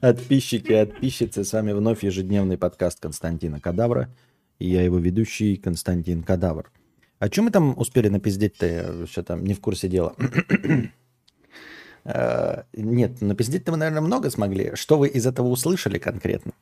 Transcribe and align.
Подписчики 0.00 0.72
и 0.72 0.84
подписчицы, 0.84 1.42
с 1.42 1.52
вами 1.54 1.72
вновь 1.72 2.04
ежедневный 2.04 2.58
подкаст 2.58 3.00
Константина 3.00 3.60
Кадавра. 3.60 4.14
И 4.58 4.68
я 4.68 4.82
его 4.82 4.98
ведущий 4.98 5.56
Константин 5.56 6.22
Кадавр. 6.22 6.70
А 7.18 7.28
чем 7.30 7.46
мы 7.46 7.50
там 7.50 7.76
успели 7.78 8.08
напиздеть-то? 8.08 9.06
Что 9.06 9.22
там, 9.22 9.44
не 9.44 9.54
в 9.54 9.60
курсе 9.60 9.88
дела. 9.88 10.14
Э, 12.08 12.62
нет, 12.72 13.20
напиздеть-то 13.20 13.72
вы, 13.72 13.78
наверное, 13.78 14.00
много 14.00 14.30
смогли. 14.30 14.76
Что 14.76 14.96
вы 14.96 15.08
из 15.08 15.26
этого 15.26 15.48
услышали 15.48 15.98
конкретно? 15.98 16.52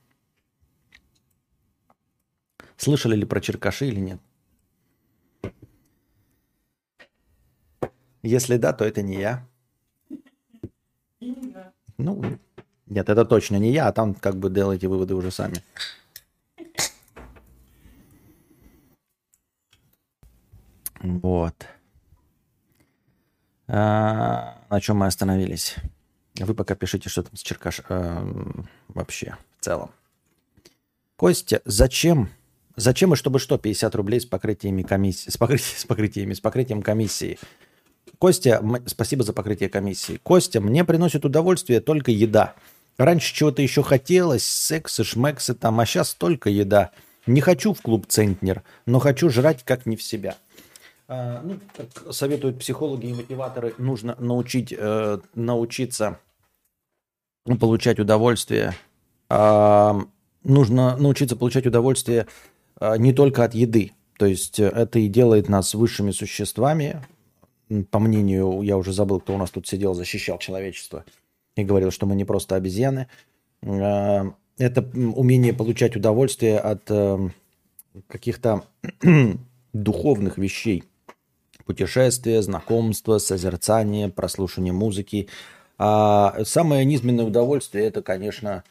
Слышали 2.79 3.15
ли 3.15 3.27
про 3.27 3.43
черкаши 3.43 3.89
или 3.89 4.01
нет? 4.01 4.21
Если 8.23 8.57
да, 8.57 8.73
то 8.73 8.87
это 8.87 9.03
не 9.03 9.21
я. 9.21 9.47
Ну, 11.99 12.39
нет, 12.87 13.09
это 13.09 13.25
точно 13.25 13.57
не 13.57 13.73
я, 13.73 13.89
а 13.89 13.93
там 13.93 14.15
как 14.15 14.37
бы 14.37 14.51
делайте 14.51 14.89
выводы 14.89 15.15
уже 15.15 15.31
сами. 15.31 15.63
Вот. 21.01 21.55
А, 23.67 24.59
на 24.71 24.81
чем 24.81 24.99
мы 24.99 25.07
остановились? 25.07 25.77
Вы 26.39 26.55
пока 26.55 26.75
пишите, 26.75 27.09
что 27.09 27.23
там 27.23 27.37
с 27.37 27.43
Черкаш... 27.43 27.81
А, 27.89 28.27
вообще, 28.89 29.37
в 29.61 29.65
целом. 29.65 29.91
Костя, 31.17 31.63
зачем? 31.65 32.31
Зачем 32.77 33.13
и 33.13 33.17
чтобы 33.17 33.39
что? 33.39 33.57
50 33.57 33.95
рублей 33.95 34.21
с 34.21 34.27
покрытиями 34.27 34.83
комиссии. 34.83 35.31
С, 35.31 35.37
покрытиями, 35.37 35.79
с 35.79 35.85
покрытиями, 35.85 36.35
с 36.35 36.41
покрытием 36.41 36.83
комиссии. 36.83 37.39
Костя, 38.19 38.63
спасибо 38.87 39.23
за 39.23 39.33
покрытие 39.33 39.69
комиссии. 39.69 40.19
Костя, 40.23 40.61
мне 40.61 40.85
приносит 40.85 41.25
удовольствие 41.25 41.81
только 41.81 42.11
еда. 42.11 42.55
Раньше 42.97 43.35
чего-то 43.35 43.61
еще 43.61 43.83
хотелось, 43.83 44.47
сексы, 44.47 45.03
шмексы 45.03 45.55
там, 45.55 45.81
а 45.81 45.87
сейчас 45.87 46.15
только 46.15 46.49
еда. 46.49 46.91
Не 47.27 47.41
хочу 47.41 47.73
в 47.73 47.83
клуб 47.83 48.07
Центнер, 48.07 48.63
но 48.87 48.99
хочу 49.01 49.31
жрать 49.31 49.65
как 49.65 49.87
не 49.87 49.97
в 49.97 50.03
себя. 50.03 50.37
А, 51.09 51.43
ну, 51.43 51.59
как 51.77 52.15
советуют 52.15 52.59
психологи 52.59 53.07
и 53.07 53.15
мотиваторы, 53.15 53.75
нужно 53.79 54.15
научить, 54.19 54.73
э, 54.77 55.19
научиться 55.35 56.21
получать 57.61 57.99
удовольствие. 57.99 58.75
А, 59.29 59.99
нужно 60.45 60.97
научиться 60.97 61.37
получать 61.37 61.67
удовольствие 61.67 62.27
а, 62.77 62.97
не 62.97 63.13
только 63.13 63.45
от 63.45 63.55
еды. 63.55 63.93
То 64.19 64.27
есть 64.27 64.61
э, 64.61 64.69
это 64.69 65.01
и 65.01 65.09
делает 65.09 65.49
нас 65.49 65.75
высшими 65.75 66.13
существами, 66.13 67.03
по 67.91 67.99
мнению, 67.99 68.61
я 68.63 68.77
уже 68.77 68.93
забыл, 68.93 69.21
кто 69.21 69.35
у 69.35 69.39
нас 69.39 69.51
тут 69.51 69.67
сидел, 69.67 69.95
защищал 69.95 70.39
человечество 70.39 71.05
и 71.57 71.65
говорил, 71.65 71.91
что 71.91 72.07
мы 72.07 72.15
не 72.15 72.25
просто 72.25 72.57
обезьяны. 72.57 73.09
А, 73.63 74.35
это 74.59 74.83
умение 74.95 75.53
получать 75.53 75.97
удовольствие 75.97 76.59
от 76.59 76.83
э, 76.89 77.29
каких-то 78.07 78.65
духовных 79.73 80.39
вещей. 80.39 80.85
Путешествия, 81.65 82.43
знакомства, 82.43 83.19
созерцание, 83.19 84.11
прослушивание 84.11 84.73
музыки. 84.73 85.29
А 85.77 86.45
самое 86.45 86.85
низменное 86.85 87.25
удовольствие– 87.25 87.87
это, 87.87 88.01
конечно, 88.01 88.63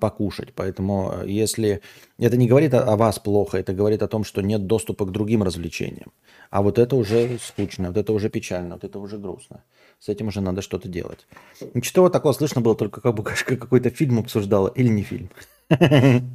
покушать. 0.00 0.52
Поэтому 0.54 1.12
э, 1.22 1.28
если 1.28 1.80
это 2.18 2.36
не 2.36 2.48
говорит 2.48 2.74
о 2.74 2.96
вас 2.96 3.18
плохо, 3.20 3.58
это 3.58 3.72
говорит 3.72 4.02
о 4.02 4.08
том, 4.08 4.24
что 4.24 4.40
нет 4.40 4.66
доступа 4.66 5.04
к 5.04 5.12
другим 5.12 5.42
развлечениям. 5.42 6.12
А 6.50 6.62
вот 6.62 6.78
это 6.78 6.96
уже 6.96 7.38
скучно, 7.40 7.88
вот 7.88 7.96
это 7.96 8.12
уже 8.12 8.30
печально, 8.30 8.74
вот 8.74 8.84
это 8.84 8.98
уже 8.98 9.18
грустно. 9.18 9.62
С 10.04 10.10
этим 10.10 10.26
уже 10.28 10.42
надо 10.42 10.60
что-то 10.60 10.86
делать. 10.86 11.26
Ничего 11.72 12.10
такого 12.10 12.34
слышно 12.34 12.60
было, 12.60 12.76
только 12.76 13.00
как 13.00 13.14
бы 13.14 13.22
какой-то 13.46 13.88
фильм 13.88 14.18
обсуждала 14.18 14.68
или 14.68 14.88
не 14.88 15.02
фильм. 15.02 15.30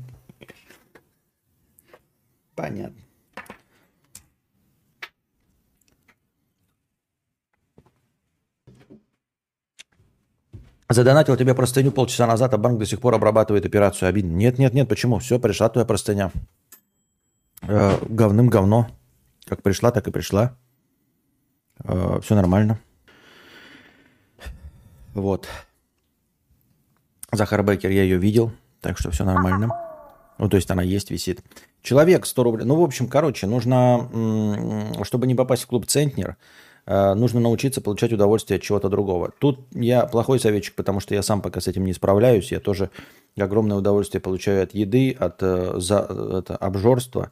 Понятно. 2.56 3.00
Задонатил 10.90 11.38
тебе 11.38 11.54
простыню 11.54 11.92
полчаса 11.92 12.26
назад, 12.26 12.52
а 12.56 12.58
банк 12.58 12.80
до 12.80 12.88
сих 12.88 13.00
пор 13.00 13.14
обрабатывает 13.14 13.68
операцию. 13.68 14.10
Обидно. 14.10 14.32
Нет, 14.32 14.58
нет, 14.58 14.74
нет, 14.74 14.90
почему? 14.90 15.20
Все, 15.20 15.38
пришла 15.38 15.70
твоя 15.70 15.86
простыня. 15.86 16.32
Э, 17.62 18.00
говным 18.10 18.50
говно. 18.50 18.88
Как 19.46 19.62
пришла, 19.62 19.92
так 19.92 20.08
и 20.08 20.12
пришла. 20.12 20.58
Э, 21.84 22.20
все 22.24 22.34
нормально. 22.34 22.80
Вот. 25.20 25.48
Захар 27.32 27.64
Бекер, 27.64 27.92
я 27.92 28.04
ее 28.04 28.18
видел, 28.18 28.52
так 28.82 28.98
что 28.98 29.12
все 29.12 29.24
нормально. 29.24 29.70
Ну, 30.38 30.50
то 30.50 30.56
есть 30.56 30.72
она 30.72 30.82
есть, 30.82 31.12
висит. 31.12 31.42
Человек 31.82 32.26
100 32.26 32.44
рублей. 32.44 32.66
Ну, 32.66 32.76
в 32.76 32.84
общем, 32.84 33.08
короче, 33.08 33.46
нужно, 33.46 34.10
чтобы 35.04 35.28
не 35.28 35.36
попасть 35.36 35.64
в 35.64 35.68
клуб 35.68 35.86
Центнер, 35.86 36.38
э, 36.86 37.14
нужно 37.14 37.40
научиться 37.42 37.82
получать 37.82 38.14
удовольствие 38.14 38.58
от 38.58 38.64
чего-то 38.64 38.90
другого. 38.90 39.32
Тут 39.40 39.68
я 39.72 40.06
плохой 40.06 40.40
советчик, 40.40 40.76
потому 40.76 41.02
что 41.02 41.14
я 41.14 41.22
сам 41.22 41.42
пока 41.42 41.60
с 41.60 41.68
этим 41.68 41.86
не 41.86 41.94
справляюсь. 41.94 42.52
Я 42.52 42.62
тоже 42.62 42.90
огромное 43.38 43.78
удовольствие 43.78 44.22
получаю 44.22 44.64
от 44.64 44.74
еды, 44.74 45.12
от 45.12 45.44
э, 45.44 45.74
за, 45.78 46.00
это, 46.40 46.56
обжорства. 46.56 47.32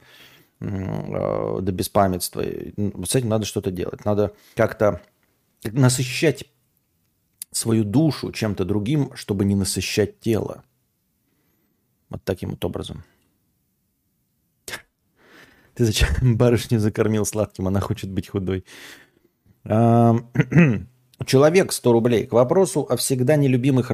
Э, 0.60 1.60
до 1.62 1.72
беспамятства. 1.72 2.44
С 2.44 3.16
этим 3.16 3.30
надо 3.30 3.46
что-то 3.46 3.72
делать. 3.72 4.06
Надо 4.06 4.34
как-то 4.56 5.02
насыщать 5.64 6.46
свою 7.52 7.84
душу 7.84 8.32
чем-то 8.32 8.66
другим, 8.66 9.12
чтобы 9.16 9.46
не 9.46 9.56
насыщать 9.56 10.20
тело. 10.20 10.64
Вот 12.10 12.24
таким 12.24 12.52
вот 12.52 12.64
образом. 12.66 13.04
Ты 15.76 15.86
зачем 15.86 16.38
барышню 16.38 16.80
закормил 16.80 17.26
сладким? 17.26 17.68
Она 17.68 17.80
хочет 17.80 18.12
быть 18.12 18.30
худой. 18.30 18.66
Человек 21.26 21.72
100 21.72 21.92
рублей. 21.92 22.28
К 22.28 22.34
вопросу 22.34 22.82
о 22.90 22.96
всегда 22.96 23.36
нелюбимых 23.36 23.92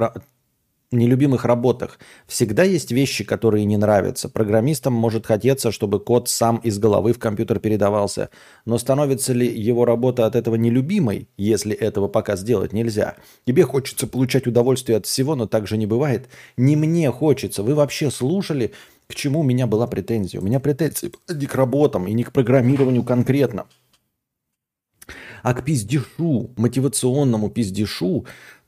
нелюбимых 0.96 1.44
работах. 1.44 1.98
Всегда 2.26 2.62
есть 2.62 2.90
вещи, 2.90 3.24
которые 3.24 3.64
не 3.64 3.76
нравятся. 3.76 4.28
Программистам 4.28 4.92
может 4.92 5.26
хотеться, 5.26 5.70
чтобы 5.70 6.00
код 6.00 6.28
сам 6.28 6.56
из 6.58 6.78
головы 6.78 7.12
в 7.12 7.18
компьютер 7.18 7.58
передавался. 7.58 8.30
Но 8.64 8.78
становится 8.78 9.32
ли 9.32 9.46
его 9.46 9.84
работа 9.84 10.26
от 10.26 10.36
этого 10.36 10.54
нелюбимой, 10.56 11.28
если 11.36 11.74
этого 11.74 12.08
пока 12.08 12.36
сделать 12.36 12.72
нельзя? 12.72 13.16
Тебе 13.46 13.64
хочется 13.64 14.06
получать 14.06 14.46
удовольствие 14.46 14.98
от 14.98 15.06
всего, 15.06 15.34
но 15.34 15.46
так 15.46 15.66
же 15.66 15.76
не 15.76 15.86
бывает. 15.86 16.28
Не 16.56 16.76
мне 16.76 17.10
хочется. 17.10 17.62
Вы 17.62 17.74
вообще 17.74 18.10
слушали, 18.10 18.72
к 19.06 19.14
чему 19.14 19.40
у 19.40 19.44
меня 19.44 19.66
была 19.66 19.86
претензия? 19.86 20.40
У 20.40 20.44
меня 20.44 20.60
претензия 20.60 21.10
не 21.28 21.46
к 21.46 21.54
работам 21.54 22.06
и 22.06 22.12
не 22.12 22.24
к 22.24 22.32
программированию 22.32 23.02
конкретно, 23.02 23.66
а 25.42 25.52
к 25.52 25.62
пиздешу, 25.62 26.50
мотивационному 26.56 27.50
пиздешу, 27.50 28.24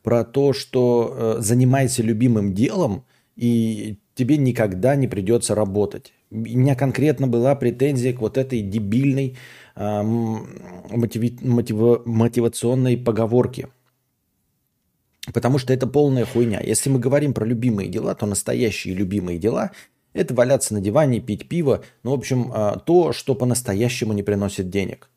про 0.06 0.22
то, 0.22 0.52
что 0.52 1.12
э, 1.12 1.36
занимайся 1.40 2.00
любимым 2.00 2.54
делом, 2.54 3.04
и 3.34 3.98
тебе 4.14 4.36
никогда 4.36 4.94
не 4.94 5.08
придется 5.08 5.56
работать. 5.56 6.12
У 6.30 6.36
меня 6.36 6.76
конкретно 6.76 7.26
была 7.26 7.56
претензия 7.56 8.12
к 8.12 8.20
вот 8.20 8.38
этой 8.38 8.60
дебильной 8.60 9.36
э, 9.74 10.02
мотиви, 10.02 11.36
мотив, 11.42 12.06
мотивационной 12.06 12.96
поговорке. 12.96 13.66
Потому 15.34 15.58
что 15.58 15.72
это 15.72 15.88
полная 15.88 16.24
хуйня. 16.24 16.60
Если 16.60 16.88
мы 16.88 17.00
говорим 17.00 17.34
про 17.34 17.44
любимые 17.44 17.88
дела, 17.88 18.14
то 18.14 18.26
настоящие 18.26 18.94
любимые 18.94 19.40
дела– 19.40 19.72
это 20.12 20.34
валяться 20.34 20.72
на 20.72 20.80
диване, 20.80 21.18
пить 21.18 21.48
пиво. 21.48 21.82
Ну, 22.04 22.12
в 22.12 22.14
общем, 22.14 22.52
э, 22.54 22.76
то, 22.86 23.12
что 23.12 23.34
по-настоящему 23.34 24.12
не 24.12 24.22
приносит 24.22 24.70
денег– 24.70 25.10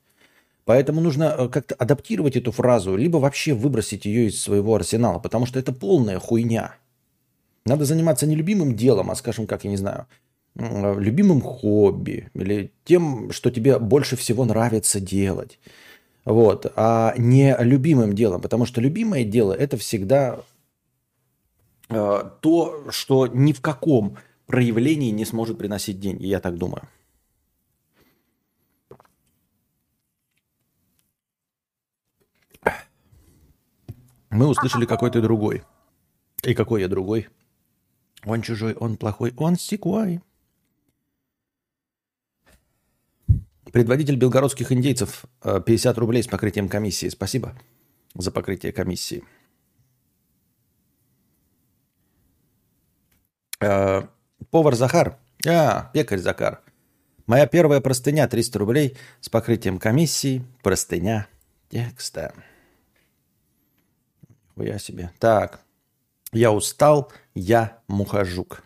Поэтому 0.70 1.02
нужно 1.02 1.36
э, 1.36 1.50
как-то 1.50 1.74
адаптировать 1.74 2.36
эту 2.36 2.52
фразу, 2.52 2.96
либо 2.96 3.18
вообще 3.18 3.56
выбросить 3.56 4.06
ее 4.06 4.28
из 4.28 4.40
своего 4.40 4.76
арсенала, 4.76 5.18
потому 5.18 5.48
что 5.48 5.58
это 5.58 5.74
полная 5.74 6.20
хуйня. 6.20 6.76
Надо 7.66 7.86
заниматься 7.86 8.28
не 8.28 8.36
любимым 8.36 8.76
делом, 8.76 9.10
а, 9.10 9.16
скажем, 9.16 9.48
как, 9.48 9.64
я 9.64 9.72
не 9.72 9.78
знаю, 9.78 10.06
э, 10.60 10.96
любимым 11.00 11.42
хобби 11.42 12.30
или 12.36 12.72
тем, 12.86 13.32
что 13.32 13.50
тебе 13.50 13.80
больше 13.80 14.16
всего 14.16 14.46
нравится 14.46 15.00
делать. 15.00 15.58
Вот, 16.24 16.72
а 16.76 17.16
не 17.18 17.58
любимым 17.60 18.14
делом, 18.14 18.40
потому 18.40 18.68
что 18.68 18.80
любимое 18.80 19.24
дело 19.24 19.54
это 19.54 19.76
всегда 19.76 20.40
э, 21.90 22.24
то, 22.42 22.92
что 22.92 23.26
ни 23.26 23.54
в 23.54 23.62
каком 23.62 24.18
проявлении 24.46 25.10
не 25.10 25.26
сможет 25.26 25.58
приносить 25.58 26.00
деньги, 26.00 26.28
я 26.28 26.40
так 26.40 26.60
думаю. 26.60 26.84
Мы 34.30 34.48
услышали 34.48 34.86
какой 34.86 35.12
то 35.12 35.22
другой. 35.22 35.64
И 36.44 36.54
какой 36.54 36.82
я 36.82 36.88
другой? 36.88 37.28
Он 38.26 38.42
чужой, 38.42 38.74
он 38.74 38.98
плохой, 38.98 39.34
он 39.38 39.58
секуай. 39.58 40.22
Предводитель 43.72 44.16
белгородских 44.16 44.72
индейцев 44.72 45.26
50 45.44 45.98
э, 45.98 46.00
рублей 46.00 46.24
с 46.24 46.28
покрытием 46.28 46.70
комиссии. 46.70 47.10
Спасибо 47.10 47.56
за 48.16 48.32
покрытие 48.32 48.72
комиссии. 48.72 49.24
Э, 53.60 54.04
повар 54.50 54.76
Захар. 54.76 55.20
А, 55.48 55.92
пекарь 55.94 56.20
Захар. 56.20 56.62
Моя 57.28 57.46
первая 57.46 57.80
простыня 57.80 58.28
300 58.28 58.60
рублей 58.60 58.98
с 59.22 59.30
покрытием 59.30 59.78
комиссии. 59.78 60.44
Простыня 60.64 61.28
текста. 61.70 62.34
Я 64.64 64.80
себе. 64.80 65.12
Так. 65.20 65.62
Я 66.32 66.52
устал, 66.52 67.12
я 67.34 67.82
мухожук. 67.88 68.64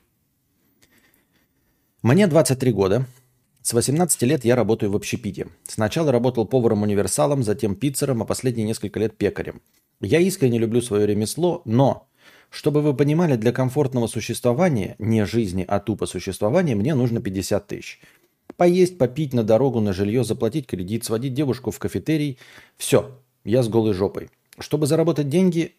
Мне 2.02 2.28
23 2.28 2.72
года. 2.74 3.06
С 3.62 3.72
18 3.72 4.22
лет 4.24 4.44
я 4.44 4.58
работаю 4.58 4.92
в 4.92 4.96
общепите. 4.96 5.48
Сначала 5.66 6.12
работал 6.12 6.46
поваром-универсалом, 6.46 7.44
затем 7.44 7.76
пиццером, 7.76 8.22
а 8.22 8.26
последние 8.26 8.68
несколько 8.68 9.00
лет 9.00 9.18
пекарем. 9.18 9.62
Я 10.02 10.20
искренне 10.20 10.58
люблю 10.58 10.82
свое 10.82 11.08
ремесло, 11.08 11.62
но, 11.64 12.10
чтобы 12.50 12.82
вы 12.82 12.94
понимали, 12.94 13.38
для 13.38 13.54
комфортного 13.54 14.08
существования, 14.08 14.96
не 15.00 15.26
жизни, 15.26 15.64
а 15.66 15.80
тупо 15.80 16.06
существования, 16.06 16.76
мне 16.76 16.94
нужно 16.94 17.22
50 17.22 17.68
тысяч. 17.68 18.02
Поесть, 18.58 18.98
попить 18.98 19.34
на 19.34 19.44
дорогу, 19.44 19.80
на 19.80 19.94
жилье, 19.94 20.26
заплатить 20.26 20.68
кредит, 20.68 21.06
сводить 21.06 21.34
девушку 21.34 21.72
в 21.72 21.80
кафетерий. 21.80 22.38
Все, 22.76 23.18
я 23.46 23.64
с 23.64 23.70
голой 23.70 23.94
жопой. 23.94 24.30
Чтобы 24.60 24.88
заработать 24.88 25.30
деньги, 25.30 25.76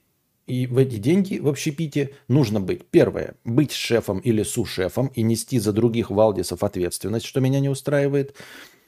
и 0.46 0.66
в 0.66 0.76
эти 0.76 0.96
деньги 0.96 1.38
в 1.38 1.48
общепите 1.48 2.10
нужно 2.28 2.60
быть, 2.60 2.86
первое, 2.90 3.36
быть 3.44 3.72
шефом 3.72 4.18
или 4.18 4.42
сушефом 4.42 5.06
и 5.08 5.22
нести 5.22 5.58
за 5.58 5.72
других 5.72 6.10
валдисов 6.10 6.62
ответственность, 6.62 7.24
что 7.24 7.40
меня 7.40 7.60
не 7.60 7.70
устраивает. 7.70 8.36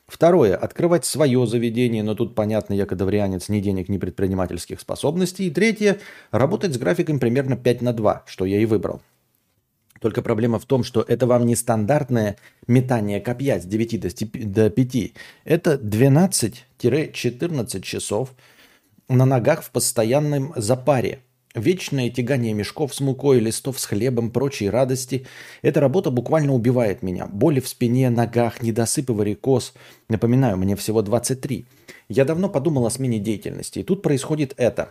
Второе, 0.07 0.55
открывать 0.55 1.05
свое 1.05 1.47
заведение, 1.47 2.03
но 2.03 2.15
тут, 2.15 2.35
понятно, 2.35 2.75
я 2.75 2.87
кадаврианец, 2.87 3.49
ни 3.49 3.61
денег, 3.61 3.89
ни 3.89 3.99
предпринимательских 3.99 4.81
способностей. 4.81 5.47
И 5.47 5.51
третье, 5.51 5.99
работать 6.31 6.75
с 6.75 6.79
графиком 6.79 7.19
примерно 7.19 7.57
5 7.57 7.83
на 7.83 7.93
2, 7.93 8.25
что 8.27 8.45
я 8.45 8.61
и 8.61 8.67
выбрал. 8.67 9.03
Только 10.01 10.23
проблема 10.23 10.59
в 10.59 10.67
том, 10.67 10.85
что 10.85 11.01
это 11.01 11.27
вам 11.27 11.47
не 11.47 11.57
стандартное 11.57 12.37
метание 12.69 13.21
копья 13.21 13.59
с 13.59 13.65
9 13.65 14.53
до 14.53 14.71
5. 14.71 15.13
Это 15.45 15.75
12-14 15.75 17.81
часов 17.81 18.35
на 19.09 19.25
ногах 19.25 19.63
в 19.63 19.71
постоянном 19.71 20.53
запаре. 20.55 21.21
Вечное 21.57 22.11
тягание 22.11 22.53
мешков 22.53 22.95
с 22.95 23.01
мукой, 23.01 23.41
листов 23.41 23.81
с 23.81 23.87
хлебом, 23.87 24.31
прочие 24.31 24.69
радости. 24.69 25.27
Эта 25.63 25.81
работа 25.81 26.11
буквально 26.11 26.53
убивает 26.53 27.03
меня. 27.03 27.27
Боли 27.27 27.61
в 27.61 27.69
спине, 27.69 28.11
ногах, 28.11 28.63
недосып 28.63 29.09
и 29.09 29.13
варикоз. 29.15 29.73
Напоминаю, 30.11 30.59
мне 30.59 30.77
всего 30.77 31.01
23. 31.01 31.65
Я 32.11 32.27
давно 32.27 32.51
подумал 32.51 32.85
о 32.85 32.91
смене 32.91 33.19
деятельности. 33.19 33.79
И 33.79 33.85
тут 33.85 34.03
происходит 34.03 34.53
это. 34.59 34.91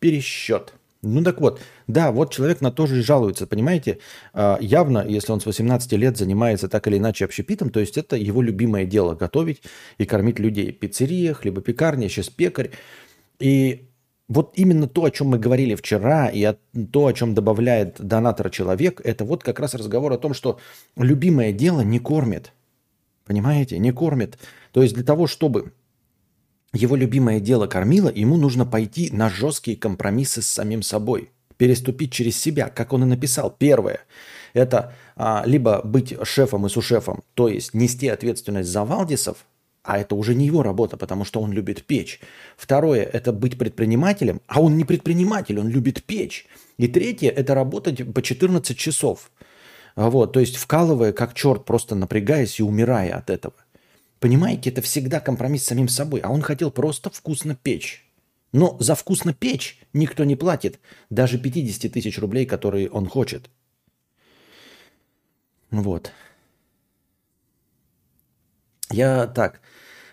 Пересчет. 0.00 0.74
Ну 1.02 1.22
так 1.22 1.40
вот, 1.40 1.60
да, 1.86 2.10
вот 2.10 2.32
человек 2.32 2.60
на 2.60 2.72
то 2.72 2.86
же 2.86 2.98
и 2.98 3.02
жалуется, 3.02 3.46
понимаете? 3.46 3.98
А, 4.32 4.58
явно, 4.60 5.06
если 5.06 5.30
он 5.30 5.40
с 5.40 5.46
18 5.46 5.92
лет 5.92 6.16
занимается 6.16 6.68
так 6.68 6.88
или 6.88 6.98
иначе 6.98 7.24
общепитом, 7.24 7.70
то 7.70 7.78
есть 7.78 7.96
это 7.96 8.16
его 8.16 8.42
любимое 8.42 8.86
дело– 8.86 9.14
готовить 9.20 9.62
и 9.98 10.04
кормить 10.04 10.40
людей. 10.40 10.72
Пиццерия, 10.72 11.32
хлебопекарня, 11.32 12.08
сейчас 12.08 12.28
пекарь. 12.28 12.70
И 13.38 13.88
вот 14.32 14.52
именно 14.54 14.88
то, 14.88 15.04
о 15.04 15.10
чем 15.10 15.28
мы 15.28 15.38
говорили 15.38 15.74
вчера, 15.74 16.28
и 16.28 16.54
то, 16.92 17.06
о 17.06 17.12
чем 17.12 17.34
добавляет 17.34 18.00
донатор 18.00 18.50
человек, 18.50 19.00
это 19.04 19.24
вот 19.24 19.42
как 19.42 19.60
раз 19.60 19.74
разговор 19.74 20.12
о 20.12 20.18
том, 20.18 20.32
что 20.34 20.58
любимое 20.96 21.52
дело 21.52 21.82
не 21.82 21.98
кормит. 21.98 22.52
Понимаете? 23.24 23.78
Не 23.78 23.92
кормит. 23.92 24.38
То 24.72 24.82
есть 24.82 24.94
для 24.94 25.04
того, 25.04 25.26
чтобы 25.26 25.72
его 26.72 26.96
любимое 26.96 27.40
дело 27.40 27.66
кормило, 27.66 28.10
ему 28.12 28.36
нужно 28.36 28.64
пойти 28.64 29.10
на 29.12 29.28
жесткие 29.28 29.76
компромиссы 29.76 30.40
с 30.40 30.46
самим 30.46 30.82
собой, 30.82 31.30
переступить 31.58 32.12
через 32.12 32.40
себя, 32.40 32.68
как 32.68 32.92
он 32.94 33.02
и 33.02 33.06
написал. 33.06 33.54
Первое– 33.56 34.00
это 34.54 34.94
а, 35.14 35.42
либо 35.44 35.82
быть 35.84 36.14
шефом 36.22 36.66
и 36.66 36.70
сушефом, 36.70 37.22
то 37.34 37.48
есть 37.48 37.74
нести 37.74 38.08
ответственность 38.08 38.70
за 38.70 38.84
Валдисов, 38.84 39.44
а 39.82 39.98
это 39.98 40.14
уже 40.14 40.34
не 40.34 40.46
его 40.46 40.62
работа, 40.62 40.96
потому 40.96 41.24
что 41.24 41.40
он 41.40 41.52
любит 41.52 41.84
печь. 41.84 42.20
Второе– 42.56 43.02
это 43.12 43.32
быть 43.32 43.58
предпринимателем, 43.58 44.40
а 44.46 44.60
он 44.60 44.76
не 44.76 44.84
предприниматель, 44.84 45.58
он 45.58 45.68
любит 45.68 46.04
печь. 46.04 46.46
И 46.78 46.88
третье– 46.88 47.30
это 47.36 47.54
работать 47.54 48.12
по 48.12 48.22
14 48.22 48.76
часов. 48.76 49.30
Вот, 49.96 50.32
то 50.32 50.40
есть 50.40 50.56
вкалывая 50.56 51.12
как 51.12 51.34
черт, 51.34 51.64
просто 51.64 51.94
напрягаясь 51.94 52.60
и 52.60 52.62
умирая 52.62 53.14
от 53.16 53.28
этого. 53.28 53.54
Понимаете, 54.20 54.70
это 54.70 54.82
всегда 54.82 55.20
компромисс 55.20 55.64
с 55.64 55.66
самим 55.66 55.88
собой, 55.88 56.20
а 56.20 56.30
он 56.30 56.42
хотел 56.42 56.70
просто 56.70 57.10
вкусно 57.10 57.56
печь. 57.56 58.08
Но 58.52 58.76
за 58.78 58.94
вкусно 58.94 59.34
печь 59.34 59.80
никто 59.92 60.24
не 60.24 60.36
платит, 60.36 60.78
даже 61.10 61.38
50 61.38 61.90
тысяч 61.92 62.18
рублей, 62.18 62.46
которые 62.46 62.88
он 62.88 63.06
хочет. 63.06 63.50
Вот. 65.70 66.12
Я 68.90 69.26
так, 69.26 69.60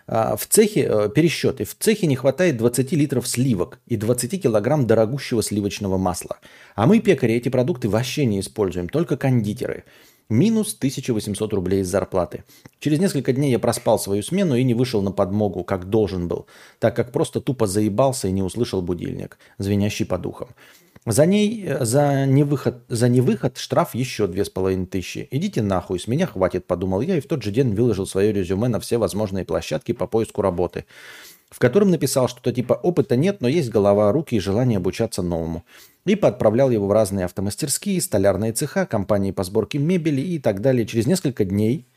в 0.09 0.47
цехе, 0.47 0.87
э, 0.89 1.09
пересчеты, 1.13 1.65
в 1.65 1.75
цехе 1.75 2.07
не 2.07 2.15
хватает 2.15 2.57
20 2.57 2.93
литров 2.93 3.27
сливок 3.27 3.79
и 3.85 3.95
20 3.95 4.41
килограмм 4.41 4.87
дорогущего 4.87 5.43
сливочного 5.43 5.99
масла. 5.99 6.39
А 6.75 6.87
мы, 6.87 6.99
пекари, 6.99 7.35
эти 7.35 7.49
продукты 7.49 7.89
вообще 7.89 8.25
не 8.25 8.39
используем, 8.39 8.89
только 8.89 9.17
кондитеры. 9.17 9.83
Минус 10.27 10.75
1800 10.75 11.53
рублей 11.53 11.81
из 11.81 11.87
зарплаты. 11.89 12.43
Через 12.79 12.99
несколько 12.99 13.33
дней 13.33 13.51
я 13.51 13.59
проспал 13.59 13.99
свою 13.99 14.23
смену 14.23 14.55
и 14.55 14.63
не 14.63 14.73
вышел 14.73 15.03
на 15.03 15.11
подмогу, 15.11 15.63
как 15.63 15.89
должен 15.89 16.27
был, 16.27 16.47
так 16.79 16.95
как 16.95 17.11
просто 17.11 17.39
тупо 17.39 17.67
заебался 17.67 18.27
и 18.27 18.31
не 18.31 18.41
услышал 18.41 18.81
будильник, 18.81 19.37
звенящий 19.59 20.05
по 20.05 20.17
духам. 20.17 20.49
За 21.05 21.25
ней, 21.25 21.63
э, 21.65 21.85
за 21.85 22.25
невыход, 22.25 22.83
за 22.89 23.07
невыход 23.07 23.57
штраф 23.57 23.95
еще 23.95 24.27
две 24.27 24.43
с 24.43 24.49
половиной 24.49 24.85
тысячи. 24.85 25.27
Идите 25.31 25.61
нахуй, 25.61 25.99
с 25.99 26.07
меня 26.07 26.27
хватит, 26.27 26.65
подумал 26.65 27.01
я, 27.01 27.17
и 27.17 27.21
в 27.21 27.27
тот 27.27 27.41
же 27.41 27.51
день 27.51 27.73
выложил 27.73 28.05
свое 28.05 28.33
резюме 28.33 28.67
на 28.67 28.79
все 28.79 28.97
возможные 28.97 29.45
площадки 29.45 29.93
по 29.93 30.07
поиску 30.07 30.41
работы, 30.41 30.85
в 31.49 31.57
котором 31.59 31.89
написал 31.89 32.27
что-то 32.27 32.51
типа 32.51 32.73
«опыта 32.73 33.15
нет, 33.15 33.39
но 33.39 33.47
есть 33.47 33.69
голова, 33.69 34.11
руки 34.11 34.35
и 34.35 34.39
желание 34.39 34.77
обучаться 34.77 35.21
новому». 35.21 35.63
И 36.05 36.15
подправлял 36.15 36.69
его 36.69 36.87
в 36.87 36.91
разные 36.91 37.25
автомастерские, 37.25 38.01
столярные 38.01 38.51
цеха, 38.51 38.85
компании 38.85 39.31
по 39.31 39.43
сборке 39.43 39.77
мебели 39.77 40.21
и 40.21 40.39
так 40.39 40.61
далее. 40.61 40.85
Через 40.85 41.05
несколько 41.05 41.45
дней 41.45 41.87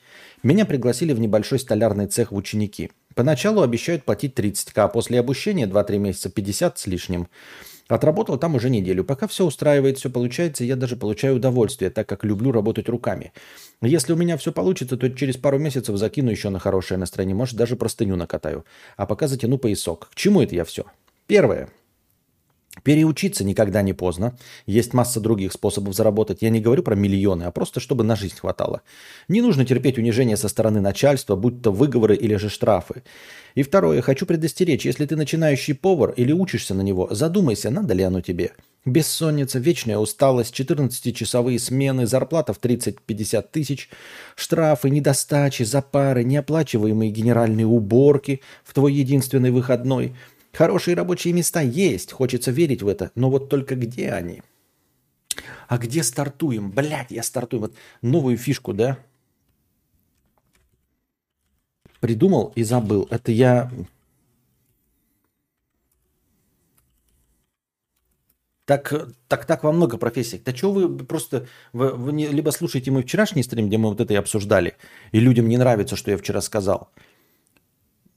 меня 0.43 0.65
пригласили 0.65 1.13
в 1.13 1.21
небольшой 1.21 1.59
столярный 1.59 2.07
цех 2.07 2.31
в 2.31 2.37
ученики. 2.37 2.91
Поначалу 3.15 3.63
обещают 3.63 4.05
платить 4.05 4.39
30к, 4.39 4.73
а 4.77 4.89
после 4.89 5.19
обучения 5.19 5.67
2-3 5.67 5.99
месяца 5.99 6.31
50 6.31 6.79
с 6.79 6.87
лишним– 6.87 7.29
Отработал 7.93 8.39
там 8.39 8.55
уже 8.55 8.71
неделю. 8.71 9.05
Пока 9.05 9.27
все 9.27 9.44
устраивает, 9.44 9.99
все 9.99 10.09
получается, 10.09 10.65
я 10.65 10.77
даже 10.77 10.97
получаю 10.97 11.37
удовольствие, 11.37 11.91
так 11.91 12.09
как 12.09 12.25
люблю 12.25 12.50
работать 12.50 12.89
руками. 12.89 13.35
Если 13.82 14.15
у 14.15 14.17
меня 14.17 14.39
все 14.39 14.51
получится, 14.51 14.96
то 14.96 15.11
через 15.11 15.37
пару 15.37 15.58
месяцев 15.58 15.99
закину 15.99 16.31
еще 16.31 16.49
на 16.49 16.58
хорошее 16.58 16.96
настроение. 16.96 17.37
Может, 17.37 17.56
даже 17.56 17.77
простыню 17.77 18.17
накатаю. 18.17 18.65
А 18.96 19.05
пока 19.05 19.29
затяну 19.29 19.58
поясок. 19.58 20.08
К 20.11 20.15
чему 20.15 20.41
это 20.41 20.55
я 20.55 20.65
все? 20.65 20.87
Первое. 21.27 21.69
Переучиться 22.84 23.44
никогда 23.44 23.82
не 23.82 23.93
поздно. 23.93 24.36
Есть 24.67 24.94
масса 24.94 25.20
других 25.20 25.52
способов 25.52 25.94
заработать. 25.94 26.38
Я 26.41 26.48
не 26.48 26.60
говорю 26.60 26.82
про 26.82 26.94
миллионы, 26.94 27.44
а 27.44 27.50
просто 27.50 27.81
чтобы 27.81 28.02
на 28.02 28.17
жизнь 28.17 28.36
хватало. 28.38 28.81
Не 29.29 29.43
нужно 29.43 29.67
терпеть 29.67 29.98
унижение 29.98 30.38
со 30.38 30.48
стороны 30.48 30.81
начальства, 30.81 31.36
будь 31.36 31.62
то 31.62 31.70
выговоры 31.70 32.17
или 32.17 32.34
же 32.36 32.48
штрафы. 32.48 33.02
И 33.55 33.62
второе, 33.62 34.00
хочу 34.00 34.24
предостеречь, 34.24 34.86
если 34.86 35.05
ты 35.05 35.17
начинающий 35.17 35.74
повар 35.74 36.14
или 36.17 36.32
учишься 36.32 36.74
на 36.74 36.81
него, 36.81 37.08
задумайся, 37.10 37.70
надо 37.70 37.93
ли 37.93 38.02
оно 38.02 38.22
тебе. 38.22 38.52
Бессонница, 38.84 39.60
вечная 39.60 39.98
усталость, 39.98 40.58
14-часовые 40.58 41.60
смены, 41.60 42.06
зарплата 42.06 42.52
в 42.52 42.58
30-50 42.58 43.44
тысяч, 43.52 43.91
штрафы, 44.34 44.91
недостачи, 44.91 45.62
запары, 45.62 46.24
неоплачиваемые 46.24 47.12
генеральные 47.12 47.67
уборки 47.67 48.41
в 48.64 48.72
твой 48.74 48.94
единственный 48.94 49.50
выходной– 49.50 50.17
Хорошие 50.53 50.94
рабочие 50.94 51.32
места 51.32 51.63
есть, 51.63 52.13
хочется 52.13 52.51
верить 52.51 52.82
в 52.82 52.89
это, 52.89 53.11
но 53.15 53.31
вот 53.31 53.49
только 53.49 53.75
где 53.75 54.11
они? 54.11 54.43
А 55.67 55.79
где 55.79 56.03
стартуем? 56.03 56.71
Блядь, 56.71 57.11
я 57.11 57.23
стартую. 57.23 57.61
Вот 57.61 57.75
новую 58.03 58.37
фишку, 58.37 58.75
да? 58.75 58.99
Придумал 62.01 62.53
и 62.55 62.63
забыл. 62.63 63.09
Это 63.11 63.32
я... 63.32 63.71
Так, 68.67 68.93
так, 69.29 69.47
так 69.47 69.65
во 69.65 69.73
много 69.73 69.97
профессий. 69.97 70.41
Да 70.44 70.55
что 70.55 70.73
вы 70.73 70.99
просто... 70.99 71.47
Вы, 71.73 71.93
вы 71.93 72.13
не, 72.13 72.29
либо 72.29 72.51
слушаете 72.51 72.91
мой 72.91 73.03
вчерашний 73.03 73.43
стрим, 73.43 73.69
где 73.69 73.79
мы 73.79 73.89
вот 73.89 74.01
это 74.01 74.13
и 74.13 74.17
обсуждали, 74.17 74.77
и 75.13 75.21
людям 75.21 75.49
не 75.49 75.56
нравится, 75.56 75.97
что 75.97 76.11
я 76.11 76.19
вчера 76.19 76.43
сказал– 76.43 76.91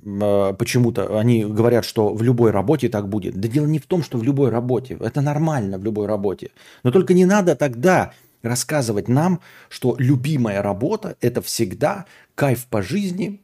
почему-то 0.06 1.20
они 1.20 1.44
говорят, 1.44 1.84
что 1.84 2.14
в 2.14 2.22
любой 2.22 2.52
работе 2.52 2.90
так 2.90 3.10
будет. 3.10 3.40
Да 3.40 3.48
дело 3.48 3.66
не 3.66 3.80
в 3.80 3.88
том, 3.88 4.04
что 4.04 4.20
в 4.20 4.24
любой 4.24 4.50
работе. 4.50 4.98
Это 5.00 5.22
нормально 5.22 5.80
в 5.80 5.84
любой 5.84 6.06
работе. 6.06 6.52
Но 6.84 6.92
только 6.92 7.16
не 7.16 7.26
надо 7.26 7.56
тогда 7.56 8.14
рассказывать 8.44 9.08
нам, 9.08 9.42
что 9.68 9.96
любимая 9.98 10.62
работа– 10.62 11.18
это 11.22 11.42
всегда 11.42 12.06
кайф 12.36 12.68
по 12.68 12.84
жизни 12.84 13.42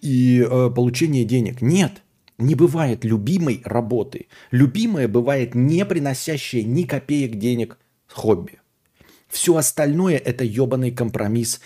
и 0.00 0.46
э, 0.48 0.70
получение 0.70 1.24
денег. 1.24 1.60
Нет, 1.60 2.02
не 2.38 2.54
бывает 2.54 3.04
любимой 3.04 3.60
работы. 3.64 4.28
Любимая 4.52 5.08
бывает 5.08 5.56
не 5.56 5.84
приносящая 5.84 6.62
ни 6.62 6.84
копеек 6.84 7.36
денег 7.36 7.78
хобби. 8.06 8.60
Все 9.28 9.56
остальное 9.56 10.18
это 10.18 10.44
ебаный 10.44 10.92
компромисс 10.92 11.60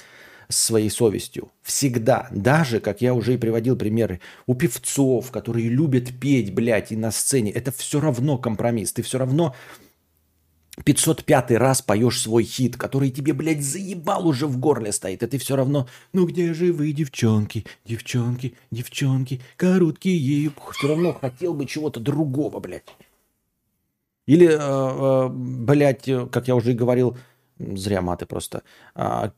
своей 0.49 0.90
совестью. 0.90 1.50
Всегда. 1.62 2.28
Даже, 2.31 2.81
как 2.81 3.00
я 3.00 3.14
уже 3.14 3.35
и 3.35 3.38
приводил 3.38 3.76
примеры, 3.76 4.21
у 4.47 4.55
певцов, 4.55 5.31
которые 5.31 5.69
любят 5.69 6.19
петь, 6.21 6.55
блядь, 6.55 6.93
и 6.93 6.97
на 6.97 7.11
сцене, 7.11 7.50
это 7.52 7.71
все 7.71 8.00
равно 8.00 8.38
компромисс. 8.38 8.93
Ты 8.93 9.02
все 9.02 9.19
равно 9.19 9.55
505 10.85 11.52
раз 11.52 11.83
поешь 11.83 12.21
свой 12.21 12.45
хит, 12.45 12.76
который 12.76 13.11
тебе, 13.11 13.33
блядь, 13.33 13.62
заебал 13.62 14.26
уже 14.26 14.47
в 14.47 14.59
горле 14.59 14.93
стоит, 14.93 15.23
и 15.23 15.26
ты 15.26 15.38
все 15.38 15.57
равно, 15.57 15.88
ну 16.12 16.26
где 16.26 16.55
же 16.55 16.73
вы, 16.73 16.93
девчонки, 16.93 17.64
девчонки, 17.85 18.55
девчонки, 18.71 19.40
короткие, 19.57 20.50
все 20.73 20.88
равно 20.88 21.12
хотел 21.12 21.55
бы 21.55 21.67
чего-то 21.67 22.00
другого, 22.00 22.61
блядь. 22.61 22.85
Или, 24.26 24.47
э, 24.47 24.57
э, 24.59 25.28
блядь, 25.31 26.09
как 26.31 26.49
я 26.49 26.55
уже 26.55 26.73
и 26.73 26.75
говорил, 26.75 27.17
зря 27.59 28.02
маты 28.02 28.26
просто, 28.26 28.62
э, 28.95 29.31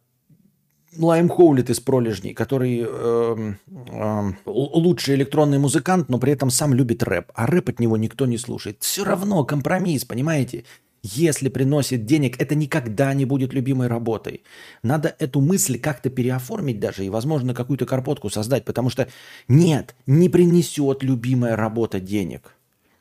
Лайм 0.99 1.28
Хоулит 1.28 1.70
из 1.70 1.78
пролежней, 1.80 2.35
который 2.35 2.85
э, 2.85 3.54
э, 3.66 4.32
лучший 4.47 5.14
электронный 5.14 5.59
музыкант, 5.59 6.09
но 6.09 6.18
при 6.18 6.32
этом 6.32 6.50
сам 6.50 6.75
любит 6.75 7.02
рэп. 7.02 7.30
А 7.35 7.47
рэп 7.47 7.68
от 7.68 7.80
него 7.80 7.97
никто 7.97 8.26
не 8.26 8.38
слушает. 8.38 8.78
Все 8.80 9.04
равно 9.04 9.44
компромисс, 9.44 10.04
понимаете? 10.04 10.64
Если 11.02 11.49
приносит 11.49 12.04
денег, 12.04 12.40
это 12.40 12.54
никогда 12.54 13.14
не 13.14 13.25
будет 13.25 13.54
любимой 13.54 13.87
работой. 13.87 14.42
Надо 14.82 15.14
эту 15.18 15.40
мысль 15.40 15.78
как-то 15.78 16.11
переоформить 16.11 16.78
даже 16.78 17.06
и, 17.06 17.09
возможно, 17.09 17.54
какую-то 17.54 17.87
карпотку 17.87 18.28
создать, 18.28 18.64
потому 18.64 18.90
что 18.90 19.09
нет, 19.49 19.94
не 20.06 20.28
принесет 20.28 21.02
любимая 21.02 21.56
работа 21.56 22.00
денег. 22.00 22.54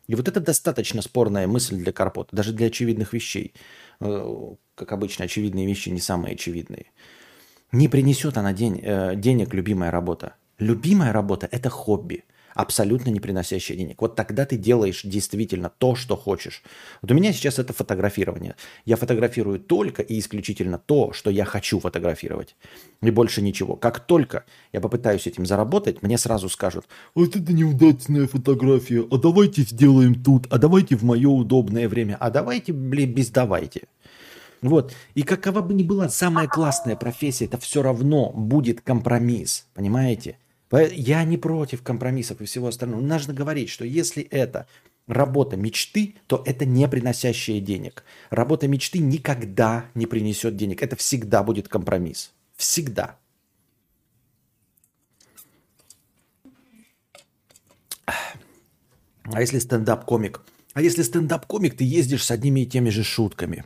И 0.08 0.16
вот 0.16 0.28
это 0.28 0.40
достаточно 0.40 1.02
спорная 1.02 1.46
мысль 1.46 1.76
для 1.76 1.92
карпота, 1.92 2.36
даже 2.36 2.54
для 2.54 2.68
очевидных 2.68 3.14
вещей. 3.14 3.54
Э, 4.00 4.54
как 4.76 4.92
обычно, 4.94 5.26
очевидные 5.26 5.68
вещи 5.68 5.90
не 5.90 6.00
самые 6.00 6.36
очевидные. 6.36 6.86
Не 7.72 7.88
принесет 7.88 8.38
она 8.38 8.54
день, 8.54 8.80
э, 8.82 9.16
денег 9.16 9.54
любимая 9.54 9.92
работа. 9.92 10.34
Любимая 10.58 11.14
работа– 11.14 11.48
это 11.52 11.70
хобби– 11.70 12.24
абсолютно 12.54 13.10
не 13.10 13.20
приносящие 13.20 13.78
денег. 13.78 14.02
Вот 14.02 14.16
тогда 14.16 14.46
ты 14.46 14.58
делаешь 14.58 15.02
действительно 15.04 15.72
то, 15.78 15.96
что 15.96 16.18
хочешь. 16.18 16.62
Вот 17.02 17.12
у 17.12 17.14
меня 17.14 17.32
сейчас 17.32 17.60
это 17.60 17.74
фотографирование. 17.74 18.56
Я 18.86 18.98
фотографирую 18.98 19.60
только 19.60 20.02
и 20.02 20.20
исключительно 20.20 20.78
то, 20.78 21.14
что 21.14 21.30
я 21.30 21.46
хочу 21.46 21.80
фотографировать. 21.80 22.56
И 23.02 23.12
больше 23.12 23.42
ничего. 23.42 23.76
Как 23.76 24.00
только 24.02 24.44
я 24.74 24.82
попытаюсь 24.82 25.26
этим 25.26 25.46
заработать, 25.46 26.02
мне 26.04 26.18
сразу 26.18 26.50
скажут, 26.50 26.86
вот 27.16 27.36
это 27.36 27.54
неудачная 27.54 28.28
фотография, 28.28 29.08
а 29.10 29.18
давайте 29.18 29.62
сделаем 29.62 30.22
тут, 30.22 30.48
а 30.50 30.58
давайте 30.58 30.98
в 30.98 31.04
мое 31.04 31.30
удобное 31.30 31.88
время, 31.88 32.18
а 32.20 32.30
давайте, 32.30 32.74
блин, 32.74 33.14
без 33.14 33.30
давайте. 33.30 33.84
Вот. 34.62 34.94
И 35.16 35.24
какова 35.24 35.62
бы 35.62 35.74
ни 35.74 35.84
была 35.84 36.10
самая 36.10 36.48
классная 36.48 36.96
профессия, 36.96 37.46
это 37.46 37.58
все 37.58 37.82
равно 37.82 38.32
будет 38.32 38.82
компромисс. 38.82 39.68
Понимаете? 39.74 40.38
Я 40.72 41.24
не 41.24 41.38
против 41.38 41.82
компромиссов 41.82 42.42
и 42.42 42.46
всего 42.46 42.68
остального. 42.68 43.02
Нужно 43.02 43.34
говорить, 43.34 43.70
что 43.70 43.86
если 43.86 44.24
это 44.24 44.68
работа 45.08 45.58
мечты, 45.58 46.16
то 46.28 46.44
это 46.46 46.66
не 46.66 46.88
приносящая 46.88 47.60
денег. 47.60 48.04
Работа 48.30 48.68
мечты 48.68 49.00
никогда 49.00 49.86
не 49.96 50.06
принесет 50.06 50.56
денег. 50.56 50.84
Это 50.84 50.96
всегда 50.96 51.42
будет 51.44 51.68
компромисс. 51.68 52.32
Всегда. 52.56 53.18
А 59.32 59.42
если 59.42 59.60
стендап-комик? 59.60 60.42
А 60.74 60.82
если 60.82 61.04
стендап-комик, 61.04 61.78
ты 61.78 61.84
ездишь 61.84 62.26
с 62.26 62.32
одними 62.32 62.62
и 62.62 62.66
теми 62.66 62.90
же 62.90 63.04
шутками. 63.04 63.64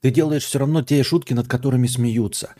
Ты 0.00 0.10
делаешь 0.10 0.44
все 0.44 0.58
равно 0.58 0.82
те 0.82 1.02
шутки, 1.02 1.32
над 1.32 1.48
которыми 1.48 1.86
смеются. 1.86 2.54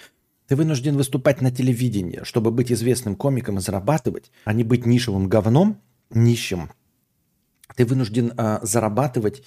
Ты 0.48 0.56
вынужден 0.56 0.96
выступать 0.96 1.40
на 1.40 1.50
телевидении, 1.50 2.20
чтобы 2.24 2.50
быть 2.50 2.72
известным 2.72 3.14
комиком 3.14 3.58
и 3.58 3.60
зарабатывать, 3.60 4.30
а 4.44 4.52
не 4.52 4.64
быть 4.64 4.86
нишевым 4.86 5.28
говном, 5.28 5.80
нищим. 6.10 6.70
Ты 7.76 7.84
вынужден 7.84 8.32
э, 8.36 8.58
зарабатывать, 8.62 9.42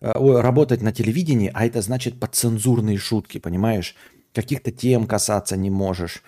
э, 0.00 0.12
работать 0.14 0.82
на 0.82 0.92
телевидении, 0.92 1.50
а 1.52 1.66
это 1.66 1.80
значит 1.80 2.20
подцензурные 2.20 2.98
шутки, 2.98 3.38
понимаешь? 3.38 3.96
Каких-то 4.34 4.70
тем 4.70 5.06
касаться 5.06 5.56
не 5.56 5.70
можешь. 5.70 6.22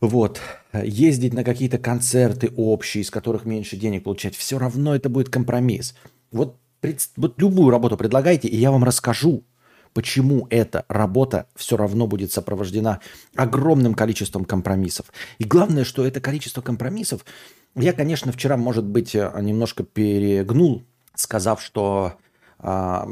Вот. 0.00 0.40
Ездить 0.72 1.34
на 1.34 1.44
какие-то 1.44 1.78
концерты 1.78 2.50
общие, 2.56 3.02
из 3.02 3.10
которых 3.10 3.44
меньше 3.44 3.76
денег 3.76 4.02
получать. 4.02 4.34
Все 4.34 4.58
равно 4.58 4.96
это 4.96 5.08
будет 5.08 5.28
компромисс. 5.28 5.94
Вот, 6.32 6.56
вот 7.16 7.40
любую 7.40 7.70
работу 7.70 7.96
предлагайте, 7.96 8.48
и 8.48 8.56
я 8.56 8.72
вам 8.72 8.82
расскажу, 8.82 9.44
почему 9.92 10.46
эта 10.50 10.84
работа 10.88 11.46
все 11.54 11.76
равно 11.76 12.06
будет 12.06 12.32
сопровождена 12.32 13.00
огромным 13.36 13.94
количеством 13.94 14.44
компромиссов. 14.44 15.06
И 15.38 15.44
главное, 15.44 15.84
что 15.84 16.06
это 16.06 16.20
количество 16.20 16.60
компромиссов, 16.60 17.24
я, 17.74 17.92
конечно, 17.92 18.32
вчера, 18.32 18.56
может 18.56 18.84
быть, 18.84 19.14
немножко 19.14 19.82
перегнул, 19.82 20.82
сказав, 21.14 21.62
что 21.62 22.14
э, 22.58 23.04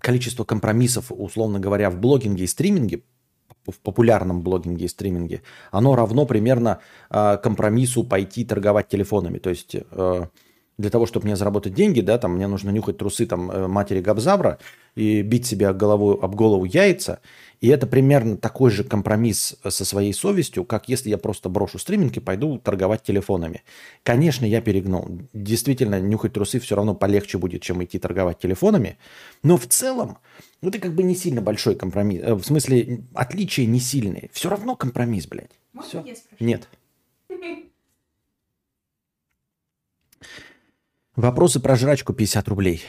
количество 0.00 0.44
компромиссов, 0.44 1.06
условно 1.10 1.60
говоря, 1.60 1.90
в 1.90 1.98
блогинге 1.98 2.44
и 2.44 2.46
стриминге, 2.46 3.02
в 3.66 3.78
популярном 3.80 4.42
блогинге 4.42 4.86
и 4.86 4.88
стриминге, 4.88 5.42
оно 5.70 5.96
равно 5.96 6.26
примерно 6.26 6.80
э, 7.10 7.38
компромиссу 7.42 8.04
пойти 8.04 8.44
торговать 8.44 8.88
телефонами. 8.88 9.38
То 9.38 9.50
есть 9.50 9.74
э, 9.74 10.26
для 10.76 10.90
того, 10.90 11.06
чтобы 11.06 11.26
мне 11.26 11.36
заработать 11.36 11.74
деньги, 11.74 12.00
да, 12.00 12.18
там 12.18 12.34
мне 12.34 12.46
нужно 12.46 12.70
нюхать 12.70 12.98
трусы 12.98 13.26
там 13.26 13.50
э, 13.50 13.68
матери 13.68 14.00
Габзавра 14.00 14.58
и 14.96 15.22
бить 15.22 15.46
себе 15.46 15.72
голову, 15.72 16.18
об 16.20 16.34
голову 16.34 16.64
яйца. 16.64 17.20
И 17.60 17.68
это 17.68 17.86
примерно 17.86 18.36
такой 18.36 18.70
же 18.70 18.84
компромисс 18.84 19.56
со 19.66 19.84
своей 19.84 20.12
совестью, 20.12 20.64
как 20.64 20.88
если 20.88 21.10
я 21.10 21.18
просто 21.18 21.48
брошу 21.48 21.78
стриминг 21.78 22.16
и 22.16 22.20
пойду 22.20 22.58
торговать 22.58 23.02
телефонами. 23.02 23.62
Конечно, 24.02 24.44
я 24.44 24.60
перегнул. 24.60 25.08
Действительно, 25.32 26.00
нюхать 26.00 26.32
трусы 26.32 26.58
все 26.58 26.74
равно 26.74 26.94
полегче 26.94 27.38
будет, 27.38 27.62
чем 27.62 27.82
идти 27.82 27.98
торговать 27.98 28.38
телефонами. 28.38 28.98
Но 29.42 29.56
в 29.56 29.66
целом, 29.66 30.18
ну, 30.60 30.70
это 30.70 30.78
как 30.78 30.94
бы 30.94 31.02
не 31.04 31.14
сильно 31.14 31.40
большой 31.40 31.76
компромисс. 31.76 32.20
Э, 32.22 32.34
в 32.34 32.42
смысле, 32.42 33.04
отличия 33.14 33.66
не 33.66 33.80
сильные. 33.80 34.28
Все 34.32 34.50
равно 34.50 34.74
компромисс, 34.76 35.26
блядь. 35.26 35.52
Можно 35.72 36.02
Все? 36.02 36.16
Нет. 36.40 36.68
Вопросы 41.16 41.60
про 41.60 41.76
жрачку 41.76 42.12
50 42.12 42.48
рублей. 42.48 42.82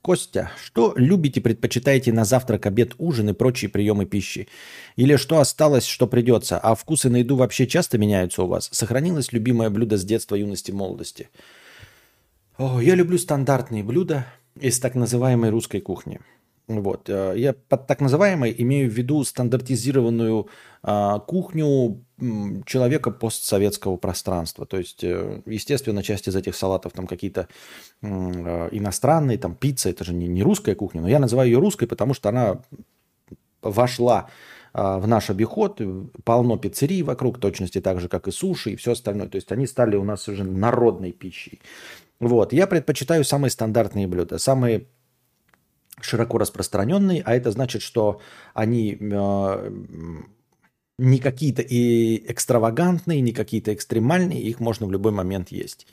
Костя, 0.00 0.50
что 0.64 0.94
любите, 0.96 1.42
предпочитаете 1.42 2.10
на 2.10 2.24
завтрак, 2.24 2.64
обед, 2.64 2.94
ужин 2.96 3.28
и 3.28 3.32
прочие 3.34 3.68
приемы 3.68 4.06
пищи? 4.06 4.48
Или 4.94 5.16
что 5.16 5.40
осталось, 5.40 5.84
что 5.84 6.06
придется? 6.06 6.58
А 6.58 6.74
вкусы 6.74 7.10
на 7.10 7.16
еду 7.16 7.36
вообще 7.36 7.66
часто 7.66 7.98
меняются 7.98 8.44
у 8.44 8.46
вас? 8.46 8.70
Сохранилось 8.72 9.32
любимое 9.32 9.68
блюдо 9.68 9.98
с 9.98 10.04
детства, 10.04 10.36
юности, 10.36 10.70
молодости? 10.70 11.28
О, 12.56 12.80
я 12.80 12.94
люблю 12.94 13.18
стандартные 13.18 13.84
блюда 13.84 14.26
из 14.58 14.80
так 14.80 14.94
называемой 14.94 15.50
русской 15.50 15.80
кухни. 15.80 16.20
Вот. 16.68 17.08
Э, 17.08 17.34
я 17.36 17.52
под 17.52 17.86
так 17.86 18.00
называемой 18.00 18.54
имею 18.58 18.90
в 18.90 18.94
виду 18.94 19.22
стандартизированную 19.22 20.48
а, 20.82 21.20
кухню 21.20 22.04
человека 22.64 23.10
постсоветского 23.10 23.96
пространства. 23.96 24.66
То 24.66 24.78
есть, 24.78 25.04
э, 25.04 25.42
естественно, 25.46 26.02
часть 26.02 26.28
из 26.28 26.36
этих 26.36 26.56
салатов 26.56 26.92
там 26.92 27.06
какие-то 27.06 27.48
э, 28.02 28.06
иностранные, 28.72 29.38
там 29.38 29.54
пицца, 29.54 29.90
это 29.90 30.04
же 30.04 30.14
не, 30.14 30.26
не 30.28 30.42
русская 30.42 30.74
кухня, 30.74 31.02
но 31.02 31.08
я 31.08 31.18
называю 31.18 31.50
ее 31.50 31.58
русской, 31.58 31.86
потому 31.86 32.14
что 32.14 32.28
она 32.28 32.62
вошла 33.62 34.28
а, 34.72 34.98
в 34.98 35.06
наш 35.06 35.30
обиход, 35.30 35.80
полно 36.24 36.56
пиццерий 36.58 37.02
вокруг, 37.02 37.38
точности 37.38 37.80
так 37.80 38.00
же, 38.00 38.08
как 38.08 38.28
и 38.28 38.30
суши 38.30 38.72
и 38.72 38.76
все 38.76 38.92
остальное. 38.92 39.28
То 39.28 39.36
есть 39.36 39.50
они 39.52 39.66
стали 39.66 39.96
у 39.96 40.04
нас 40.04 40.28
уже 40.28 40.44
народной 40.44 41.12
пищей. 41.12 41.60
Вот. 42.20 42.52
Я 42.52 42.66
предпочитаю 42.66 43.24
самые 43.24 43.50
стандартные 43.50 44.06
блюда, 44.06 44.38
самые 44.38 44.86
широко 46.00 46.38
распространенные, 46.38 47.22
а 47.24 47.34
это 47.34 47.50
значит, 47.50 47.82
что 47.82 48.20
они 48.54 48.96
э, 49.00 49.70
не 50.98 51.18
какие-то 51.18 51.62
и 51.62 52.30
экстравагантные, 52.30 53.20
не 53.20 53.32
какие-то 53.32 53.74
экстремальные, 53.74 54.42
их 54.42 54.60
можно 54.60 54.86
в 54.86 54.92
любой 54.92 55.12
момент 55.12 55.50
есть. 55.50 55.86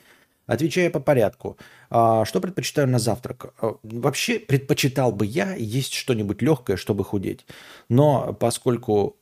Отвечая 0.46 0.90
по 0.90 1.00
порядку, 1.00 1.56
а, 1.88 2.24
что 2.26 2.40
предпочитаю 2.40 2.86
на 2.88 2.98
завтрак? 2.98 3.54
А, 3.60 3.76
вообще 3.82 4.38
предпочитал 4.38 5.10
бы 5.10 5.24
я 5.24 5.54
есть 5.54 5.94
что-нибудь 5.94 6.42
легкое, 6.42 6.76
чтобы 6.76 7.02
худеть. 7.02 7.46
Но 7.88 8.34
поскольку 8.34 9.16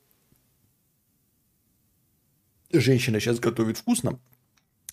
женщина 2.73 3.21
сейчас 3.21 3.39
готовит 3.39 3.77
вкусно, 3.77 4.19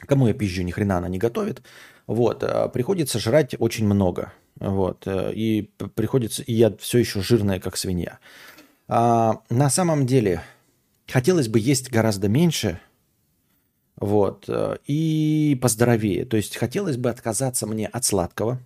кому 0.07 0.29
я 0.29 0.35
пизжу, 0.35 0.63
ни 0.63 0.71
хрена 0.71 0.99
она 0.99 1.09
не 1.09 1.19
готовит, 1.19 1.63
вот, 2.07 2.45
а, 2.45 2.69
приходится 2.69 3.19
жрать 3.19 3.57
очень 3.59 3.87
много. 3.87 4.33
Вот. 4.61 5.07
Э, 5.07 5.33
и 5.35 5.63
приходится, 5.95 6.43
и 6.43 6.53
я 6.53 6.75
все 6.77 6.99
еще 6.99 7.21
жирная, 7.23 7.59
как 7.59 7.77
свинья. 7.77 8.19
А, 8.87 9.41
на 9.49 9.71
самом 9.71 10.07
деле, 10.07 10.43
хотелось 11.09 11.49
бы 11.49 11.59
есть 11.59 11.91
гораздо 11.91 12.29
меньше, 12.29 12.79
вот, 13.97 14.45
э, 14.49 14.77
и 14.87 15.59
поздоровее. 15.61 16.25
То 16.25 16.37
есть 16.37 16.57
хотелось 16.57 16.97
бы 16.97 17.11
отказаться 17.11 17.67
мне 17.67 17.87
от 17.87 18.05
сладкого, 18.05 18.61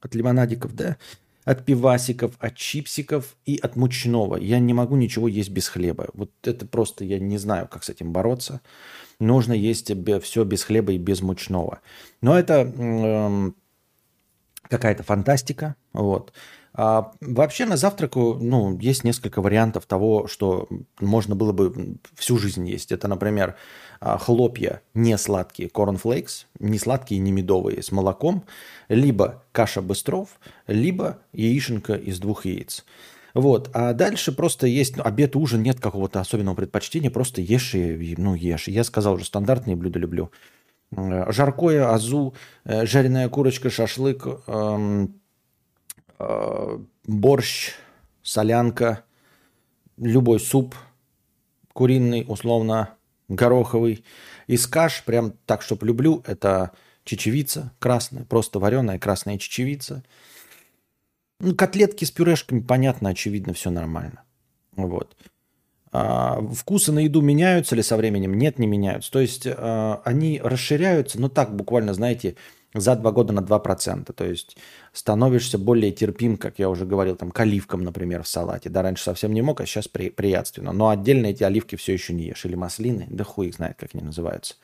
от 0.00 0.14
лимонадиков, 0.14 0.74
да, 0.74 0.96
от 1.44 1.64
пивасиков, 1.64 2.34
от 2.38 2.56
чипсиков 2.56 3.36
и 3.46 3.56
от 3.56 3.76
мучного. 3.76 4.36
Я 4.36 4.58
не 4.58 4.74
могу 4.74 4.96
ничего 4.96 5.28
есть 5.28 5.50
без 5.50 5.68
хлеба. 5.68 6.08
Вот 6.12 6.30
это 6.42 6.66
просто, 6.66 7.04
я 7.04 7.18
не 7.18 7.38
знаю, 7.38 7.68
как 7.68 7.84
с 7.84 7.88
этим 7.88 8.12
бороться. 8.12 8.60
Нужно 9.20 9.52
есть 9.52 9.90
все 10.22 10.44
без 10.44 10.64
хлеба 10.64 10.92
и 10.92 10.98
без 10.98 11.22
мучного. 11.22 11.80
Но 12.20 12.38
это 12.38 12.72
э, 12.76 13.52
какая-то 14.68 15.02
фантастика. 15.02 15.76
Вот. 15.92 16.32
А 16.78 17.12
вообще 17.22 17.64
на 17.64 17.78
завтраку 17.78 18.36
ну, 18.38 18.78
есть 18.78 19.02
несколько 19.02 19.40
вариантов 19.40 19.86
того, 19.86 20.26
что 20.26 20.68
можно 21.00 21.34
было 21.34 21.52
бы 21.52 21.96
всю 22.14 22.36
жизнь 22.36 22.68
есть. 22.68 22.92
Это, 22.92 23.08
например, 23.08 23.56
а, 23.98 24.18
хлопья 24.18 24.82
не 24.92 25.16
сладкие, 25.16 25.70
cornflakes, 25.70 26.44
не 26.58 26.78
сладкие, 26.78 27.18
не 27.20 27.32
медовые, 27.32 27.82
с 27.82 27.92
молоком, 27.92 28.44
либо 28.88 29.42
каша 29.52 29.80
быстров, 29.80 30.28
либо 30.66 31.18
яишенка 31.32 31.94
из 31.94 32.18
двух 32.18 32.44
яиц. 32.44 32.84
Вот. 33.32 33.70
А 33.72 33.94
дальше 33.94 34.32
просто 34.32 34.66
есть 34.66 34.98
ну, 34.98 35.04
обед, 35.04 35.34
ужин, 35.34 35.62
нет 35.62 35.80
какого-то 35.80 36.20
особенного 36.20 36.56
предпочтения, 36.56 37.10
просто 37.10 37.40
ешь 37.40 37.74
и, 37.74 38.14
ну, 38.18 38.34
ешь. 38.34 38.68
Я 38.68 38.84
сказал 38.84 39.14
уже, 39.14 39.24
стандартные 39.24 39.76
блюда 39.76 39.98
люблю. 39.98 40.30
Жаркое, 40.92 41.92
азу, 41.92 42.34
э, 42.64 42.86
жареная 42.86 43.28
курочка, 43.28 43.70
шашлык, 43.70 44.26
эм, 44.46 45.20
Э, 46.18 46.78
борщ, 47.04 47.72
солянка, 48.22 49.04
любой 49.98 50.40
суп 50.40 50.74
куриный, 51.72 52.24
условно, 52.26 52.94
гороховый. 53.28 54.04
Из 54.46 54.66
каш, 54.66 55.04
прям 55.04 55.32
так, 55.44 55.62
чтобы 55.62 55.86
люблю, 55.86 56.22
это 56.26 56.72
чечевица 57.04 57.72
красная, 57.78 58.24
просто 58.24 58.58
вареная 58.58 58.98
красная 58.98 59.38
чечевица. 59.38 60.02
Ну, 61.38 61.54
котлетки 61.54 62.04
с 62.04 62.10
пюрешками, 62.10 62.60
понятно, 62.60 63.10
очевидно, 63.10 63.52
все 63.52 63.70
нормально. 63.70 64.22
Вот. 64.72 65.14
А, 65.98 66.42
вкусы 66.52 66.92
на 66.92 66.98
еду 66.98 67.22
меняются 67.22 67.74
ли 67.74 67.82
со 67.82 67.96
временем? 67.96 68.34
Нет, 68.34 68.58
не 68.58 68.66
меняются. 68.66 69.10
То 69.10 69.20
есть 69.20 69.46
а, 69.46 70.02
они 70.04 70.40
расширяются, 70.44 71.18
но 71.18 71.30
так 71.30 71.56
буквально, 71.56 71.94
знаете, 71.94 72.36
за 72.74 72.96
два 72.96 73.12
года 73.12 73.32
на 73.32 73.40
2%. 73.40 74.12
То 74.12 74.24
есть 74.24 74.58
становишься 74.92 75.56
более 75.56 75.92
терпим, 75.92 76.36
как 76.36 76.58
я 76.58 76.68
уже 76.68 76.84
говорил, 76.84 77.16
там, 77.16 77.30
к 77.30 77.40
оливкам, 77.40 77.82
например, 77.82 78.24
в 78.24 78.28
салате. 78.28 78.68
Да, 78.68 78.82
раньше 78.82 79.04
совсем 79.04 79.32
не 79.32 79.40
мог, 79.40 79.62
а 79.62 79.66
сейчас 79.66 79.88
при, 79.88 80.10
приятственно. 80.10 80.72
Но 80.72 80.90
отдельно 80.90 81.26
эти 81.26 81.44
оливки 81.44 81.76
все 81.76 81.94
еще 81.94 82.12
не 82.12 82.24
ешь. 82.24 82.44
Или 82.44 82.56
маслины, 82.56 83.06
да 83.08 83.24
хуй 83.24 83.48
их 83.48 83.54
знает, 83.54 83.76
как 83.78 83.94
они 83.94 84.04
называются. 84.04 84.56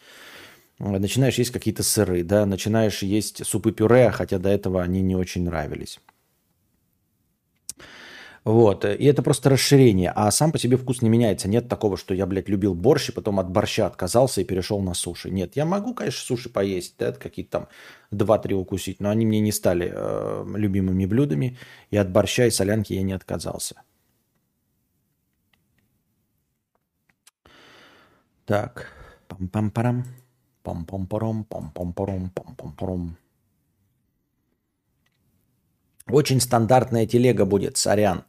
Начинаешь 0.79 1.39
есть 1.39 1.51
какие-то 1.51 1.83
сыры, 1.83 2.25
да, 2.25 2.45
начинаешь 2.45 3.03
есть 3.03 3.47
супы-пюре, 3.47 4.11
хотя 4.11 4.39
до 4.39 4.51
этого 4.51 4.83
они 4.83 5.01
не 5.01 5.17
очень 5.17 5.45
нравились. 5.45 5.99
Вот. 8.44 8.84
И 8.84 9.04
это 9.04 9.22
просто 9.22 9.50
расширение. 9.50 10.11
А 10.11 10.30
сам 10.32 10.50
по 10.50 10.58
себе 10.58 10.76
вкус 10.76 11.00
не 11.00 11.08
меняется. 11.08 11.49
Нет 11.49 11.68
такого, 11.68 11.96
что 11.96 12.12
я, 12.12 12.26
блядь, 12.26 12.49
любил 12.49 12.75
борщ, 12.75 13.11
и 13.11 13.12
потом 13.12 13.38
от 13.38 13.50
борща 13.50 13.87
отказался 13.87 14.40
и 14.40 14.44
перешел 14.44 14.80
на 14.80 14.94
суши. 14.94 15.30
Нет, 15.30 15.56
я 15.56 15.64
могу, 15.64 15.94
конечно, 15.94 16.25
суши 16.26 16.49
поесть, 16.49 16.96
да, 16.99 17.12
какие-то 17.12 17.50
там 17.50 17.68
два-три 18.11 18.54
укусить, 18.54 19.00
но 19.00 19.11
они 19.11 19.26
мне 19.26 19.40
не 19.40 19.52
стали 19.52 19.92
э, 19.94 20.44
любимыми 20.56 21.06
блюдами. 21.06 21.56
И 21.90 21.96
от 21.96 22.11
борща 22.11 22.46
и 22.46 22.50
солянки 22.50 22.94
я 22.94 23.02
не 23.02 23.12
отказался. 23.12 23.82
Так. 28.44 28.88
Пам-пам-парам. 29.28 30.04
Пам-пам-парам. 30.64 31.44
Пам-пам-парам. 31.44 32.30
Пам-пам-парам. 32.34 33.16
Очень 36.08 36.40
стандартная 36.40 37.06
телега 37.06 37.44
будет, 37.44 37.76
сорян. 37.76 38.25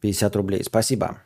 50 0.00 0.36
рублей. 0.36 0.64
Спасибо. 0.64 1.22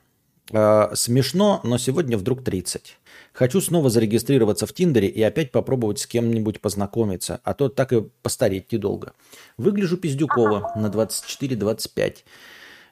Э, 0.53 0.91
смешно, 0.95 1.61
но 1.65 1.79
сегодня 1.79 2.19
вдруг 2.19 2.45
30. 2.45 2.99
Хочу 3.33 3.61
снова 3.61 3.91
зарегистрироваться 3.91 4.67
в 4.67 4.73
Тиндере 4.73 5.09
и 5.09 5.23
опять 5.23 5.51
попробовать 5.51 5.99
с 5.99 6.07
кем-нибудь 6.07 6.61
познакомиться, 6.61 7.41
а 7.45 7.55
то 7.55 7.69
так 7.69 7.93
и 7.93 8.03
постареть 8.23 8.71
недолго. 8.73 9.13
Выгляжу 9.57 9.97
пиздюково 9.97 10.73
на 10.77 10.87
24-25. 10.87 12.17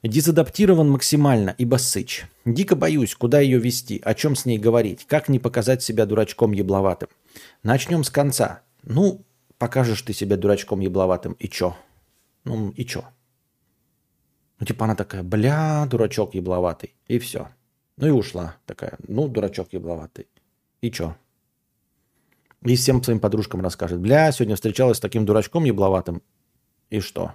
Дезадаптирован 0.02 0.90
максимально, 0.90 1.54
ибо 1.58 1.76
сыч. 1.76 2.24
Дико 2.44 2.74
боюсь, 2.74 3.14
куда 3.14 3.38
ее 3.38 3.58
вести, 3.58 4.00
о 4.02 4.14
чем 4.14 4.34
с 4.34 4.46
ней 4.46 4.58
говорить, 4.58 5.06
как 5.06 5.28
не 5.28 5.38
показать 5.38 5.82
себя 5.82 6.06
дурачком 6.06 6.50
ебловатым. 6.50 7.08
Начнем 7.62 8.02
с 8.02 8.10
конца. 8.10 8.62
Ну, 8.82 9.24
покажешь 9.58 10.02
ты 10.02 10.12
себя 10.12 10.36
дурачком 10.36 10.80
ебловатым, 10.80 11.34
и 11.34 11.48
чё? 11.48 11.76
Ну, 12.42 12.70
и 12.70 12.84
чё? 12.84 13.04
Ну, 14.62 14.66
типа 14.66 14.84
она 14.84 14.94
такая, 14.94 15.24
бля, 15.24 15.88
дурачок 15.90 16.36
ебловатый. 16.36 16.94
И 17.08 17.18
все. 17.18 17.48
Ну 17.96 18.06
и 18.06 18.10
ушла 18.10 18.54
такая, 18.64 18.96
ну, 19.08 19.26
дурачок 19.26 19.72
ебловатый. 19.72 20.28
И 20.80 20.88
чё? 20.92 21.16
И 22.64 22.76
всем 22.76 23.02
своим 23.02 23.18
подружкам 23.18 23.60
расскажет, 23.60 23.98
бля, 23.98 24.30
сегодня 24.30 24.54
встречалась 24.54 24.98
с 24.98 25.00
таким 25.00 25.26
дурачком 25.26 25.64
ебловатым. 25.64 26.22
И 26.90 27.00
что? 27.00 27.32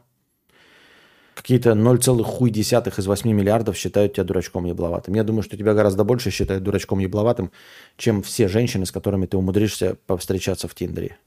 Какие-то 1.36 1.72
0,1 1.72 2.98
из 2.98 3.08
8 3.08 3.30
миллиардов 3.30 3.76
считают 3.76 4.14
тебя 4.14 4.24
дурачком 4.24 4.64
ебловатым. 4.64 5.14
Я 5.14 5.26
думаю, 5.26 5.44
что 5.44 5.58
тебя 5.58 5.74
гораздо 5.74 6.06
больше 6.06 6.32
считают 6.32 6.64
дурачком 6.64 7.00
ебловатым, 7.00 7.52
чем 7.98 8.24
все 8.24 8.48
женщины, 8.48 8.86
с 8.86 8.92
которыми 8.94 9.26
ты 9.26 9.36
умудришься 9.36 9.98
повстречаться 10.08 10.70
в 10.70 10.76
Тиндере. 10.76 11.18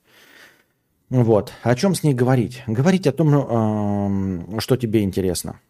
Вот. 1.10 1.52
О 1.62 1.74
чем 1.74 1.94
с 1.94 2.02
ней 2.02 2.14
говорить? 2.14 2.62
Говорить 2.66 3.06
о 3.06 3.12
том, 3.12 4.60
что 4.60 4.78
тебе 4.78 5.02
интересно. 5.02 5.60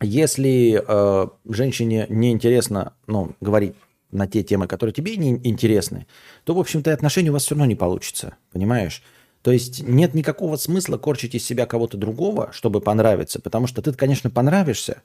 Если 0.00 0.82
э, 0.86 1.26
женщине 1.48 2.06
не 2.08 2.32
интересно 2.32 2.94
ну, 3.06 3.34
говорить 3.40 3.74
на 4.10 4.26
те 4.26 4.42
темы, 4.42 4.66
которые 4.66 4.92
тебе 4.92 5.16
не 5.16 5.30
интересны, 5.30 6.06
то, 6.44 6.54
в 6.54 6.60
общем-то, 6.60 6.90
и 6.90 6.94
отношения 6.94 7.30
у 7.30 7.32
вас 7.32 7.44
все 7.44 7.54
равно 7.54 7.66
не 7.66 7.74
получится. 7.74 8.36
Понимаешь? 8.52 9.02
То 9.42 9.52
есть 9.52 9.82
нет 9.82 10.14
никакого 10.14 10.56
смысла 10.56 10.96
корчить 10.96 11.34
из 11.34 11.44
себя 11.44 11.66
кого-то 11.66 11.98
другого, 11.98 12.50
чтобы 12.52 12.80
понравиться, 12.80 13.40
потому 13.40 13.66
что 13.66 13.82
ты, 13.82 13.92
конечно, 13.92 14.30
понравишься, 14.30 15.02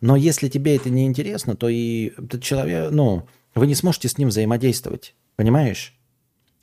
но 0.00 0.16
если 0.16 0.48
тебе 0.48 0.76
это 0.76 0.90
не 0.90 1.06
интересно, 1.06 1.56
то 1.56 1.68
и 1.68 2.12
этот 2.16 2.42
человек, 2.42 2.90
ну, 2.90 3.26
вы 3.54 3.66
не 3.66 3.74
сможете 3.74 4.08
с 4.08 4.18
ним 4.18 4.28
взаимодействовать. 4.28 5.14
Понимаешь? 5.36 5.94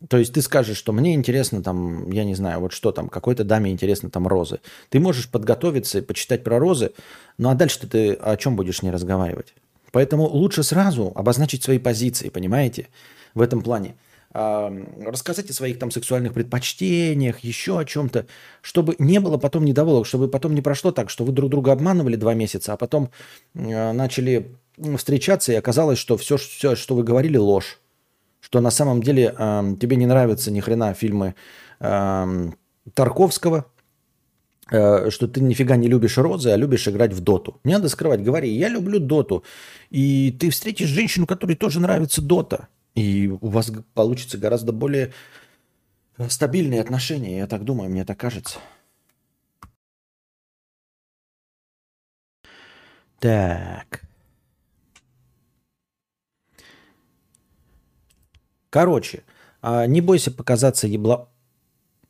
То 0.10 0.18
есть 0.18 0.34
ты 0.34 0.42
скажешь, 0.42 0.78
что 0.78 0.94
мне 0.94 1.14
интересно 1.14 1.62
там, 1.62 2.10
я 2.12 2.24
не 2.24 2.34
знаю, 2.36 2.60
вот 2.60 2.74
что 2.74 2.92
там, 2.92 3.08
какой-то 3.08 3.44
даме 3.44 3.72
интересно 3.72 4.10
там 4.10 4.28
розы. 4.28 4.60
Ты 4.90 5.00
можешь 5.00 5.30
подготовиться 5.30 6.00
и 6.00 6.02
почитать 6.02 6.44
про 6.44 6.60
розы, 6.60 6.92
ну 7.38 7.50
а 7.50 7.56
дальше 7.56 7.88
ты 7.88 8.14
о 8.14 8.36
чем 8.38 8.56
будешь 8.56 8.82
не 8.82 8.92
разговаривать? 8.92 9.54
Поэтому 9.92 10.28
лучше 10.28 10.64
сразу 10.64 11.12
обозначить 11.16 11.64
свои 11.64 11.78
позиции, 11.78 12.30
понимаете, 12.30 12.88
в 13.36 13.42
этом 13.42 13.62
плане. 13.62 13.96
А, 14.34 14.74
рассказать 15.06 15.50
о 15.50 15.54
своих 15.54 15.78
там 15.78 15.92
сексуальных 15.92 16.34
предпочтениях, 16.34 17.40
еще 17.40 17.78
о 17.78 17.86
чем-то, 17.86 18.26
чтобы 18.62 18.96
не 18.98 19.20
было 19.20 19.38
потом 19.38 19.66
недоволок, 19.66 20.08
чтобы 20.08 20.30
потом 20.30 20.56
не 20.56 20.62
прошло 20.62 20.92
так, 20.92 21.10
что 21.10 21.26
вы 21.26 21.34
друг 21.34 21.52
друга 21.52 21.74
обманывали 21.74 22.16
два 22.16 22.34
месяца, 22.34 22.74
а 22.74 22.78
потом 22.78 23.12
э, 23.54 23.92
начали 23.92 24.56
встречаться, 24.98 25.52
и 25.52 25.56
оказалось, 25.56 26.00
что 26.00 26.16
все, 26.16 26.38
все, 26.38 26.76
что 26.76 26.96
вы 26.96 27.04
говорили, 27.04 27.38
ложь 27.38 27.78
что 28.42 28.60
на 28.60 28.72
самом 28.72 29.02
деле 29.02 29.34
э, 29.38 29.76
тебе 29.80 29.96
не 29.96 30.06
нравятся 30.06 30.52
ни 30.52 30.60
хрена 30.60 30.94
фильмы 30.94 31.36
э, 31.80 32.52
Тарковского, 32.94 33.66
э, 34.72 35.10
что 35.10 35.28
ты 35.28 35.42
нифига 35.42 35.78
не 35.78 35.88
любишь 35.88 36.18
розы, 36.18 36.50
а 36.50 36.58
любишь 36.58 36.88
играть 36.88 37.14
в 37.14 37.22
доту. 37.22 37.60
Не 37.64 37.74
надо 37.74 37.88
скрывать, 37.88 38.24
говори, 38.24 38.50
я 38.50 38.68
люблю 38.68 39.00
доту. 39.00 39.44
И 39.92 40.36
ты 40.40 40.50
встретишь 40.50 40.90
женщину, 40.90 41.28
которой 41.28 41.56
тоже 41.56 41.80
нравится 41.80 42.22
дота. 42.22 42.68
И 42.96 43.28
у 43.42 43.48
вас 43.48 43.72
получится 43.94 44.38
гораздо 44.38 44.74
более 44.74 45.14
стабильные 46.28 46.82
отношения, 46.82 47.38
я 47.38 47.48
так 47.48 47.64
думаю, 47.64 47.90
мне 47.90 48.04
так 48.04 48.20
кажется. 48.20 48.60
Так. 53.20 54.11
Короче, 58.72 59.24
а, 59.62 59.86
не 59.86 60.02
бойся 60.02 60.32
показаться 60.32 60.88
ебло... 60.88 61.30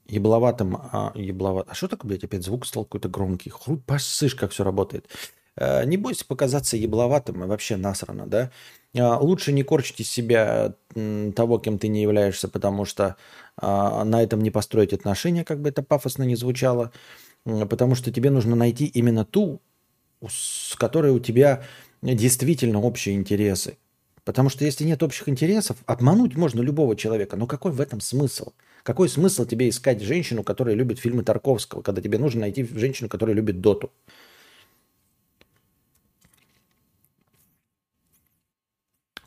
ебловатым. 0.07 0.77
А, 0.77 1.11
ебловат... 1.15 1.67
а 1.69 1.73
что 1.73 1.89
такое, 1.89 2.09
блядь, 2.09 2.23
опять 2.23 2.43
звук 2.43 2.65
стал 2.65 2.85
какой-то 2.85 3.09
громкий? 3.09 3.49
Хуй 3.49 3.77
посышь, 3.77 4.35
как 4.35 4.51
все 4.51 4.63
работает. 4.63 5.09
А, 5.57 5.83
не 5.83 5.97
бойся 5.97 6.23
показаться 6.23 6.77
ебловатым 6.77 7.43
и 7.43 7.47
вообще 7.47 7.75
насрано, 7.75 8.27
да? 8.27 8.51
Лучше 8.93 9.53
не 9.53 9.63
корчить 9.63 10.01
из 10.01 10.11
себя 10.11 10.75
того, 10.93 11.59
кем 11.59 11.79
ты 11.79 11.87
не 11.87 12.01
являешься, 12.01 12.49
потому 12.49 12.83
что 12.83 13.15
на 13.61 14.21
этом 14.21 14.41
не 14.41 14.51
построить 14.51 14.91
отношения, 14.91 15.45
как 15.45 15.61
бы 15.61 15.69
это 15.69 15.81
пафосно 15.81 16.23
не 16.23 16.35
звучало, 16.35 16.91
потому 17.45 17.95
что 17.95 18.11
тебе 18.11 18.31
нужно 18.31 18.57
найти 18.57 18.85
именно 18.85 19.23
ту, 19.23 19.61
с 20.27 20.75
которой 20.75 21.13
у 21.13 21.19
тебя 21.19 21.63
действительно 22.01 22.81
общие 22.81 23.15
интересы. 23.15 23.77
Потому 24.31 24.47
что 24.47 24.63
если 24.63 24.85
нет 24.85 25.03
общих 25.03 25.27
интересов, 25.27 25.75
обмануть 25.85 26.37
можно 26.37 26.61
любого 26.61 26.95
человека. 26.95 27.35
Но 27.35 27.47
какой 27.47 27.73
в 27.73 27.81
этом 27.81 27.99
смысл? 27.99 28.53
Какой 28.81 29.09
смысл 29.09 29.43
тебе 29.43 29.67
искать 29.67 30.01
женщину, 30.01 30.41
которая 30.41 30.73
любит 30.73 30.99
фильмы 30.99 31.25
Тарковского, 31.25 31.81
когда 31.81 32.01
тебе 32.01 32.17
нужно 32.17 32.39
найти 32.39 32.63
женщину, 32.63 33.09
которая 33.09 33.35
любит 33.35 33.59
Доту? 33.59 33.91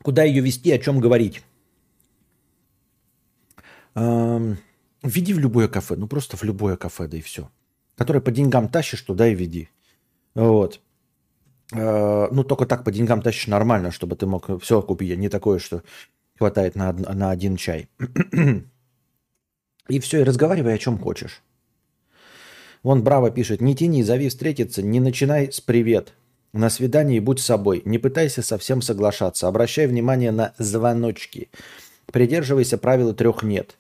Куда 0.01 0.25
ее 0.25 0.41
вести, 0.41 0.73
о 0.73 0.79
чем 0.79 1.01
говорить? 1.01 1.43
Эм, 3.95 4.57
веди 5.03 5.35
в 5.35 5.39
любое 5.39 5.69
кафе, 5.69 5.97
ну 5.97 6.09
просто 6.09 6.39
в 6.39 6.45
любое 6.45 6.79
кафе, 6.79 7.09
да 7.09 7.19
и 7.19 7.21
все. 7.21 7.51
Которое 7.97 8.21
по 8.21 8.31
деньгам 8.31 8.71
тащишь, 8.71 9.03
туда 9.03 9.29
и 9.29 9.35
веди. 9.35 9.69
Вот. 10.35 10.81
Э, 11.73 12.29
ну, 12.31 12.45
только 12.45 12.67
так 12.67 12.85
по 12.85 12.93
деньгам 12.93 13.23
тащишь 13.23 13.47
нормально, 13.47 13.91
чтобы 13.91 14.17
ты 14.17 14.27
мог 14.27 14.63
все 14.63 14.83
купить, 14.83 15.19
не 15.19 15.29
такое, 15.29 15.59
что 15.59 15.83
хватает 16.39 16.75
на, 16.75 16.93
на 16.93 17.31
один 17.31 17.57
чай. 17.57 17.89
И 19.89 20.01
все, 20.01 20.21
и 20.21 20.25
разговаривай 20.25 20.75
о 20.75 20.79
чем 20.79 20.99
хочешь. 20.99 21.43
Вон 22.83 23.03
Браво 23.03 23.31
пишет, 23.31 23.61
не 23.61 23.77
тяни, 23.77 24.03
зови 24.03 24.31
встретиться, 24.31 24.83
не 24.83 24.99
начинай 24.99 25.53
с 25.53 25.61
привет. 25.61 26.15
На 26.55 26.71
свидании 26.71 27.19
будь 27.19 27.41
собой, 27.41 27.83
не 27.85 27.99
пытайся 27.99 28.41
совсем 28.41 28.81
соглашаться, 28.81 29.47
обращай 29.47 29.87
внимание 29.87 30.33
на 30.33 30.55
звоночки. 30.57 31.51
Придерживайся 32.07 32.79
правила 32.79 33.13
трех 33.13 33.43
нет. 33.43 33.77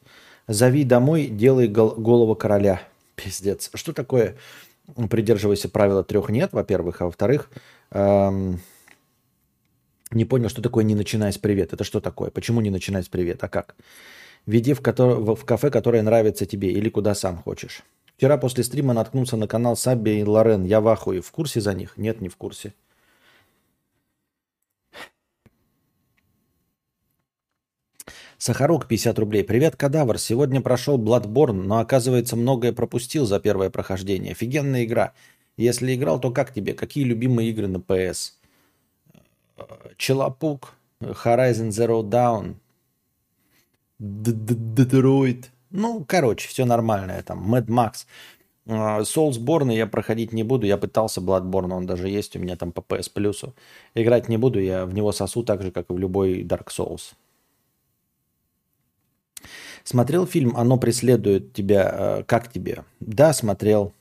Зови 0.46 0.84
домой, 0.84 1.28
делай 1.28 1.68
гол- 1.68 1.94
голову 1.96 2.34
короля. 2.34 2.82
Пиздец. 3.14 3.70
Что 3.72 3.92
такое 3.92 4.36
придерживайся 5.08 5.68
правила 5.68 6.04
трех 6.04 6.30
нет, 6.30 6.52
во-первых, 6.52 7.00
а 7.00 7.06
во-вторых, 7.06 7.50
эм, 7.90 8.60
не 10.10 10.24
понял, 10.24 10.48
что 10.48 10.62
такое 10.62 10.84
не 10.84 10.94
начинай 10.94 11.32
с 11.32 11.38
привет. 11.38 11.72
Это 11.72 11.84
что 11.84 12.00
такое? 12.00 12.30
Почему 12.30 12.60
не 12.60 12.70
начинай 12.70 13.02
с 13.02 13.08
привет? 13.08 13.42
А 13.42 13.48
как? 13.48 13.74
Веди 14.46 14.74
в, 14.74 14.80
котор... 14.80 15.18
в 15.20 15.44
кафе, 15.44 15.70
которое 15.70 16.02
нравится 16.02 16.46
тебе 16.46 16.70
или 16.70 16.88
куда 16.88 17.14
сам 17.14 17.38
хочешь. 17.38 17.82
Вчера 18.16 18.36
после 18.36 18.62
стрима 18.62 18.94
наткнулся 18.94 19.36
на 19.36 19.48
канал 19.48 19.76
Сабби 19.76 20.10
и 20.10 20.24
Лорен. 20.24 20.64
Я 20.64 20.80
в 20.80 20.88
ахуе. 20.88 21.20
В 21.20 21.30
курсе 21.32 21.60
за 21.60 21.74
них? 21.74 21.96
Нет, 21.96 22.20
не 22.20 22.28
в 22.28 22.36
курсе. 22.36 22.74
Сахарок 28.44 28.86
50 28.88 29.18
рублей. 29.20 29.42
Привет, 29.42 29.74
кадавр. 29.74 30.18
Сегодня 30.18 30.60
прошел 30.60 30.98
Bloodborne, 30.98 31.62
но 31.62 31.78
оказывается 31.78 32.36
многое 32.36 32.74
пропустил 32.74 33.24
за 33.24 33.40
первое 33.40 33.70
прохождение. 33.70 34.32
Офигенная 34.32 34.84
игра. 34.84 35.14
Если 35.56 35.94
играл, 35.94 36.20
то 36.20 36.30
как 36.30 36.52
тебе? 36.52 36.74
Какие 36.74 37.04
любимые 37.04 37.48
игры 37.48 37.68
на 37.68 37.78
PS? 37.78 38.32
Челопук, 39.96 40.74
Horizon 41.00 41.70
Zero 41.70 42.02
Dawn, 42.02 42.56
Detroit. 43.98 45.46
Ну, 45.70 46.04
короче, 46.06 46.46
все 46.46 46.66
нормальное 46.66 47.22
там. 47.22 47.54
Mad 47.54 47.68
Max. 47.68 48.04
Soulsborne 48.66 49.72
я 49.72 49.86
проходить 49.86 50.34
не 50.34 50.42
буду. 50.42 50.66
Я 50.66 50.76
пытался 50.76 51.22
Bloodborne, 51.22 51.72
он 51.72 51.86
даже 51.86 52.10
есть 52.10 52.36
у 52.36 52.40
меня 52.40 52.56
там 52.56 52.72
по 52.72 52.80
PS 52.82 53.10
Plus. 53.10 53.54
Играть 53.94 54.28
не 54.28 54.36
буду, 54.36 54.60
я 54.60 54.84
в 54.84 54.92
него 54.92 55.12
сосу 55.12 55.44
так 55.44 55.62
же, 55.62 55.70
как 55.70 55.88
и 55.88 55.94
в 55.94 55.98
любой 55.98 56.42
Dark 56.42 56.66
Souls. 56.66 57.14
Смотрел 59.84 60.26
фильм 60.26 60.56
«Оно 60.56 60.78
преследует 60.78 61.52
тебя». 61.52 62.24
Как 62.26 62.50
тебе? 62.50 62.84
Да, 63.00 63.32
смотрел. 63.34 63.92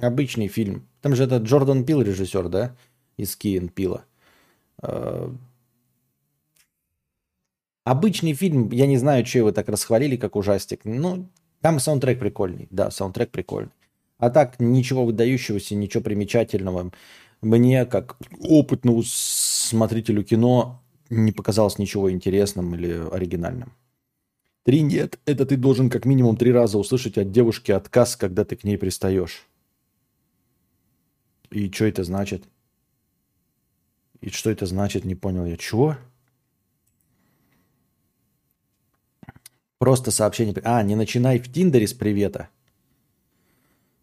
Обычный 0.00 0.48
фильм. 0.48 0.88
Там 1.00 1.14
же 1.14 1.24
этот 1.24 1.44
Джордан 1.44 1.84
Пил 1.84 2.02
режиссер, 2.02 2.48
да? 2.48 2.76
Из 3.16 3.36
Киен 3.36 3.68
Пила. 3.68 4.04
Э, 4.82 5.30
обычный 7.84 8.32
фильм, 8.32 8.70
я 8.72 8.86
не 8.88 8.96
знаю, 8.96 9.24
что 9.24 9.38
его 9.38 9.52
так 9.52 9.68
расхвалили, 9.68 10.16
как 10.16 10.34
ужастик. 10.34 10.80
Ну, 10.84 11.28
там 11.60 11.78
саундтрек 11.78 12.18
прикольный. 12.18 12.66
Да, 12.70 12.90
саундтрек 12.90 13.30
прикольный. 13.30 13.70
А 14.18 14.30
так, 14.30 14.58
ничего 14.58 15.04
выдающегося, 15.04 15.76
ничего 15.76 16.02
примечательного. 16.02 16.90
Мне, 17.40 17.86
как 17.86 18.16
опытному 18.40 19.02
смотрителю 19.04 20.24
кино, 20.24 20.82
не 21.08 21.30
показалось 21.30 21.78
ничего 21.78 22.10
интересным 22.10 22.74
или 22.74 23.00
оригинальным. 23.12 23.72
Три 24.64 24.80
нет. 24.80 25.20
Это 25.26 25.44
ты 25.44 25.56
должен 25.56 25.90
как 25.90 26.06
минимум 26.06 26.36
три 26.36 26.50
раза 26.50 26.78
услышать 26.78 27.18
от 27.18 27.30
девушки 27.30 27.70
отказ, 27.70 28.16
когда 28.16 28.44
ты 28.44 28.56
к 28.56 28.64
ней 28.64 28.78
пристаешь. 28.78 29.46
И 31.50 31.70
что 31.70 31.84
это 31.84 32.02
значит? 32.02 32.44
И 34.20 34.30
что 34.30 34.50
это 34.50 34.64
значит, 34.64 35.04
не 35.04 35.14
понял 35.14 35.44
я. 35.44 35.58
Чего? 35.58 35.98
Просто 39.78 40.10
сообщение. 40.10 40.54
А, 40.64 40.82
не 40.82 40.96
начинай 40.96 41.38
в 41.38 41.52
Тиндере 41.52 41.86
с 41.86 41.92
привета. 41.92 42.48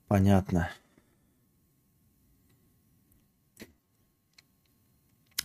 Понятно. 0.08 0.70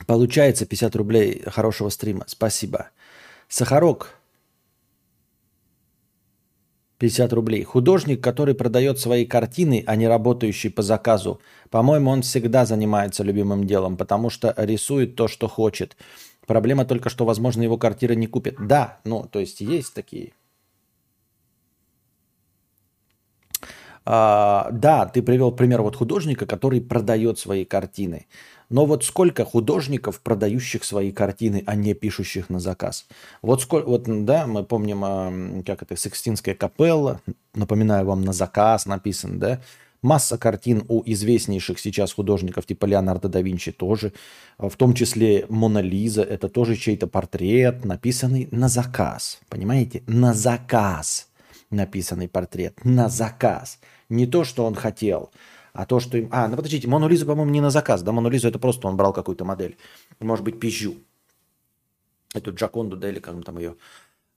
Получается 0.07 0.67
50 0.67 0.95
рублей 0.95 1.43
хорошего 1.47 1.89
стрима. 1.89 2.25
Спасибо. 2.29 2.91
Сахарок 3.49 4.16
50 6.99 7.33
рублей. 7.33 7.63
Художник, 7.65 8.23
который 8.23 8.55
продает 8.55 8.99
свои 8.99 9.27
картины, 9.27 9.85
а 9.87 9.97
не 9.97 10.09
работающий 10.09 10.71
по 10.71 10.83
заказу, 10.83 11.41
по-моему, 11.71 12.11
он 12.11 12.23
всегда 12.23 12.65
занимается 12.65 13.23
любимым 13.23 13.67
делом, 13.67 13.97
потому 13.97 14.31
что 14.31 14.55
рисует 14.57 15.17
то, 15.17 15.29
что 15.29 15.49
хочет. 15.49 15.97
Проблема 16.47 16.85
только, 16.85 17.11
что, 17.11 17.25
возможно, 17.25 17.63
его 17.63 17.77
квартиры 17.77 18.15
не 18.15 18.27
купят. 18.27 18.55
Да, 18.59 18.99
ну, 19.05 19.29
то 19.31 19.41
есть 19.41 19.61
есть 19.61 19.95
такие. 19.95 20.33
А, 24.09 24.69
да, 24.71 25.07
ты 25.07 25.21
привел 25.21 25.51
пример 25.51 25.83
вот 25.83 25.97
художника, 25.97 26.47
который 26.47 26.81
продает 26.81 27.41
свои 27.41 27.65
картины. 27.65 28.27
Но 28.69 28.85
вот 28.85 29.05
сколько 29.05 29.45
художников, 29.45 30.21
продающих 30.21 30.85
свои 30.85 31.13
картины, 31.13 31.63
а 31.67 31.75
не 31.75 31.95
пишущих 31.95 32.51
на 32.51 32.59
заказ? 32.59 33.07
Вот 33.43 33.63
сколько, 33.63 33.87
вот, 33.87 34.05
да, 34.25 34.47
мы 34.47 34.65
помним, 34.65 35.05
а, 35.05 35.63
как 35.65 35.83
это, 35.83 35.97
Секстинская 35.97 36.55
капелла, 36.55 37.21
напоминаю 37.55 38.07
вам, 38.07 38.23
на 38.23 38.33
заказ 38.33 38.87
написан, 38.87 39.39
да, 39.39 39.61
Масса 40.03 40.39
картин 40.39 40.85
у 40.89 41.03
известнейших 41.05 41.81
сейчас 41.81 42.13
художников, 42.13 42.67
типа 42.67 42.85
Леонардо 42.85 43.29
да 43.29 43.41
Винчи 43.41 43.73
тоже, 43.73 44.13
в 44.59 44.77
том 44.77 44.95
числе 44.95 45.47
Мона 45.49 45.81
Лиза, 45.81 46.23
это 46.23 46.49
тоже 46.49 46.77
чей-то 46.77 47.07
портрет, 47.07 47.85
написанный 47.85 48.47
на 48.51 48.69
заказ, 48.69 49.41
понимаете? 49.49 50.03
На 50.07 50.33
заказ 50.35 51.29
написанный 51.71 52.29
портрет, 52.29 52.85
на 52.85 53.09
заказ. 53.09 53.79
Не 54.09 54.27
то, 54.27 54.45
что 54.45 54.65
он 54.65 54.75
хотел, 54.75 55.31
а 55.77 55.85
то, 55.85 56.01
что 56.01 56.17
им... 56.17 56.29
А, 56.33 56.49
ну 56.49 56.57
подождите, 56.57 56.89
Мону 56.89 57.09
по-моему, 57.09 57.51
не 57.51 57.61
на 57.61 57.71
заказ, 57.71 58.03
да? 58.03 58.13
Мону 58.13 58.31
это 58.31 58.59
просто 58.59 58.89
он 58.89 58.97
брал 58.97 59.13
какую-то 59.13 59.45
модель. 59.45 59.77
Может 60.21 60.45
быть, 60.45 60.59
Пижу. 60.59 60.95
Эту 62.35 62.53
Джаконду, 62.53 62.97
да, 62.97 63.09
или 63.11 63.21
как 63.21 63.45
там 63.45 63.59
ее. 63.59 63.77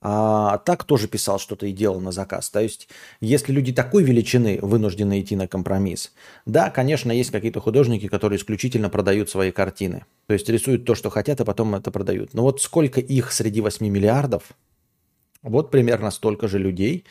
А 0.02 0.58
так 0.58 0.84
тоже 0.84 1.08
писал 1.08 1.38
что-то 1.38 1.66
и 1.66 1.72
делал 1.72 2.00
на 2.00 2.12
заказ. 2.12 2.48
То 2.50 2.60
есть, 2.60 2.88
если 3.20 3.52
люди 3.52 3.72
такой 3.72 4.02
величины 4.02 4.58
вынуждены 4.62 5.20
идти 5.20 5.36
на 5.36 5.46
компромисс, 5.46 6.12
да, 6.46 6.70
конечно, 6.70 7.12
есть 7.12 7.30
какие-то 7.30 7.60
художники, 7.60 8.08
которые 8.08 8.38
исключительно 8.38 8.88
продают 8.88 9.28
свои 9.28 9.50
картины. 9.50 10.04
То 10.26 10.34
есть 10.34 10.48
рисуют 10.48 10.84
то, 10.84 10.94
что 10.94 11.10
хотят, 11.10 11.40
а 11.40 11.44
потом 11.44 11.74
это 11.74 11.90
продают. 11.90 12.32
Но 12.32 12.42
вот 12.42 12.62
сколько 12.62 13.00
их 13.00 13.32
среди 13.32 13.60
8 13.60 13.86
миллиардов, 13.86 14.54
вот 15.42 15.70
примерно 15.70 16.10
столько 16.10 16.48
же 16.48 16.58
людей, 16.58 17.04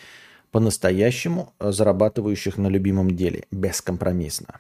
по-настоящему 0.52 1.54
э, 1.60 1.72
зарабатывающих 1.72 2.58
на 2.58 2.68
любимом 2.68 3.16
деле, 3.16 3.46
бескомпромиссно. 3.52 4.60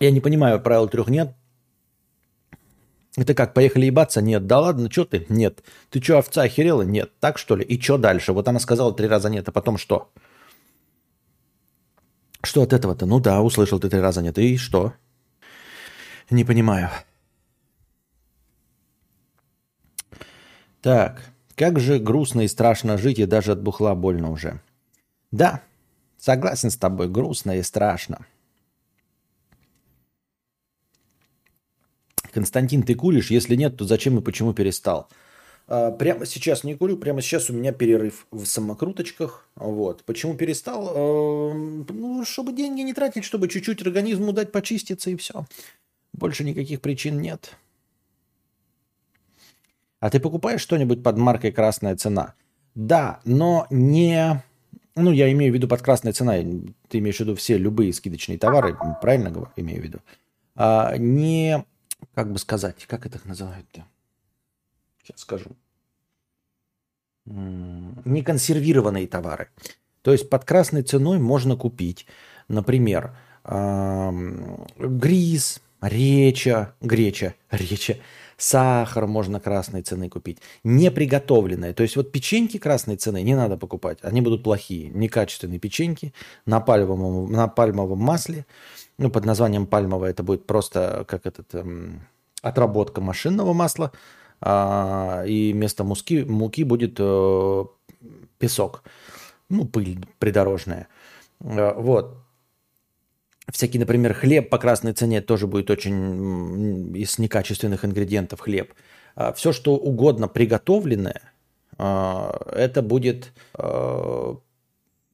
Я 0.00 0.10
не 0.10 0.20
понимаю, 0.20 0.60
правил 0.60 0.88
трех 0.88 1.08
нет. 1.08 1.34
Это 3.16 3.32
как, 3.34 3.54
поехали 3.54 3.86
ебаться? 3.86 4.20
Нет. 4.20 4.46
Да 4.46 4.60
ладно, 4.60 4.90
что 4.90 5.04
ты? 5.04 5.24
Нет. 5.28 5.62
Ты 5.90 6.02
что, 6.02 6.18
овца 6.18 6.42
охерела? 6.42 6.82
Нет. 6.82 7.12
Так 7.20 7.38
что 7.38 7.54
ли? 7.56 7.64
И 7.64 7.80
что 7.80 7.96
дальше? 7.96 8.32
Вот 8.32 8.48
она 8.48 8.58
сказала 8.58 8.92
три 8.94 9.06
раза 9.06 9.30
нет, 9.30 9.48
а 9.48 9.52
потом 9.52 9.78
что? 9.78 10.10
Что 12.42 12.62
от 12.62 12.72
этого-то? 12.72 13.06
Ну 13.06 13.20
да, 13.20 13.40
услышал 13.40 13.78
ты 13.78 13.88
три 13.88 14.00
раза 14.00 14.20
нет. 14.20 14.36
И 14.38 14.56
что? 14.56 14.94
Не 16.30 16.44
понимаю. 16.44 16.90
Так, 20.80 21.30
как 21.54 21.80
же 21.80 21.98
грустно 21.98 22.42
и 22.42 22.48
страшно 22.48 22.98
жить, 22.98 23.18
и 23.18 23.26
даже 23.26 23.52
от 23.52 23.62
бухла 23.62 23.94
больно 23.94 24.30
уже. 24.30 24.60
Да, 25.30 25.62
согласен 26.18 26.70
с 26.70 26.76
тобой, 26.76 27.08
грустно 27.08 27.56
и 27.56 27.62
страшно. 27.62 28.26
Константин, 32.32 32.82
ты 32.82 32.94
куришь? 32.94 33.30
Если 33.30 33.54
нет, 33.54 33.76
то 33.76 33.84
зачем 33.84 34.18
и 34.18 34.22
почему 34.22 34.52
перестал? 34.52 35.08
А, 35.66 35.90
прямо 35.92 36.26
сейчас 36.26 36.64
не 36.64 36.74
курю, 36.74 36.96
прямо 36.96 37.22
сейчас 37.22 37.48
у 37.48 37.52
меня 37.52 37.72
перерыв 37.72 38.26
в 38.30 38.44
самокруточках. 38.44 39.48
Вот. 39.54 40.04
Почему 40.04 40.34
перестал? 40.34 40.92
А, 40.94 41.54
ну, 41.54 42.24
чтобы 42.24 42.52
деньги 42.52 42.82
не 42.82 42.92
тратить, 42.92 43.24
чтобы 43.24 43.48
чуть-чуть 43.48 43.82
организму 43.82 44.32
дать 44.32 44.52
почиститься 44.52 45.10
и 45.10 45.16
все. 45.16 45.46
Больше 46.14 46.44
никаких 46.44 46.80
причин 46.80 47.20
нет. 47.20 47.56
А 49.98 50.10
ты 50.10 50.20
покупаешь 50.20 50.60
что-нибудь 50.60 51.02
под 51.02 51.18
маркой 51.18 51.50
«Красная 51.50 51.96
цена»? 51.96 52.34
Да, 52.74 53.20
но 53.24 53.66
не... 53.70 54.42
Ну, 54.94 55.10
я 55.10 55.30
имею 55.32 55.52
в 55.52 55.54
виду 55.56 55.66
под 55.66 55.82
красной 55.82 56.12
ценой. 56.12 56.74
Ты 56.88 56.98
имеешь 56.98 57.16
в 57.16 57.20
виду 57.20 57.34
все 57.34 57.58
любые 57.58 57.92
скидочные 57.92 58.38
товары, 58.38 58.76
правильно 59.02 59.30
говорю, 59.30 59.50
имею 59.56 59.80
в 59.80 59.84
виду? 59.84 59.98
А, 60.54 60.96
не, 60.96 61.64
как 62.14 62.30
бы 62.32 62.38
сказать, 62.38 62.86
как 62.86 63.06
это 63.06 63.18
называют-то? 63.24 63.84
Сейчас 65.02 65.20
скажу. 65.20 65.50
Не 67.26 68.22
консервированные 68.22 69.08
товары. 69.08 69.48
То 70.02 70.12
есть 70.12 70.30
под 70.30 70.44
красной 70.44 70.82
ценой 70.82 71.18
можно 71.18 71.56
купить, 71.56 72.06
например, 72.46 73.16
гриз, 74.78 75.60
реча, 75.84 76.74
греча, 76.80 77.34
реча, 77.50 77.96
сахар 78.36 79.06
можно 79.06 79.40
красной 79.40 79.82
цены 79.82 80.08
купить. 80.08 80.38
Не 80.64 80.90
приготовленное. 80.90 81.72
То 81.72 81.82
есть 81.82 81.96
вот 81.96 82.12
печеньки 82.12 82.58
красной 82.58 82.96
цены 82.96 83.22
не 83.22 83.34
надо 83.34 83.56
покупать. 83.56 83.98
Они 84.02 84.20
будут 84.20 84.42
плохие. 84.42 84.90
Некачественные 84.90 85.58
печеньки 85.58 86.12
на 86.46 86.60
пальмовом, 86.60 87.30
на 87.30 87.48
пальмовом 87.48 87.98
масле. 87.98 88.46
Ну, 88.98 89.10
под 89.10 89.24
названием 89.24 89.66
пальмовое 89.66 90.10
это 90.10 90.22
будет 90.22 90.46
просто 90.46 91.04
как 91.08 91.26
этот 91.26 91.54
эм, 91.54 92.02
отработка 92.42 93.00
машинного 93.00 93.52
масла. 93.52 93.92
А, 94.40 95.24
и 95.26 95.52
вместо 95.52 95.84
муки, 95.84 96.24
муки 96.24 96.64
будет 96.64 96.96
э, 96.98 97.64
песок. 98.38 98.82
Ну, 99.48 99.64
пыль 99.64 99.98
придорожная. 100.18 100.88
Э, 101.40 101.72
вот. 101.76 102.23
Всякий, 103.52 103.78
например, 103.78 104.14
хлеб 104.14 104.48
по 104.48 104.58
красной 104.58 104.92
цене 104.92 105.20
тоже 105.20 105.46
будет 105.46 105.70
очень 105.70 106.96
из 106.96 107.18
некачественных 107.18 107.84
ингредиентов 107.84 108.40
хлеб. 108.40 108.72
А, 109.14 109.32
Все, 109.32 109.52
что 109.52 109.76
угодно 109.76 110.28
приготовленное, 110.28 111.32
а, 111.76 112.40
это 112.52 112.82
будет 112.82 113.32
а, 113.54 114.38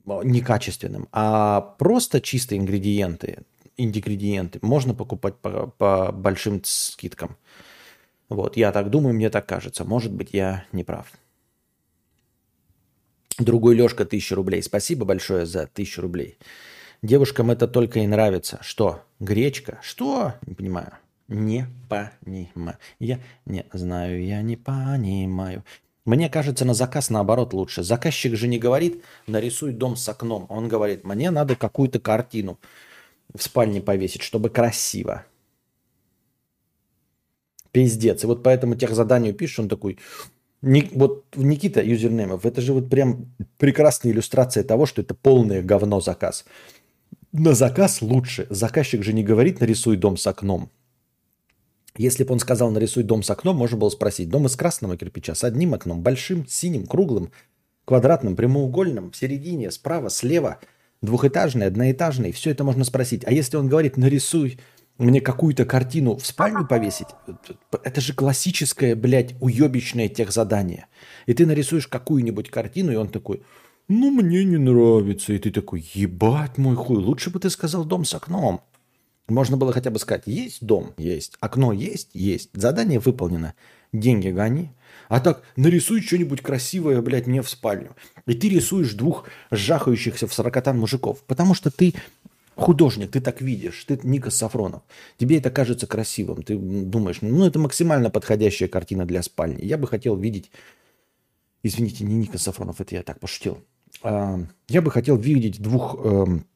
некачественным. 0.07 1.09
А 1.12 1.61
просто 1.61 2.21
чистые 2.21 2.61
ингредиенты, 2.61 3.38
ингредиенты 3.77 4.59
можно 4.62 4.95
покупать 4.95 5.37
по, 5.37 5.66
по 5.79 6.12
большим 6.12 6.62
скидкам. 6.64 7.37
Вот, 8.29 8.57
я 8.57 8.71
так 8.71 8.90
думаю, 8.90 9.14
мне 9.14 9.29
так 9.29 9.47
кажется. 9.47 9.85
Может 9.85 10.12
быть, 10.12 10.31
я 10.33 10.64
не 10.71 10.85
прав. 10.85 11.11
Другой 13.38 13.75
Лешка, 13.75 14.05
тысяча 14.05 14.37
рублей. 14.37 14.62
Спасибо 14.62 15.05
большое 15.05 15.47
за 15.47 15.66
тысячу 15.66 16.03
рублей. 16.03 16.38
Девушкам 17.02 17.50
это 17.50 17.66
только 17.66 18.00
и 18.00 18.06
нравится. 18.06 18.58
Что? 18.60 19.02
Гречка? 19.20 19.78
Что? 19.82 20.34
Не 20.46 20.54
понимаю. 20.54 20.92
Не 21.28 21.66
понимаю. 21.88 22.76
Я 22.98 23.20
не 23.46 23.64
знаю, 23.72 24.22
я 24.22 24.42
не 24.42 24.56
понимаю. 24.56 25.64
Мне 26.04 26.28
кажется, 26.28 26.64
на 26.64 26.74
заказ 26.74 27.08
наоборот 27.08 27.54
лучше. 27.54 27.82
Заказчик 27.82 28.36
же 28.36 28.48
не 28.48 28.58
говорит, 28.58 29.02
нарисуй 29.26 29.72
дом 29.72 29.96
с 29.96 30.06
окном. 30.08 30.44
Он 30.50 30.68
говорит, 30.68 31.04
мне 31.04 31.30
надо 31.30 31.56
какую-то 31.56 32.00
картину 32.00 32.58
в 33.34 33.42
спальне 33.42 33.80
повесить, 33.80 34.22
чтобы 34.22 34.50
красиво. 34.50 35.24
Пиздец. 37.70 38.24
И 38.24 38.26
вот 38.26 38.42
поэтому 38.42 38.74
тех 38.74 38.90
заданию 38.90 39.32
пишешь, 39.32 39.60
он 39.60 39.68
такой, 39.68 39.98
вот 40.62 41.24
Никита 41.36 41.82
юзернеймов, 41.82 42.44
это 42.44 42.60
же 42.60 42.72
вот 42.72 42.90
прям 42.90 43.32
прекрасная 43.56 44.12
иллюстрация 44.12 44.64
того, 44.64 44.84
что 44.84 45.00
это 45.00 45.14
полное 45.14 45.62
говно 45.62 46.00
заказ 46.00 46.44
на 47.33 47.55
заказ 47.55 48.03
лучше. 48.03 48.47
Заказчик 48.51 49.03
же 49.03 49.12
не 49.12 49.23
говорит 49.23 49.61
«нарисуй 49.61 49.97
дом 49.97 50.16
с 50.16 50.27
окном». 50.27 50.71
Если 51.97 52.25
бы 52.25 52.33
он 52.33 52.40
сказал 52.40 52.71
«нарисуй 52.71 53.03
дом 53.03 53.23
с 53.23 53.31
окном», 53.31 53.57
можно 53.57 53.77
было 53.77 53.90
спросить 53.90 54.29
«дом 54.29 54.47
из 54.47 54.57
красного 54.57 54.97
кирпича 54.97 55.35
с 55.35 55.45
одним 55.45 55.75
окном, 55.75 56.03
большим, 56.03 56.47
синим, 56.47 56.87
круглым, 56.87 57.31
квадратным, 57.85 58.37
прямоугольным, 58.37 59.11
в 59.11 59.16
середине, 59.16 59.71
справа, 59.71 60.11
слева, 60.11 60.59
двухэтажный, 61.03 61.66
одноэтажный». 61.66 62.33
Все 62.33 62.51
это 62.51 62.64
можно 62.64 62.85
спросить. 62.85 63.25
А 63.25 63.33
если 63.33 63.57
он 63.57 63.69
говорит 63.69 63.97
«нарисуй 63.97 64.59
мне 64.99 65.21
какую-то 65.21 65.64
картину 65.64 66.16
в 66.16 66.27
спальню 66.27 66.66
повесить, 66.66 67.09
это 67.85 68.01
же 68.01 68.12
классическое, 68.12 68.95
блядь, 68.95 69.35
уебищное 69.40 70.09
техзадание. 70.09 70.87
И 71.27 71.33
ты 71.33 71.47
нарисуешь 71.47 71.88
какую-нибудь 71.88 72.51
картину, 72.51 72.93
и 72.93 72.97
он 72.97 73.09
такой– 73.09 73.43
ну, 73.90 74.11
мне 74.11 74.44
не 74.44 74.57
нравится. 74.57 75.33
И 75.33 75.38
ты 75.38 75.50
такой, 75.50 75.85
ебать 75.94 76.59
мой 76.59 76.76
хуй, 76.76 76.96
лучше 76.96 77.31
бы 77.31 77.40
ты 77.40 77.50
сказал 77.50 77.85
дом 77.85 78.05
с 78.05 78.14
окном. 78.14 78.62
Можно 79.29 79.57
было 79.57 79.72
хотя 79.72 79.90
бы 79.90 79.98
сказать, 79.98 80.22
есть 80.26 80.64
дом? 80.64 80.94
Есть. 80.96 81.37
Окно 81.40 81.72
есть? 81.72 82.11
Есть. 82.14 82.50
Задание 82.53 83.00
выполнено. 83.00 83.55
Деньги 83.92 84.29
гони. 84.29 84.70
А 85.09 85.18
так, 85.20 85.42
нарисуй 85.57 86.03
что-нибудь 86.03 86.40
красивое, 86.40 87.03
блядь, 87.03 87.26
мне 87.26 87.42
в 87.42 87.50
спальню. 87.50 87.96
И 88.26 88.35
ты 88.35 88.48
рисуешь 88.48 88.94
двух 88.94 89.26
жахающихся 89.50 90.29
в 90.29 90.35
сорокотан 90.35 90.79
мужиков. 90.79 91.24
Потому 91.26 91.55
что 91.55 91.72
ты 91.72 91.94
художник, 92.55 93.11
ты 93.11 93.20
так 93.20 93.40
видишь, 93.40 93.85
ты 93.85 93.98
Ника 94.05 94.31
Сафронов. 94.31 94.83
Тебе 95.18 95.38
это 95.38 95.50
кажется 95.50 95.88
красивым. 95.88 96.44
Ты 96.44 96.57
думаешь, 96.57 97.22
ну, 97.22 97.44
это 97.44 97.59
максимально 97.59 98.11
подходящая 98.11 98.68
картина 98.68 99.05
для 99.05 99.22
спальни. 99.22 99.64
Я 99.64 99.79
бы 99.79 99.88
хотел 99.88 100.16
видеть... 100.16 100.50
Извините, 101.62 102.05
не 102.05 102.14
Ника 102.14 102.38
Сафронов, 102.38 102.81
это 102.81 102.94
я 102.94 103.03
так 103.03 103.20
пошутил. 103.20 103.59
А, 104.02 104.38
я 104.68 104.82
бы 104.82 104.90
хотел 104.90 105.16
видеть 105.16 105.60
двух 105.60 105.96
эм, 106.04 106.46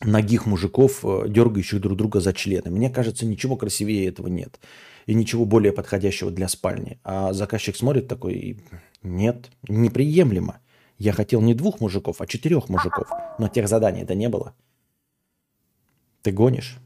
ногих 0.00 0.46
мужиков, 0.46 1.04
э, 1.04 1.28
дергающих 1.28 1.80
друг 1.80 1.96
друга 1.96 2.20
за 2.20 2.32
члены. 2.32 2.70
Мне 2.70 2.90
кажется, 2.90 3.26
ничего 3.26 3.56
красивее 3.56 4.08
этого 4.08 4.28
нет. 4.28 4.60
И 5.06 5.14
ничего 5.14 5.44
более 5.44 5.72
подходящего 5.72 6.30
для 6.30 6.48
спальни. 6.48 6.98
А 7.04 7.32
заказчик 7.32 7.76
смотрит 7.76 8.08
такой, 8.08 8.64
нет, 9.02 9.50
неприемлемо. 9.68 10.60
Я 10.98 11.12
хотел 11.12 11.40
не 11.42 11.54
двух 11.54 11.80
мужиков, 11.80 12.20
а 12.20 12.26
четырех 12.26 12.68
мужиков. 12.68 13.08
Но 13.38 13.48
тех 13.48 13.68
заданий 13.68 14.02
это 14.02 14.14
не 14.14 14.28
было. 14.28 14.54
Ты 16.22 16.32
гонишь? 16.32 16.78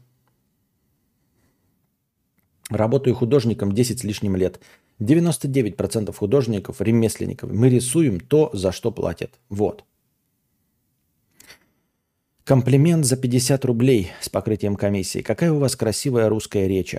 Работаю 2.69 3.15
художником 3.15 3.71
10 3.71 3.99
с 3.99 4.03
лишним 4.03 4.35
лет. 4.35 4.59
99% 4.99 6.13
художников, 6.13 6.81
ремесленников, 6.81 7.51
мы 7.51 7.69
рисуем 7.69 8.19
то, 8.19 8.49
за 8.53 8.71
что 8.71 8.91
платят. 8.91 9.39
Вот. 9.49 9.83
Комплимент 12.43 13.05
за 13.05 13.15
50 13.15 13.63
рублей 13.65 14.11
с 14.21 14.29
покрытием 14.29 14.75
комиссии. 14.75 15.21
Какая 15.21 15.51
у 15.51 15.59
вас 15.59 15.75
красивая 15.75 16.29
русская 16.29 16.67
речь. 16.67 16.95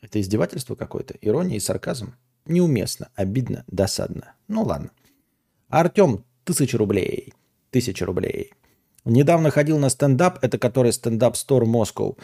Это 0.00 0.20
издевательство 0.20 0.74
какое-то? 0.74 1.14
Ирония 1.20 1.56
и 1.56 1.60
сарказм? 1.60 2.14
Неуместно, 2.46 3.10
обидно, 3.14 3.64
досадно. 3.66 4.32
Ну 4.48 4.62
ладно. 4.62 4.90
Артем, 5.68 6.24
тысяча 6.44 6.78
рублей. 6.78 7.34
Тысяча 7.70 8.06
рублей. 8.06 8.52
Недавно 9.04 9.50
ходил 9.50 9.78
на 9.78 9.88
стендап, 9.88 10.38
это 10.42 10.58
который 10.58 10.92
стендап 10.92 11.34
Store 11.34 11.64
Moscow. 11.64 12.18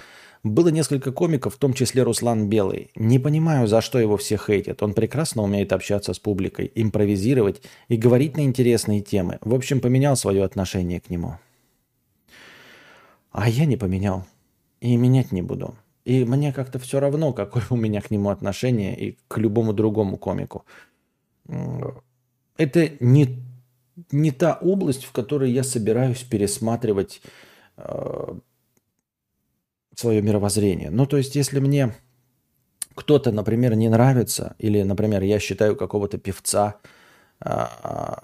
Было 0.46 0.68
несколько 0.68 1.10
комиков, 1.10 1.56
в 1.56 1.58
том 1.58 1.72
числе 1.72 2.04
Руслан 2.04 2.48
Белый. 2.48 2.92
Не 2.94 3.18
понимаю, 3.18 3.66
за 3.66 3.80
что 3.80 3.98
его 3.98 4.16
все 4.16 4.36
хейтят. 4.36 4.80
Он 4.80 4.94
прекрасно 4.94 5.42
умеет 5.42 5.72
общаться 5.72 6.14
с 6.14 6.20
публикой, 6.20 6.70
импровизировать 6.72 7.62
и 7.88 7.96
говорить 7.96 8.36
на 8.36 8.42
интересные 8.42 9.00
темы. 9.00 9.38
В 9.40 9.52
общем, 9.52 9.80
поменял 9.80 10.14
свое 10.16 10.44
отношение 10.44 11.00
к 11.00 11.10
нему. 11.10 11.34
А 13.32 13.48
я 13.48 13.64
не 13.64 13.76
поменял. 13.76 14.24
И 14.80 14.96
менять 14.96 15.32
не 15.32 15.42
буду. 15.42 15.74
И 16.04 16.24
мне 16.24 16.52
как-то 16.52 16.78
все 16.78 17.00
равно, 17.00 17.32
какое 17.32 17.64
у 17.70 17.76
меня 17.76 18.00
к 18.00 18.12
нему 18.12 18.30
отношение 18.30 18.96
и 18.96 19.18
к 19.26 19.38
любому 19.38 19.72
другому 19.72 20.16
комику. 20.16 20.64
Это 22.56 22.90
не, 23.00 23.42
не 24.12 24.30
та 24.30 24.54
область, 24.54 25.06
в 25.06 25.10
которой 25.10 25.50
я 25.50 25.64
собираюсь 25.64 26.22
пересматривать 26.22 27.20
э, 27.78 28.34
свое 29.96 30.22
мировоззрение. 30.22 30.90
Ну, 30.90 31.06
то 31.06 31.16
есть, 31.16 31.34
если 31.34 31.58
мне 31.58 31.94
кто-то, 32.94 33.32
например, 33.32 33.74
не 33.74 33.88
нравится, 33.88 34.54
или, 34.58 34.82
например, 34.82 35.22
я 35.22 35.38
считаю 35.38 35.74
какого-то 35.74 36.18
певца 36.18 36.76
а, 37.40 38.22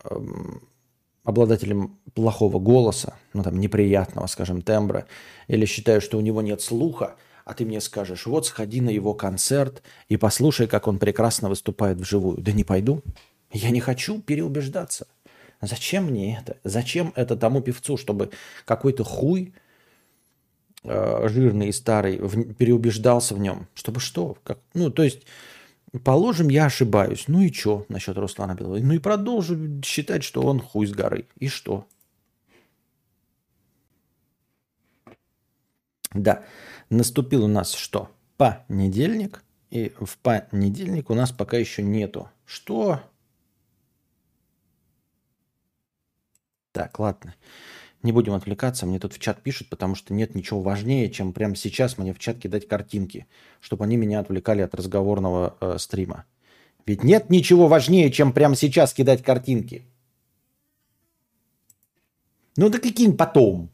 обладателем 1.24 1.98
плохого 2.14 2.58
голоса, 2.58 3.14
ну, 3.32 3.42
там, 3.42 3.58
неприятного, 3.58 4.26
скажем, 4.26 4.62
тембра, 4.62 5.06
или 5.48 5.64
считаю, 5.64 6.00
что 6.00 6.18
у 6.18 6.20
него 6.20 6.42
нет 6.42 6.60
слуха, 6.60 7.16
а 7.44 7.54
ты 7.54 7.64
мне 7.64 7.80
скажешь, 7.80 8.26
вот 8.26 8.46
сходи 8.46 8.80
на 8.80 8.90
его 8.90 9.14
концерт 9.14 9.82
и 10.08 10.16
послушай, 10.16 10.66
как 10.66 10.86
он 10.86 10.98
прекрасно 10.98 11.48
выступает 11.48 11.98
вживую. 11.98 12.38
Да 12.38 12.52
не 12.52 12.64
пойду. 12.64 13.02
Я 13.50 13.70
не 13.70 13.80
хочу 13.80 14.20
переубеждаться. 14.20 15.06
Зачем 15.60 16.04
мне 16.06 16.38
это? 16.40 16.58
Зачем 16.64 17.12
это 17.16 17.36
тому 17.36 17.60
певцу, 17.62 17.96
чтобы 17.96 18.30
какой-то 18.64 19.04
хуй 19.04 19.54
э, 20.84 21.28
жирный 21.28 21.68
и 21.68 21.72
старый 21.72 22.18
в, 22.18 22.54
переубеждался 22.54 23.34
в 23.34 23.38
нем. 23.38 23.68
Чтобы 23.74 24.00
что? 24.00 24.36
Как, 24.44 24.58
ну, 24.74 24.90
то 24.90 25.02
есть, 25.02 25.22
положим, 26.04 26.48
я 26.48 26.66
ошибаюсь. 26.66 27.24
Ну 27.28 27.40
и 27.42 27.52
что 27.52 27.84
насчет 27.88 28.16
Руслана 28.16 28.54
Белого? 28.54 28.78
Ну 28.78 28.94
и 28.94 28.98
продолжу 28.98 29.82
считать, 29.84 30.24
что 30.24 30.42
он 30.42 30.60
хуй 30.60 30.86
с 30.86 30.92
горы. 30.92 31.26
И 31.38 31.48
что? 31.48 31.86
Да, 36.14 36.44
наступил 36.90 37.44
у 37.44 37.48
нас 37.48 37.72
что? 37.72 38.10
Понедельник. 38.36 39.42
И 39.70 39.92
в 40.00 40.18
понедельник 40.18 41.08
у 41.08 41.14
нас 41.14 41.32
пока 41.32 41.56
еще 41.56 41.82
нету. 41.82 42.28
Что? 42.44 43.00
Так, 46.72 46.98
ладно. 46.98 47.34
Не 48.02 48.10
будем 48.10 48.34
отвлекаться, 48.34 48.84
мне 48.84 48.98
тут 48.98 49.12
в 49.12 49.18
чат 49.20 49.42
пишут, 49.42 49.68
потому 49.68 49.94
что 49.94 50.12
нет 50.12 50.34
ничего 50.34 50.60
важнее, 50.60 51.08
чем 51.10 51.32
прямо 51.32 51.54
сейчас 51.54 51.98
мне 51.98 52.12
в 52.12 52.18
чат 52.18 52.38
кидать 52.38 52.66
картинки, 52.66 53.26
чтобы 53.60 53.84
они 53.84 53.96
меня 53.96 54.18
отвлекали 54.18 54.60
от 54.62 54.74
разговорного 54.74 55.56
э, 55.60 55.78
стрима. 55.78 56.24
Ведь 56.84 57.04
нет 57.04 57.30
ничего 57.30 57.68
важнее, 57.68 58.10
чем 58.10 58.32
прямо 58.32 58.56
сейчас 58.56 58.92
кидать 58.92 59.22
картинки. 59.22 59.84
Ну 62.56 62.68
да 62.68 62.78
каким 62.78 63.16
потом? 63.16 63.70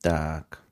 Так. 0.00 0.62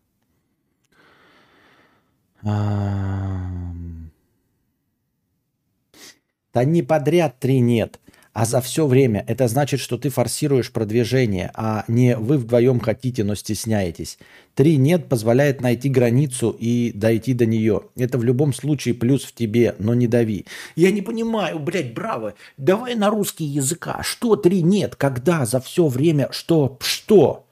Да 6.53 6.65
не 6.65 6.83
подряд 6.83 7.39
три 7.39 7.61
нет, 7.61 8.01
а 8.33 8.45
за 8.45 8.61
все 8.61 8.87
время. 8.87 9.25
Это 9.29 9.47
значит, 9.47 9.81
что 9.81 9.99
ты 9.99 10.09
форсируешь 10.09 10.73
продвижение, 10.73 11.51
а 11.55 11.85
не 11.87 12.17
вы 12.17 12.39
вдвоем 12.39 12.81
хотите, 12.81 13.23
но 13.23 13.35
стесняетесь. 13.35 14.19
Три 14.55 14.77
нет 14.77 15.09
позволяет 15.09 15.61
найти 15.61 15.89
границу 15.89 16.57
и 16.59 16.93
дойти 16.93 17.35
до 17.35 17.47
нее. 17.47 17.83
Это 17.97 18.19
в 18.19 18.25
любом 18.25 18.53
случае 18.53 18.95
плюс 18.95 19.25
в 19.25 19.35
тебе, 19.35 19.77
но 19.79 19.95
не 19.95 20.09
дави. 20.09 20.47
Я 20.75 20.91
не 20.91 21.03
понимаю, 21.03 21.59
блядь, 21.61 21.95
браво. 21.95 22.35
Давай 22.57 22.95
на 22.95 23.11
русский 23.11 23.45
языка. 23.45 24.03
Что 24.03 24.37
три 24.37 24.63
нет? 24.63 24.97
Когда? 24.97 25.47
За 25.47 25.61
все 25.61 25.87
время? 25.87 26.29
Что? 26.33 26.79
Что? 26.81 27.47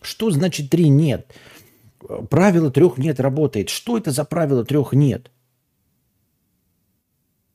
Что 0.00 0.30
значит 0.30 0.70
три 0.70 0.88
нет? 0.88 1.26
Правило 2.30 2.70
трех 2.70 2.96
нет 2.96 3.20
работает. 3.20 3.68
Что 3.68 3.98
это 3.98 4.10
за 4.10 4.24
правило 4.24 4.64
трех 4.64 4.92
нет? 4.92 5.30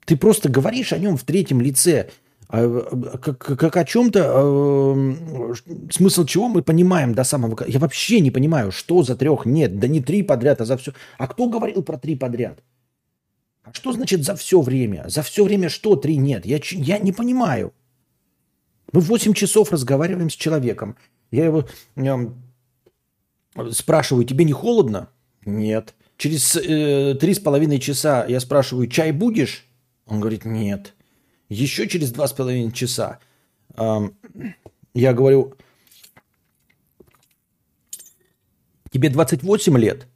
Ты 0.05 0.17
просто 0.17 0.49
говоришь 0.49 0.93
о 0.93 0.97
нем 0.97 1.17
в 1.17 1.23
третьем 1.23 1.61
лице, 1.61 2.09
а, 2.49 3.17
как, 3.17 3.37
как 3.37 3.77
о 3.77 3.85
чем-то, 3.85 4.19
э, 4.19 5.55
смысл 5.91 6.25
чего 6.25 6.49
мы 6.49 6.61
понимаем 6.61 7.15
до 7.15 7.23
самого... 7.23 7.57
Я 7.67 7.79
вообще 7.79 8.19
не 8.19 8.31
понимаю, 8.31 8.71
что 8.71 9.01
за 9.01 9.15
трех 9.15 9.45
нет. 9.45 9.79
Да 9.79 9.87
не 9.87 10.01
три 10.01 10.23
подряд, 10.23 10.61
а 10.61 10.65
за 10.65 10.77
все. 10.77 10.93
А 11.17 11.27
кто 11.27 11.47
говорил 11.47 11.81
про 11.81 11.97
три 11.97 12.15
подряд? 12.15 12.59
А 13.63 13.73
что 13.73 13.93
значит 13.93 14.23
за 14.23 14.35
все 14.35 14.61
время? 14.61 15.05
За 15.07 15.21
все 15.23 15.43
время 15.43 15.69
что 15.69 15.95
три 15.95 16.17
нет? 16.17 16.45
Я, 16.45 16.59
я 16.71 16.99
не 16.99 17.11
понимаю. 17.11 17.73
Мы 18.91 18.99
8 19.01 19.33
часов 19.33 19.71
разговариваем 19.71 20.29
с 20.29 20.35
человеком. 20.35 20.95
Я 21.31 21.45
его 21.45 21.65
э, 21.95 23.71
спрашиваю, 23.71 24.25
тебе 24.25 24.45
не 24.45 24.53
холодно? 24.53 25.09
Нет. 25.45 25.95
Через 26.17 26.55
э, 26.55 27.15
три 27.19 27.33
с 27.33 27.39
половиной 27.39 27.79
часа 27.79 28.25
я 28.27 28.39
спрашиваю, 28.39 28.87
чай 28.87 29.11
будешь? 29.11 29.65
Он 30.05 30.19
говорит, 30.19 30.45
нет. 30.45 30.93
Еще 31.49 31.87
через 31.87 32.11
два 32.11 32.27
с 32.27 32.33
половиной 32.33 32.71
часа 32.71 33.19
я 34.93 35.13
говорю, 35.13 35.55
тебе 38.91 39.09
28 39.09 39.77
лет? 39.77 40.07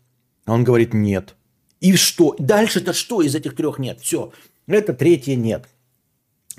Он 0.45 0.63
говорит, 0.63 0.93
нет. 0.93 1.35
И 1.79 1.95
что? 1.95 2.35
Дальше-то 2.39 2.93
что 2.93 3.21
из 3.21 3.35
этих 3.35 3.55
трех 3.55 3.79
нет? 3.79 3.99
Все. 4.01 4.31
Это 4.67 4.93
третье 4.93 5.35
нет. 5.35 5.67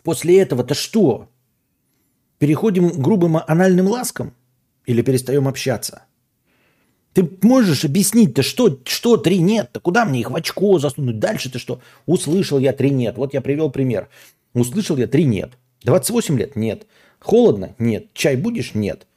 После 0.02 0.40
этого-то 0.40 0.74
что? 0.74 1.28
Переходим 2.38 2.90
к 2.90 2.98
грубым 2.98 3.36
анальным 3.36 3.88
ласкам? 3.88 4.34
Или 4.86 5.02
перестаем 5.02 5.48
общаться? 5.48 6.02
Ты 7.18 7.28
можешь 7.42 7.84
объяснить-то, 7.84 8.44
что, 8.44 8.78
что 8.84 9.16
три 9.16 9.40
нет-то? 9.40 9.80
Куда 9.80 10.04
мне 10.04 10.20
их 10.20 10.30
в 10.30 10.36
очко 10.36 10.78
засунуть? 10.78 11.18
Дальше-то 11.18 11.58
что? 11.58 11.80
Услышал 12.06 12.60
я 12.60 12.72
три 12.72 12.90
нет. 12.90 13.18
Вот 13.18 13.34
я 13.34 13.40
привел 13.40 13.72
пример. 13.72 14.08
Услышал 14.54 14.96
я 14.96 15.08
три 15.08 15.24
нет. 15.24 15.50
28 15.82 16.38
лет? 16.38 16.54
Нет. 16.54 16.86
Холодно? 17.18 17.74
Нет. 17.80 18.12
Чай 18.12 18.36
будешь? 18.36 18.72
Нет. 18.74 19.08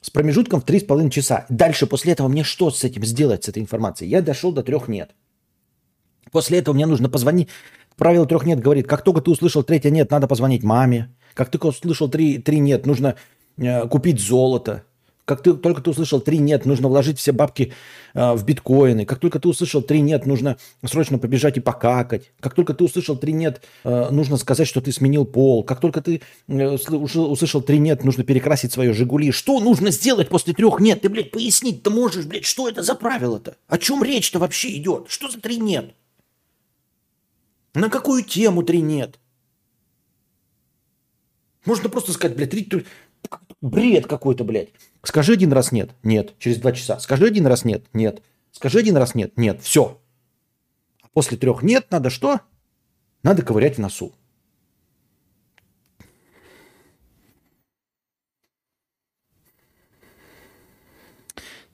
С 0.00 0.08
промежутком 0.08 0.62
в 0.62 0.64
3,5 0.64 1.10
часа. 1.10 1.44
Дальше 1.50 1.86
после 1.86 2.14
этого 2.14 2.28
мне 2.28 2.44
что 2.44 2.70
с 2.70 2.82
этим 2.82 3.04
сделать, 3.04 3.44
с 3.44 3.50
этой 3.50 3.60
информацией? 3.60 4.08
Я 4.08 4.22
дошел 4.22 4.50
до 4.50 4.62
трех 4.62 4.88
нет. 4.88 5.10
После 6.32 6.60
этого 6.60 6.74
мне 6.74 6.86
нужно 6.86 7.10
позвонить. 7.10 7.50
Правило 7.98 8.24
трех 8.24 8.46
нет 8.46 8.58
говорит, 8.58 8.86
как 8.86 9.04
только 9.04 9.20
ты 9.20 9.30
услышал 9.30 9.62
третье 9.62 9.90
нет, 9.90 10.10
надо 10.10 10.28
позвонить 10.28 10.64
маме. 10.64 11.14
Как 11.34 11.50
только 11.50 11.66
услышал 11.66 12.08
три, 12.08 12.38
три 12.38 12.58
нет, 12.58 12.86
нужно 12.86 13.16
э, 13.58 13.86
купить 13.86 14.18
золото. 14.18 14.84
Как 15.28 15.42
ты, 15.42 15.52
только 15.52 15.82
ты 15.82 15.90
услышал 15.90 16.22
три 16.22 16.38
нет, 16.38 16.64
нужно 16.64 16.88
вложить 16.88 17.18
все 17.18 17.32
бабки 17.32 17.74
э, 18.14 18.32
в 18.32 18.46
биткоины. 18.46 19.04
Как 19.04 19.18
только 19.18 19.38
ты 19.38 19.46
услышал 19.46 19.82
три 19.82 20.00
нет, 20.00 20.24
нужно 20.24 20.56
срочно 20.82 21.18
побежать 21.18 21.58
и 21.58 21.60
покакать. 21.60 22.32
Как 22.40 22.54
только 22.54 22.72
ты 22.72 22.84
услышал 22.84 23.14
три 23.14 23.34
нет, 23.34 23.60
э, 23.84 24.08
нужно 24.10 24.38
сказать, 24.38 24.66
что 24.66 24.80
ты 24.80 24.90
сменил 24.90 25.26
пол. 25.26 25.64
Как 25.64 25.80
только 25.80 26.00
ты 26.00 26.22
э, 26.46 26.66
услышал 26.66 27.60
три 27.60 27.78
нет, 27.78 28.04
нужно 28.04 28.24
перекрасить 28.24 28.72
свое 28.72 28.94
Жигули. 28.94 29.30
Что 29.30 29.60
нужно 29.60 29.90
сделать 29.90 30.30
после 30.30 30.54
трех 30.54 30.80
нет? 30.80 31.02
Ты, 31.02 31.10
блядь, 31.10 31.30
пояснить-то 31.30 31.90
можешь, 31.90 32.24
блядь, 32.24 32.46
что 32.46 32.66
это 32.66 32.82
за 32.82 32.94
правило-то? 32.94 33.58
О 33.66 33.76
чем 33.76 34.02
речь-то 34.02 34.38
вообще 34.38 34.78
идет? 34.78 35.08
Что 35.10 35.28
за 35.28 35.38
три 35.42 35.58
нет? 35.58 35.94
На 37.74 37.90
какую 37.90 38.24
тему 38.24 38.62
три 38.62 38.80
нет? 38.80 39.18
Можно 41.66 41.90
просто 41.90 42.12
сказать, 42.12 42.34
блядь, 42.34 42.48
три, 42.48 42.66
бред 43.60 44.06
какой-то, 44.06 44.44
блядь. 44.44 44.70
Скажи 45.02 45.32
один 45.32 45.52
раз 45.52 45.72
нет. 45.72 45.90
Нет. 46.02 46.34
Через 46.38 46.58
два 46.58 46.72
часа. 46.72 46.98
Скажи 46.98 47.26
один 47.26 47.46
раз 47.46 47.64
нет. 47.64 47.86
Нет. 47.92 48.22
Скажи 48.52 48.78
один 48.78 48.96
раз 48.96 49.14
нет. 49.14 49.36
Нет. 49.36 49.62
Все. 49.62 50.00
А 51.02 51.08
после 51.12 51.36
трех 51.36 51.62
нет 51.62 51.86
надо 51.90 52.10
что? 52.10 52.40
Надо 53.22 53.42
ковырять 53.42 53.76
в 53.76 53.80
носу. 53.80 54.14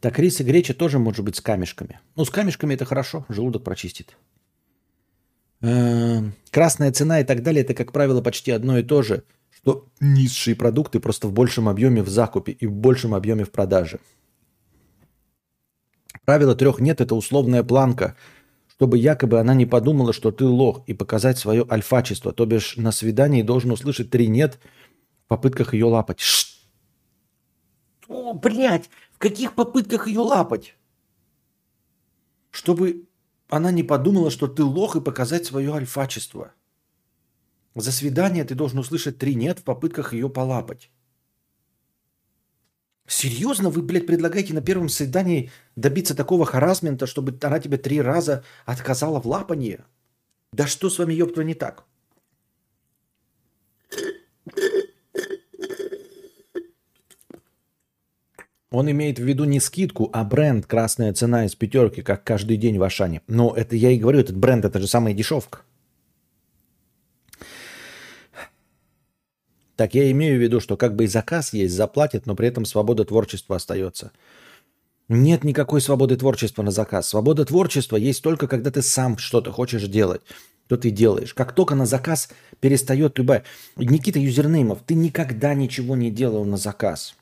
Так 0.01 0.19
рис 0.19 0.39
и 0.41 0.45
греча 0.45 0.75
тоже 0.75 0.99
может 0.99 1.25
быть 1.25 1.37
с 1.37 1.41
камешками. 1.41 1.99
Ну, 2.15 2.27
с 2.27 2.31
камешками 2.31 2.75
это 2.75 2.85
хорошо, 2.85 3.25
желудок 3.31 3.65
прочистит. 3.65 4.19
Эм, 5.63 6.35
красная 6.51 6.93
цена 6.93 7.21
и 7.21 7.25
так 7.25 7.43
далее, 7.43 7.65
это, 7.65 7.73
как 7.73 7.91
правило, 7.91 8.21
почти 8.21 8.51
одно 8.51 8.77
и 8.77 8.83
то 8.83 9.01
же 9.01 9.25
что 9.65 9.87
низшие 9.99 10.55
продукты 10.55 11.01
просто 11.01 11.27
в 11.27 11.33
большем 11.33 11.71
объеме 11.71 12.03
в 12.03 12.09
закупе 12.11 12.53
и 12.53 12.67
в 12.67 12.73
большем 12.73 13.15
объеме 13.15 13.45
в 13.45 13.51
продаже. 13.51 13.99
Правило 16.27 16.55
трех 16.55 16.81
нет– 16.81 17.01
это 17.01 17.15
условная 17.15 17.63
планка, 17.63 18.15
чтобы 18.69 18.99
якобы 18.99 19.41
она 19.41 19.55
не 19.55 19.65
подумала, 19.65 20.13
что 20.13 20.33
ты 20.33 20.45
лох, 20.45 20.83
и 20.87 20.93
показать 20.93 21.39
свое 21.39 21.67
альфачество. 21.71 22.33
То 22.33 22.45
бишь 22.45 22.77
на 22.77 22.93
свидании 22.93 23.41
должен 23.41 23.71
услышать 23.71 24.11
три 24.11 24.27
нет 24.27 24.59
в 25.25 25.29
попытках 25.29 25.73
ее 25.73 25.87
лапать. 25.87 26.21
Что, 26.21 28.35
блядь, 28.35 28.91
в 29.13 29.19
каких 29.19 29.55
попытках 29.55 30.09
ее 30.09 30.21
лапать? 30.21 30.77
Чтобы 32.51 33.07
она 33.49 33.71
не 33.71 33.83
подумала, 33.83 34.31
что 34.31 34.47
ты 34.47 34.63
лох, 34.63 34.97
и 34.97 35.01
показать 35.01 35.47
свое 35.47 35.75
альфачество– 35.75 36.53
за 37.75 37.93
свидание 37.93 38.45
ты 38.45 38.55
должен 38.55 38.79
услышать 38.79 39.19
три 39.19 39.35
«нет» 39.35 39.59
в 39.59 39.65
попытках 39.65 40.13
ее 40.13 40.29
полапать. 40.29 40.91
Серьезно, 43.07 43.69
вы, 43.69 43.83
блядь, 43.83 44.07
предлагаете 44.07 44.55
на 44.55 44.63
первом 44.63 44.89
свидании 44.89 45.51
добиться 45.77 46.15
такого 46.15 46.47
харасмента, 46.47 47.07
чтобы 47.07 47.39
она 47.43 47.59
тебе 47.59 47.77
три 47.77 48.01
раза 48.01 48.45
отказала 48.65 49.21
в 49.21 49.27
лапании? 49.27 49.81
Да 50.53 50.67
что 50.67 50.89
с 50.89 50.99
вами, 50.99 51.13
ёпта, 51.13 51.45
не 51.45 51.55
так? 51.55 51.85
Он 58.71 58.91
имеет 58.91 59.19
в 59.19 59.23
виду 59.23 59.45
не 59.45 59.61
скидку, 59.61 60.11
а 60.13 60.25
бренд 60.25 60.67
«Красная 60.67 61.13
цена» 61.13 61.45
из 61.45 61.55
пятерки, 61.55 62.03
как 62.03 62.25
каждый 62.25 62.57
день 62.57 62.79
в 62.79 62.83
Ашане. 62.83 63.23
Но 63.29 63.55
это 63.55 63.77
я 63.77 63.91
и 63.91 63.99
говорю, 63.99 64.19
этот 64.19 64.37
бренд– 64.37 64.65
это 64.65 64.81
же 64.81 64.89
самая 64.89 65.15
дешевка. 65.15 65.61
Так 69.77 69.95
я 69.95 70.11
имею 70.13 70.39
в 70.39 70.43
виду, 70.43 70.61
что 70.61 70.77
как 70.77 70.95
бы 70.95 71.05
и 71.05 71.09
заказ 71.09 71.53
есть, 71.53 71.75
заплатят, 71.75 72.27
но 72.27 72.35
при 72.35 72.49
этом 72.49 72.65
свобода 72.65 73.05
творчества 73.05 73.57
остается. 73.57 74.13
Нет 75.09 75.45
никакой 75.45 75.81
свободы 75.81 76.17
творчества 76.17 76.63
на 76.63 76.71
заказ. 76.71 77.09
Свобода 77.09 77.45
творчества 77.45 77.97
есть 77.97 78.23
только 78.23 78.49
когда 78.49 78.71
ты 78.71 78.83
сам 78.83 79.19
что-то 79.19 79.53
хочешь 79.53 79.87
делать, 79.87 80.23
то 80.69 80.77
ты 80.77 80.91
делаешь. 80.91 81.35
Как 81.35 81.53
только 81.53 81.75
на 81.75 81.87
заказ 81.87 82.31
перестает 82.61 83.19
любая... 83.19 83.45
Никита 83.77 84.19
Юзернеймов, 84.19 84.81
ты 84.87 84.95
никогда 84.95 85.53
ничего 85.55 85.95
не 85.95 86.11
делал 86.11 86.45
на 86.45 86.57
заказ. 86.57 87.15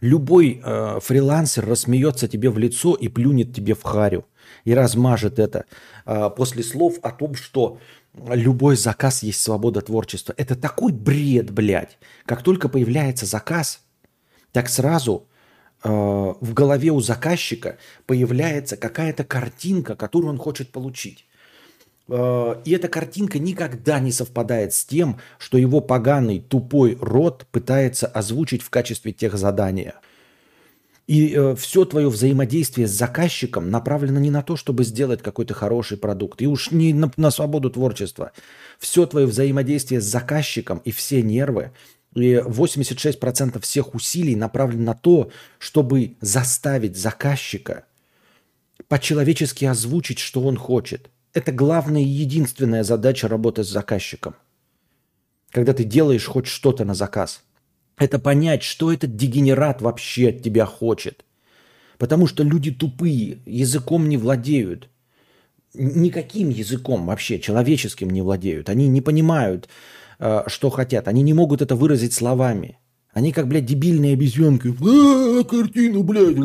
Любой 0.00 0.62
э, 0.62 1.00
фрилансер 1.02 1.66
рассмеется 1.66 2.28
тебе 2.28 2.50
в 2.50 2.58
лицо 2.58 2.94
и 2.94 3.08
плюнет 3.08 3.54
тебе 3.54 3.74
в 3.74 3.82
харю. 3.82 4.24
И 4.64 4.72
размажет 4.72 5.38
это 5.38 5.64
э, 6.06 6.30
после 6.34 6.62
слов 6.62 6.98
о 7.02 7.10
том, 7.10 7.34
что 7.34 7.78
любой 8.28 8.76
заказ 8.76 9.22
есть 9.22 9.40
свобода 9.40 9.80
творчества. 9.80 10.34
Это 10.36 10.56
такой 10.56 10.92
бред, 10.92 11.50
блядь. 11.50 11.98
Как 12.24 12.42
только 12.42 12.68
появляется 12.68 13.26
заказ, 13.26 13.80
так 14.52 14.68
сразу 14.68 15.26
э, 15.84 15.88
в 15.88 16.54
голове 16.54 16.90
у 16.90 17.00
заказчика 17.00 17.76
появляется 18.06 18.76
какая-то 18.76 19.24
картинка, 19.24 19.96
которую 19.96 20.30
он 20.30 20.38
хочет 20.38 20.72
получить. 20.72 21.26
Э, 22.08 22.56
и 22.64 22.72
эта 22.72 22.88
картинка 22.88 23.38
никогда 23.38 24.00
не 24.00 24.12
совпадает 24.12 24.72
с 24.72 24.84
тем, 24.84 25.18
что 25.38 25.58
его 25.58 25.80
поганый 25.80 26.40
тупой 26.40 26.96
рот 27.00 27.46
пытается 27.50 28.06
озвучить 28.06 28.62
в 28.62 28.70
качестве 28.70 29.12
тех 29.12 29.36
задания. 29.36 29.94
И 31.06 31.34
э, 31.34 31.54
все 31.54 31.84
твое 31.84 32.08
взаимодействие 32.08 32.88
с 32.88 32.90
заказчиком 32.90 33.70
направлено 33.70 34.18
не 34.18 34.30
на 34.30 34.42
то, 34.42 34.56
чтобы 34.56 34.82
сделать 34.82 35.22
какой-то 35.22 35.54
хороший 35.54 35.96
продукт, 35.96 36.42
и 36.42 36.48
уж 36.48 36.72
не 36.72 36.92
на, 36.92 37.12
на 37.16 37.30
свободу 37.30 37.70
творчества. 37.70 38.32
Все 38.80 39.06
твое 39.06 39.26
взаимодействие 39.26 40.00
с 40.00 40.04
заказчиком 40.04 40.78
и 40.78 40.90
все 40.90 41.22
нервы, 41.22 41.70
и 42.16 42.34
86% 42.34 43.60
всех 43.60 43.94
усилий 43.94 44.34
направлены 44.34 44.82
на 44.82 44.94
то, 44.94 45.30
чтобы 45.58 46.16
заставить 46.20 46.96
заказчика 46.96 47.84
по-человечески 48.88 49.64
озвучить, 49.64 50.18
что 50.18 50.42
он 50.42 50.56
хочет. 50.56 51.10
Это 51.34 51.52
главная 51.52 52.02
и 52.02 52.06
единственная 52.06 52.82
задача 52.82 53.28
работы 53.28 53.62
с 53.62 53.68
заказчиком. 53.68 54.34
Когда 55.50 55.72
ты 55.72 55.84
делаешь 55.84 56.26
хоть 56.26 56.46
что-то 56.46 56.84
на 56.84 56.94
заказ– 56.94 57.42
это 57.98 58.18
понять, 58.18 58.62
что 58.62 58.92
этот 58.92 59.16
дегенерат 59.16 59.80
вообще 59.80 60.28
от 60.28 60.42
тебя 60.42 60.66
хочет. 60.66 61.24
Потому 61.98 62.26
что 62.26 62.42
люди 62.42 62.70
тупые, 62.70 63.38
языком 63.46 64.08
не 64.08 64.16
владеют. 64.16 64.88
Никаким 65.74 66.50
языком 66.50 67.06
вообще, 67.06 67.38
человеческим 67.38 68.10
не 68.10 68.22
владеют. 68.22 68.68
Они 68.68 68.88
не 68.88 69.00
понимают, 69.00 69.68
э, 70.18 70.42
что 70.46 70.70
хотят. 70.70 71.08
Они 71.08 71.22
не 71.22 71.34
могут 71.34 71.62
это 71.62 71.74
выразить 71.74 72.12
словами. 72.12 72.78
Они 73.12 73.32
как, 73.32 73.48
блядь, 73.48 73.64
дебильные 73.64 74.12
обезьянки. 74.12 74.68
А, 74.68 75.44
картину, 75.44 76.02
блядь. 76.02 76.36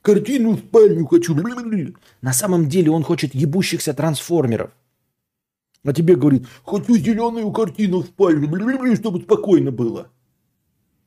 Картину 0.00 0.52
в 0.52 0.60
спальню 0.60 1.06
хочу. 1.06 1.36
На 2.22 2.32
самом 2.32 2.68
деле 2.70 2.90
он 2.90 3.02
хочет 3.02 3.34
ебущихся 3.34 3.92
трансформеров. 3.92 4.70
А 5.84 5.92
тебе 5.92 6.14
говорит, 6.14 6.46
хочу 6.64 6.96
зеленую 6.96 7.50
картину 7.52 8.02
в 8.02 8.06
спальне, 8.06 8.96
чтобы 8.96 9.20
спокойно 9.20 9.70
было. 9.70 10.08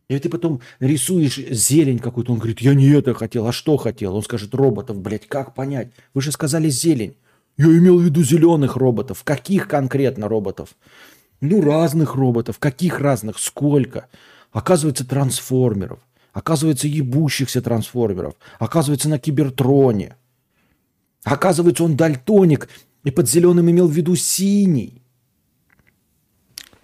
И 0.10 0.20
ты 0.20 0.30
потом 0.30 0.62
рисуешь 0.80 1.38
зелень 1.38 2.00
какую-то, 2.00 2.34
он 2.34 2.40
говорит, 2.40 2.60
я 2.60 2.74
не 2.74 2.90
это 2.90 3.14
хотел, 3.14 3.48
а 3.48 3.52
что 3.52 3.78
хотел? 3.78 4.16
Он 4.16 4.24
скажет, 4.24 4.54
роботов, 4.54 5.00
блядь, 5.00 5.28
как 5.28 5.54
понять? 5.54 5.92
Вы 6.14 6.22
же 6.22 6.32
сказали 6.32 6.70
зелень. 6.70 7.16
Я 7.58 7.66
имел 7.66 8.00
в 8.00 8.02
виду 8.02 8.24
зеленых 8.24 8.76
роботов. 8.76 9.24
Каких 9.24 9.68
конкретно 9.68 10.28
роботов? 10.28 10.76
Ну, 11.40 11.62
разных 11.62 12.16
роботов. 12.16 12.58
Каких 12.58 13.00
разных? 13.00 13.38
Сколько? 13.38 14.08
Оказывается, 14.52 15.08
трансформеров. 15.08 16.00
Оказывается, 16.32 16.88
ебущихся 16.88 17.62
трансформеров. 17.62 18.34
Оказывается, 18.60 19.08
на 19.08 19.20
Кибертроне. 19.20 20.16
Оказывается, 21.24 21.84
он 21.84 21.96
дальтоник 21.96 22.70
и 23.04 23.12
под 23.12 23.30
зеленым 23.30 23.70
имел 23.70 23.88
в 23.88 23.92
виду 23.92 24.16
синий. 24.16 25.02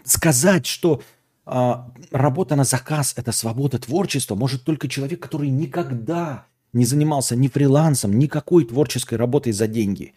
Сказать, 0.03 0.65
что 0.65 1.01
а, 1.45 1.91
работа 2.11 2.55
на 2.55 2.63
заказ– 2.63 3.13
это 3.15 3.31
свобода 3.31 3.79
творчества, 3.79 4.35
может 4.35 4.63
только 4.63 4.87
человек, 4.87 5.21
который 5.21 5.49
никогда 5.49 6.45
не 6.73 6.85
занимался 6.85 7.35
ни 7.35 7.47
фрилансом, 7.47 8.17
никакой 8.17 8.65
творческой 8.65 9.15
работой 9.15 9.53
за 9.53 9.67
деньги. 9.67 10.13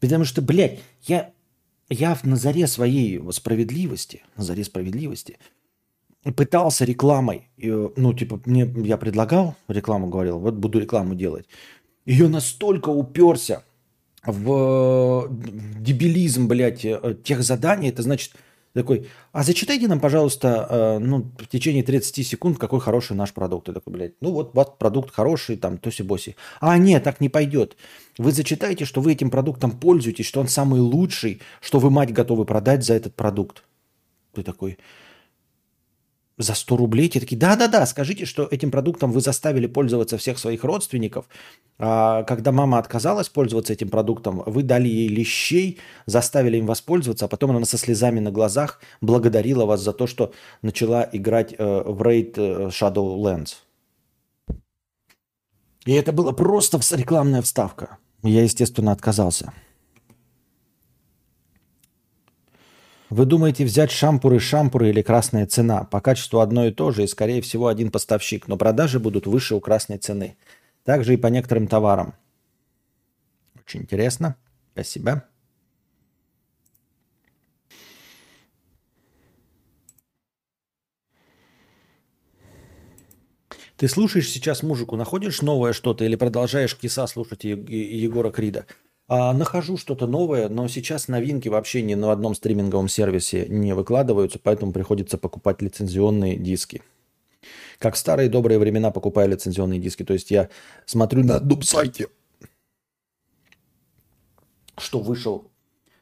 Потому 0.00 0.24
что, 0.24 0.42
блядь, 0.42 0.80
я, 1.02 1.30
я 1.88 2.18
на 2.22 2.36
заре 2.36 2.66
своей 2.66 3.20
справедливости, 3.32 4.22
на 4.36 4.44
заре 4.44 4.64
справедливости 4.64 5.38
пытался 6.36 6.84
рекламой, 6.84 7.48
ну, 7.56 8.14
типа, 8.14 8.40
мне, 8.44 8.72
я 8.84 8.96
предлагал 8.96 9.56
рекламу, 9.68 10.08
говорил, 10.08 10.38
вот 10.38 10.54
буду 10.54 10.78
рекламу 10.78 11.14
делать. 11.14 11.46
Ее 12.06 12.28
настолько 12.28 12.88
уперся– 12.90 13.62
в 14.24 15.28
дебилизм, 15.80 16.46
блядь, 16.46 16.84
э, 16.84 17.16
тех 17.24 17.42
заданий, 17.42 17.88
это 17.88 18.02
значит 18.02 18.32
такой, 18.72 19.08
а 19.32 19.42
зачитайте 19.42 19.88
нам, 19.88 20.00
пожалуйста, 20.00 20.66
э, 20.70 20.98
ну, 20.98 21.30
в 21.38 21.46
течение 21.46 21.82
30 21.82 22.26
секунд, 22.26 22.58
какой 22.58 22.80
хороший 22.80 23.16
наш 23.16 23.32
продукт. 23.32 23.68
Я 23.68 23.74
такой, 23.74 23.92
блядь, 23.92 24.12
ну 24.20 24.32
вот, 24.32 24.54
вот 24.54 24.78
продукт 24.78 25.14
хороший, 25.14 25.56
там, 25.56 25.76
тоси-боси. 25.76 26.36
А 26.60 26.78
нет, 26.78 27.02
так 27.02 27.20
не 27.20 27.28
пойдет. 27.28 27.76
Вы 28.16 28.32
зачитаете, 28.32 28.84
что 28.84 29.00
вы 29.00 29.12
этим 29.12 29.30
продуктом 29.30 29.72
пользуетесь, 29.72 30.26
что 30.26 30.40
он 30.40 30.48
самый 30.48 30.80
лучший, 30.80 31.40
что 31.60 31.80
вы, 31.80 31.90
мать, 31.90 32.12
готовы 32.12 32.44
продать 32.44 32.84
за 32.84 32.94
этот 32.94 33.14
продукт. 33.14 33.64
Ты 34.34 34.42
такой, 34.42 34.78
за 36.42 36.54
100 36.54 36.76
рублей. 36.76 37.08
Те 37.08 37.20
такие, 37.20 37.38
да-да-да, 37.38 37.86
скажите, 37.86 38.26
что 38.26 38.46
этим 38.50 38.70
продуктом 38.70 39.12
вы 39.12 39.20
заставили 39.20 39.66
пользоваться 39.66 40.18
всех 40.18 40.38
своих 40.38 40.64
родственников. 40.64 41.26
А 41.78 42.22
когда 42.24 42.52
мама 42.52 42.78
отказалась 42.78 43.28
пользоваться 43.28 43.72
этим 43.72 43.88
продуктом, 43.88 44.42
вы 44.46 44.62
дали 44.62 44.88
ей 44.88 45.08
лещей, 45.08 45.78
заставили 46.06 46.58
им 46.58 46.66
воспользоваться, 46.66 47.24
а 47.24 47.28
потом 47.28 47.56
она 47.56 47.64
со 47.64 47.78
слезами 47.78 48.20
на 48.20 48.30
глазах 48.30 48.80
благодарила 49.00 49.64
вас 49.64 49.80
за 49.80 49.92
то, 49.92 50.06
что 50.06 50.32
начала 50.62 51.08
играть 51.12 51.54
э, 51.56 51.82
в 51.86 52.02
Raid 52.02 52.34
э, 52.36 52.68
Shadowlands. 52.68 53.54
И 55.84 55.92
это 55.92 56.12
было 56.12 56.32
просто 56.32 56.78
рекламная 56.92 57.42
вставка. 57.42 57.98
Я, 58.22 58.42
естественно, 58.42 58.92
отказался. 58.92 59.52
Вы 63.12 63.26
думаете 63.26 63.66
взять 63.66 63.90
шампуры, 63.90 64.40
шампуры 64.40 64.88
или 64.88 65.02
красная 65.02 65.46
цена? 65.46 65.84
По 65.84 66.00
качеству 66.00 66.40
одно 66.40 66.64
и 66.64 66.70
то 66.70 66.92
же, 66.92 67.04
и 67.04 67.06
скорее 67.06 67.42
всего 67.42 67.66
один 67.66 67.90
поставщик, 67.90 68.48
но 68.48 68.56
продажи 68.56 68.98
будут 68.98 69.26
выше 69.26 69.54
у 69.54 69.60
красной 69.60 69.98
цены. 69.98 70.38
Также 70.84 71.12
и 71.12 71.18
по 71.18 71.26
некоторым 71.26 71.66
товарам. 71.66 72.14
Очень 73.60 73.82
интересно. 73.82 74.36
Спасибо. 74.72 75.24
Ты 83.76 83.88
слушаешь 83.88 84.30
сейчас 84.30 84.62
музыку, 84.62 84.96
находишь 84.96 85.42
новое 85.42 85.74
что-то 85.74 86.06
или 86.06 86.16
продолжаешь 86.16 86.74
киса 86.78 87.06
слушать 87.06 87.44
Егора 87.44 88.30
Крида? 88.30 88.64
А, 89.14 89.34
нахожу 89.34 89.76
что-то 89.76 90.06
новое, 90.06 90.48
но 90.48 90.68
сейчас 90.68 91.06
новинки 91.06 91.46
вообще 91.46 91.82
ни 91.82 91.92
на 91.92 92.12
одном 92.12 92.34
стриминговом 92.34 92.88
сервисе 92.88 93.44
не 93.46 93.74
выкладываются, 93.74 94.38
поэтому 94.42 94.72
приходится 94.72 95.18
покупать 95.18 95.60
лицензионные 95.60 96.36
диски. 96.36 96.80
Как 97.78 97.94
в 97.94 97.98
старые 97.98 98.30
добрые 98.30 98.58
времена 98.58 98.90
покупаю 98.90 99.28
лицензионные 99.28 99.78
диски. 99.78 100.02
То 100.02 100.14
есть 100.14 100.30
я 100.30 100.48
смотрю 100.86 101.24
на 101.24 101.40
дуб-сайте, 101.40 102.06
что 104.78 105.00
вышел 105.00 105.50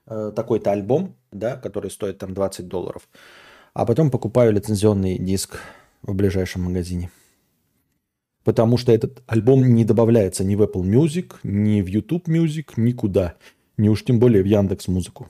э, 0.07 0.31
такой-то 0.37 0.71
альбом, 0.71 1.17
да, 1.33 1.57
который 1.57 1.91
стоит 1.91 2.19
там 2.19 2.33
20 2.33 2.69
долларов, 2.69 3.09
а 3.75 3.87
потом 3.87 4.13
покупаю 4.13 4.53
лицензионный 4.53 5.19
диск 5.19 5.59
в 6.03 6.15
ближайшем 6.15 6.63
магазине 6.63 7.11
потому 8.45 8.77
что 8.77 8.93
этот 8.93 9.23
альбом 9.27 9.75
не 9.75 9.85
добавляется 9.85 10.45
ни 10.45 10.55
в 10.55 10.63
Apple 10.63 10.83
Music, 10.83 11.35
ни 11.43 11.83
в 11.83 11.87
YouTube 11.87 12.29
Music, 12.29 12.73
никуда. 12.77 13.35
Не 13.77 13.89
уж 13.89 14.05
тем 14.05 14.19
более 14.19 14.43
в 14.43 14.47
Яндекс 14.47 14.89
Музыку. 14.89 15.29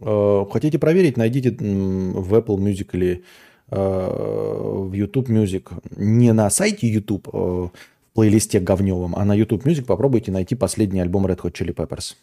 Э, 0.00 0.44
хотите 0.50 0.78
проверить, 0.78 1.16
найдите 1.16 1.50
в 1.50 2.34
Apple 2.34 2.56
Music 2.56 2.88
или 2.92 3.24
э, 3.70 3.76
в 3.76 4.92
YouTube 4.92 5.28
Music 5.28 5.70
не 5.96 6.32
на 6.32 6.50
сайте 6.50 6.88
YouTube 6.88 7.28
э, 7.32 7.38
в 7.38 7.70
плейлисте 8.14 8.60
говневом, 8.60 9.14
а 9.16 9.24
на 9.24 9.34
YouTube 9.34 9.64
Music 9.64 9.84
попробуйте 9.84 10.32
найти 10.32 10.54
последний 10.54 11.00
альбом 11.00 11.26
Red 11.26 11.40
Hot 11.40 11.52
Chili 11.52 11.74
Peppers. 11.74 12.14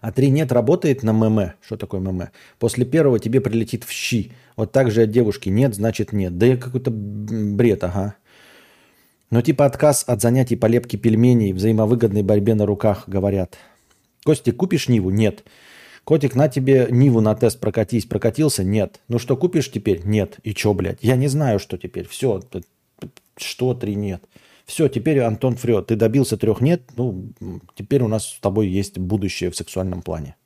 А 0.00 0.10
три 0.10 0.30
нет 0.30 0.52
работает 0.52 1.02
на 1.02 1.12
ММ. 1.12 1.52
Что 1.64 1.76
такое 1.76 2.00
ММ? 2.00 2.28
После 2.58 2.84
первого 2.84 3.18
тебе 3.18 3.40
прилетит 3.40 3.84
в 3.84 3.90
щи. 3.90 4.32
Вот 4.56 4.72
так 4.72 4.90
же 4.90 5.02
от 5.02 5.10
девушки 5.10 5.48
нет, 5.48 5.74
значит 5.74 6.12
нет. 6.12 6.38
Да 6.38 6.46
я 6.46 6.56
какой-то 6.56 6.90
бред, 6.90 7.84
ага. 7.84 8.16
Но 9.32 9.40
типа 9.40 9.64
отказ 9.64 10.04
от 10.06 10.20
занятий 10.20 10.56
по 10.56 10.66
лепке 10.66 10.98
пельменей, 10.98 11.54
взаимовыгодной 11.54 12.22
борьбе 12.22 12.54
на 12.54 12.66
руках, 12.66 13.04
говорят. 13.08 13.56
Костик, 14.24 14.58
купишь 14.58 14.88
Ниву? 14.88 15.08
Нет. 15.08 15.44
Котик, 16.04 16.34
на 16.34 16.48
тебе 16.48 16.88
Ниву 16.90 17.22
на 17.22 17.34
тест 17.34 17.58
прокатись. 17.58 18.04
Прокатился? 18.04 18.62
Нет. 18.62 19.00
Ну 19.08 19.18
что, 19.18 19.38
купишь 19.38 19.70
теперь? 19.72 20.02
Нет. 20.04 20.36
И 20.42 20.52
чё, 20.52 20.74
блядь? 20.74 20.98
Я 21.00 21.16
не 21.16 21.28
знаю, 21.28 21.60
что 21.60 21.78
теперь. 21.78 22.06
Все. 22.08 22.42
Что 23.38 23.72
три 23.72 23.94
нет? 23.94 24.22
Все, 24.66 24.88
теперь 24.88 25.20
Антон 25.20 25.56
Фрет. 25.56 25.86
Ты 25.86 25.96
добился 25.96 26.36
трех 26.36 26.60
нет. 26.60 26.82
Ну, 26.98 27.30
теперь 27.74 28.02
у 28.02 28.08
нас 28.08 28.26
с 28.26 28.38
тобой 28.38 28.68
есть 28.68 28.98
будущее 28.98 29.50
в 29.50 29.56
сексуальном 29.56 30.02
плане. 30.02 30.36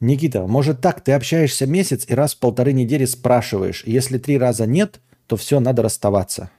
Никита, 0.00 0.46
может 0.46 0.80
так, 0.80 1.02
ты 1.02 1.12
общаешься 1.12 1.66
месяц 1.66 2.06
и 2.08 2.14
раз 2.14 2.34
в 2.34 2.38
полторы 2.38 2.72
недели 2.72 3.04
спрашиваешь. 3.04 3.82
Если 3.84 4.16
три 4.16 4.38
раза 4.38 4.64
нет, 4.64 5.00
то 5.26 5.36
все, 5.36 5.60
надо 5.60 5.82
расставаться. 5.82 6.50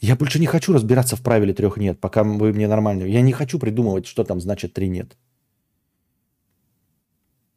Я 0.00 0.16
больше 0.16 0.38
не 0.38 0.46
хочу 0.46 0.72
разбираться 0.72 1.16
в 1.16 1.22
правиле 1.22 1.54
трех 1.54 1.78
нет, 1.78 1.98
пока 2.00 2.22
вы 2.22 2.52
мне 2.52 2.68
нормально. 2.68 3.04
Я 3.04 3.22
не 3.22 3.32
хочу 3.32 3.58
придумывать, 3.58 4.06
что 4.06 4.24
там 4.24 4.40
значит 4.40 4.72
три 4.74 4.88
нет. 4.88 5.16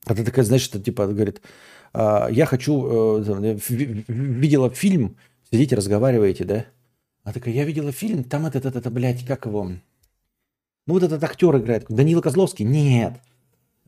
А 0.06 0.16
ты 0.16 0.24
такая, 0.24 0.46
знаешь, 0.46 0.64
что 0.64 0.80
типа 0.80 1.08
говорит, 1.08 1.42
«А, 1.94 2.28
я 2.30 2.46
хочу, 2.46 3.20
э, 3.20 3.58
видела 4.08 4.70
фильм, 4.70 5.18
сидите, 5.52 5.76
разговариваете, 5.76 6.46
да? 6.46 6.66
А 7.24 7.34
такая, 7.34 7.54
я 7.54 7.66
видела 7.66 7.92
фильм, 7.92 8.24
там 8.24 8.46
этот, 8.46 8.66
этот, 8.66 8.78
это, 8.78 8.90
блядь, 8.90 9.26
как 9.26 9.46
его? 9.46 9.66
Ну 9.66 10.94
вот 10.94 11.04
этот 11.04 11.24
актер 11.24 11.56
играет. 11.58 11.86
Данила 11.90 12.22
Козловский? 12.22 12.66
Нет. 12.66 13.20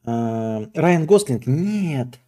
А, 0.04 0.68
Райан 0.76 1.06
Гослинг? 1.06 1.48
Нет. 1.48 2.20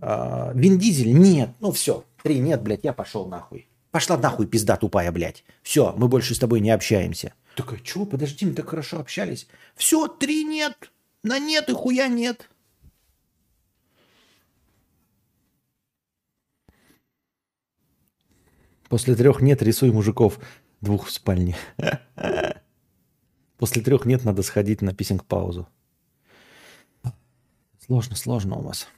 А, 0.00 0.52
Вин 0.54 0.78
Дизель? 0.78 1.16
Нет. 1.16 1.50
Ну 1.60 1.70
все, 1.72 2.04
три 2.22 2.38
нет, 2.38 2.62
блядь, 2.62 2.84
я 2.84 2.92
пошел 2.92 3.26
нахуй. 3.26 3.68
Пошла 3.96 4.18
нахуй, 4.18 4.46
пизда 4.46 4.76
тупая, 4.76 5.10
блядь. 5.10 5.42
Все, 5.62 5.94
мы 5.96 6.08
больше 6.08 6.34
с 6.34 6.38
тобой 6.38 6.60
не 6.60 6.68
общаемся. 6.68 7.32
Такая, 7.54 7.80
чего, 7.80 8.04
подожди, 8.04 8.44
мы 8.44 8.52
так 8.52 8.68
хорошо 8.68 8.98
общались. 8.98 9.48
Все, 9.74 10.06
три 10.06 10.44
нет. 10.44 10.92
На 11.22 11.38
нет 11.38 11.70
и 11.70 11.72
хуя 11.72 12.06
нет. 12.06 12.50
После 18.90 19.14
трех 19.14 19.40
нет 19.40 19.62
рисуй 19.62 19.90
мужиков 19.92 20.40
двух 20.82 21.06
в 21.06 21.10
спальне. 21.10 21.56
После 23.56 23.80
трех 23.80 24.04
нет 24.04 24.26
надо 24.26 24.42
сходить 24.42 24.82
на 24.82 24.92
писинг-паузу. 24.92 25.66
Сложно, 27.86 28.14
сложно 28.14 28.56
у 28.56 28.60
вас. 28.60 28.88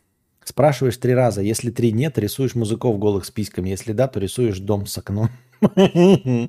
Спрашиваешь 0.49 0.97
три 0.97 1.13
раза. 1.13 1.43
Если 1.43 1.71
три 1.71 1.93
нет, 1.93 2.17
рисуешь 2.17 2.55
музыков 2.55 2.99
голых 2.99 3.27
с 3.27 3.31
письками. 3.31 3.69
Если 3.69 3.93
да, 3.93 4.09
то 4.09 4.19
рисуешь 4.19 4.59
дом 4.61 4.87
с 4.87 4.97
окном. 4.97 5.29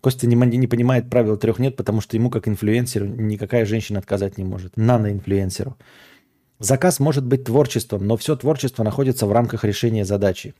Костя 0.00 0.26
не, 0.26 0.66
понимает 0.66 1.10
правил 1.10 1.36
трех 1.36 1.58
нет, 1.58 1.76
потому 1.76 2.00
что 2.00 2.16
ему, 2.16 2.30
как 2.30 2.48
инфлюенсеру, 2.48 3.04
никакая 3.04 3.66
женщина 3.66 3.98
отказать 3.98 4.38
не 4.38 4.44
может. 4.44 4.78
Нано-инфлюенсеру. 4.78 5.76
Заказ 6.58 6.98
может 6.98 7.26
быть 7.26 7.44
творчеством, 7.44 8.06
но 8.06 8.16
все 8.16 8.34
творчество 8.36 8.82
находится 8.82 9.26
в 9.26 9.32
рамках 9.32 9.64
решения 9.64 10.06
задачи. 10.06 10.54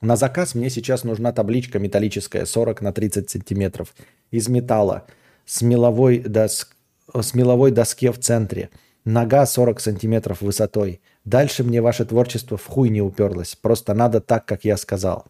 На 0.00 0.16
заказ 0.16 0.54
мне 0.54 0.70
сейчас 0.70 1.04
нужна 1.04 1.32
табличка 1.32 1.78
металлическая 1.78 2.46
40 2.46 2.80
на 2.80 2.94
30 2.94 3.28
сантиметров 3.28 3.94
из 4.30 4.48
металла 4.48 5.06
с 5.44 5.60
меловой, 5.60 6.20
дос... 6.20 6.70
с 7.14 7.34
меловой 7.34 7.70
доске 7.70 8.12
в 8.12 8.18
центре. 8.18 8.70
Нога 9.04 9.46
40 9.46 9.80
сантиметров 9.80 10.42
высотой. 10.42 11.00
Дальше 11.24 11.64
мне 11.64 11.80
ваше 11.80 12.04
творчество 12.04 12.56
в 12.56 12.66
хуй 12.66 12.90
не 12.90 13.00
уперлось. 13.02 13.56
Просто 13.56 13.94
надо 13.94 14.20
так, 14.20 14.46
как 14.46 14.64
я 14.64 14.76
сказал. 14.76 15.26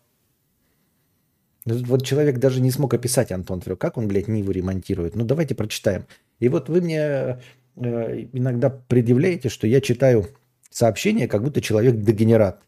Вот 1.64 2.04
человек 2.04 2.38
даже 2.38 2.60
не 2.60 2.70
смог 2.70 2.94
описать, 2.94 3.32
Антон 3.32 3.60
Фрё, 3.60 3.76
как 3.76 3.96
он, 3.96 4.08
блядь, 4.08 4.28
Ниву 4.28 4.50
ремонтирует. 4.50 5.14
Ну, 5.14 5.24
давайте 5.24 5.54
прочитаем. 5.54 6.06
И 6.38 6.48
вот 6.48 6.68
вы 6.68 6.80
мне 6.80 7.38
э, 7.76 8.26
иногда 8.32 8.70
предъявляете, 8.70 9.50
что 9.50 9.66
я 9.66 9.80
читаю 9.80 10.26
сообщение, 10.70 11.28
как 11.28 11.42
будто 11.42 11.60
человек 11.60 11.96
дегенерат. 11.96 12.62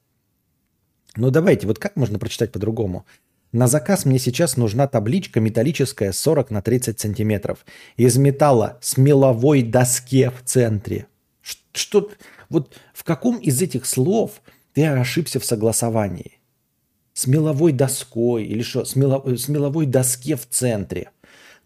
Ну 1.17 1.31
давайте, 1.31 1.67
вот 1.67 1.79
как 1.79 1.97
можно 1.97 2.19
прочитать 2.19 2.53
по-другому? 2.53 3.07
На 3.53 3.67
заказ 3.67 4.07
мне 4.07 4.19
сейчас 4.19 4.57
нужна 4.57 4.87
табличка 4.87 5.39
металлическая 5.39 6.13
40 6.13 6.51
на 6.51 6.63
30 6.63 6.99
сантиметров. 6.99 7.67
Из 7.99 8.17
металла 8.17 8.79
с 8.81 8.97
меловой 8.97 9.63
доске 9.63 10.31
в 10.31 10.43
центре. 10.43 11.07
Что, 11.75 12.11
вот 12.49 12.75
в 12.95 13.05
каком 13.05 13.37
из 13.37 13.61
этих 13.61 13.85
слов 13.85 14.41
ты 14.73 14.87
ошибся 14.87 15.39
в 15.39 15.45
согласовании? 15.45 16.39
С 17.13 17.27
меловой 17.27 17.73
доской 17.73 18.45
или 18.45 18.63
что? 18.63 18.87
С, 18.87 18.97
мело, 18.97 19.23
с 19.37 19.49
меловой 19.49 19.85
доске 19.85 20.37
в 20.37 20.49
центре. 20.49 21.11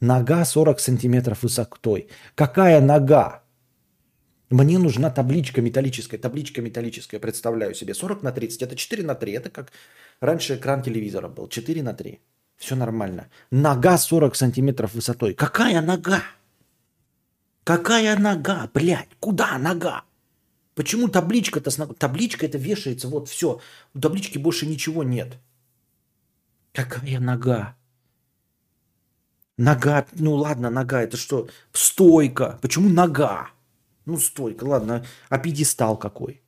Нога 0.01 0.45
40 0.45 0.81
сантиметров 0.81 1.45
высотой. 1.45 2.09
Какая 2.35 2.81
нога? 2.81 3.45
Мне 4.51 4.79
нужна 4.79 5.11
табличка 5.11 5.61
металлическая, 5.61 6.21
табличка 6.21 6.63
металлическая, 6.63 7.21
представляю 7.21 7.75
себе. 7.75 7.95
40 7.95 8.23
на 8.23 8.33
30, 8.33 8.63
это 8.63 8.77
4 8.77 9.05
на 9.05 9.15
3, 9.15 9.33
это 9.33 9.51
как 9.51 9.73
раньше 10.21 10.57
экран 10.57 10.83
телевизора 10.83 11.29
был, 11.29 11.49
4 11.49 11.83
на 11.83 11.95
3. 11.95 12.21
Все 12.57 12.75
нормально. 12.75 13.29
Нога 13.51 13.99
40 13.99 14.35
сантиметров 14.35 14.95
высотой. 14.95 15.35
Какая 15.35 15.83
нога? 15.83 16.23
Какая 17.65 18.17
нога, 18.19 18.71
блядь? 18.73 19.09
Куда 19.21 19.59
нога? 19.59 20.05
Почему 20.75 21.09
табличка-то... 21.09 21.71
Табличка 21.95 22.47
это 22.47 22.59
вешается, 22.59 23.09
вот 23.09 23.29
все. 23.29 23.61
У 23.95 24.01
таблички 24.01 24.39
больше 24.39 24.67
ничего 24.67 25.03
нет. 25.03 25.39
Какая 26.73 27.19
нога? 27.19 27.77
Нога, 29.59 30.07
ну 30.13 30.35
ладно, 30.35 30.71
нога, 30.71 31.03
это 31.03 31.17
что? 31.17 31.49
Стойка. 31.73 32.59
Почему 32.61 32.91
нога? 32.91 33.51
Ну, 34.05 34.19
стойка, 34.19 34.65
ладно. 34.65 35.05
А 35.29 35.39
пьедестал 35.39 35.97
какой? 35.97 36.43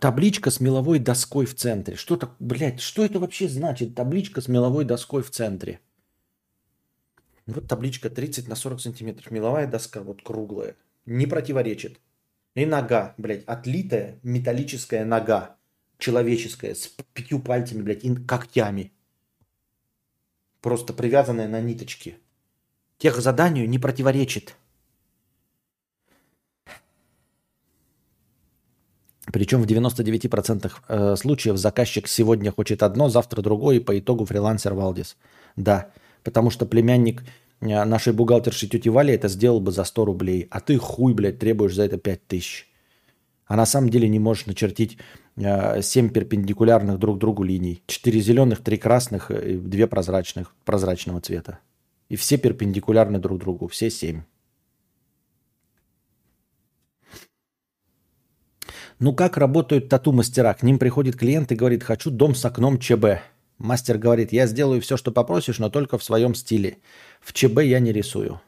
Табличка 0.00 0.50
с 0.50 0.60
меловой 0.60 0.98
доской 0.98 1.46
в 1.46 1.54
центре. 1.54 1.96
Что 1.96 2.16
так, 2.16 2.36
блядь, 2.38 2.80
что 2.80 3.04
это 3.04 3.18
вообще 3.18 3.48
значит? 3.48 3.94
Табличка 3.94 4.40
с 4.40 4.48
меловой 4.48 4.84
доской 4.84 5.22
в 5.22 5.30
центре. 5.30 5.80
Вот 7.46 7.68
табличка 7.68 8.10
30 8.10 8.48
на 8.48 8.56
40 8.56 8.80
сантиметров. 8.80 9.30
Меловая 9.30 9.66
доска, 9.66 10.02
вот 10.02 10.22
круглая. 10.22 10.76
Не 11.06 11.26
противоречит. 11.26 12.00
И 12.54 12.66
нога, 12.66 13.14
блядь, 13.18 13.44
отлитая 13.44 14.18
металлическая 14.22 15.04
нога. 15.04 15.56
Человеческая, 15.98 16.74
с 16.74 16.88
пятью 17.14 17.40
пальцами, 17.40 17.82
блядь, 17.82 18.04
и 18.04 18.14
когтями. 18.14 18.92
Просто 20.60 20.92
привязанная 20.92 21.48
на 21.48 21.60
ниточки. 21.60 22.18
Тех 22.98 23.20
заданию 23.20 23.68
не 23.68 23.78
противоречит. 23.78 24.56
Причем 29.32 29.62
в 29.62 29.66
99% 29.66 30.72
э, 30.88 31.16
случаев 31.16 31.56
заказчик 31.56 32.06
сегодня 32.06 32.52
хочет 32.52 32.82
одно, 32.82 33.08
завтра 33.08 33.42
другое, 33.42 33.76
и 33.76 33.80
по 33.80 33.98
итогу 33.98 34.24
фрилансер 34.24 34.74
Валдис. 34.74 35.16
Да, 35.56 35.90
потому 36.22 36.50
что 36.50 36.64
племянник 36.64 37.24
э, 37.60 37.84
нашей 37.84 38.12
бухгалтерши 38.12 38.68
тети 38.68 38.88
Вали 38.88 39.14
это 39.14 39.28
сделал 39.28 39.60
бы 39.60 39.72
за 39.72 39.84
100 39.84 40.04
рублей, 40.04 40.46
а 40.50 40.60
ты 40.60 40.78
хуй, 40.78 41.12
блядь, 41.12 41.38
требуешь 41.38 41.74
за 41.74 41.84
это 41.84 41.96
5 41.98 42.26
тысяч. 42.26 42.68
А 43.46 43.56
на 43.56 43.66
самом 43.66 43.90
деле 43.90 44.08
не 44.08 44.18
можешь 44.18 44.46
начертить 44.46 44.98
7 45.36 45.44
э, 45.44 46.08
перпендикулярных 46.10 46.98
друг 46.98 47.18
другу 47.18 47.42
линий. 47.42 47.82
4 47.86 48.20
зеленых, 48.20 48.62
3 48.62 48.76
красных 48.76 49.30
и 49.30 49.56
2 49.56 49.86
прозрачных, 49.86 50.54
прозрачного 50.64 51.20
цвета. 51.20 51.58
И 52.08 52.16
все 52.16 52.38
перпендикулярны 52.38 53.18
друг 53.18 53.38
другу, 53.38 53.66
все 53.66 53.90
7. 53.90 54.22
Ну 58.98 59.14
как 59.14 59.36
работают 59.36 59.88
тату-мастера? 59.88 60.54
К 60.54 60.62
ним 60.62 60.78
приходит 60.78 61.16
клиент 61.16 61.52
и 61.52 61.56
говорит, 61.56 61.82
хочу 61.82 62.10
дом 62.10 62.34
с 62.34 62.44
окном 62.44 62.78
ЧБ. 62.78 63.20
Мастер 63.58 63.98
говорит, 63.98 64.32
я 64.32 64.46
сделаю 64.46 64.80
все, 64.80 64.96
что 64.96 65.12
попросишь, 65.12 65.58
но 65.58 65.68
только 65.68 65.98
в 65.98 66.04
своем 66.04 66.34
стиле. 66.34 66.78
В 67.20 67.32
ЧБ 67.32 67.62
я 67.64 67.78
не 67.78 67.92
рисую. 67.92 68.40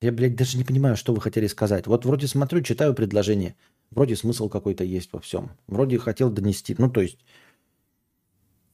Я, 0.00 0.12
блядь, 0.12 0.36
даже 0.36 0.58
не 0.58 0.64
понимаю, 0.64 0.96
что 0.96 1.14
вы 1.14 1.20
хотели 1.20 1.46
сказать. 1.46 1.86
Вот 1.86 2.04
вроде 2.04 2.26
смотрю, 2.26 2.60
читаю 2.60 2.92
предложение. 2.94 3.56
Вроде 3.90 4.16
смысл 4.16 4.48
какой-то 4.48 4.84
есть 4.84 5.12
во 5.12 5.20
всем. 5.20 5.50
Вроде 5.68 5.98
хотел 5.98 6.30
донести. 6.30 6.74
Ну, 6.76 6.90
то 6.90 7.00
есть, 7.00 7.18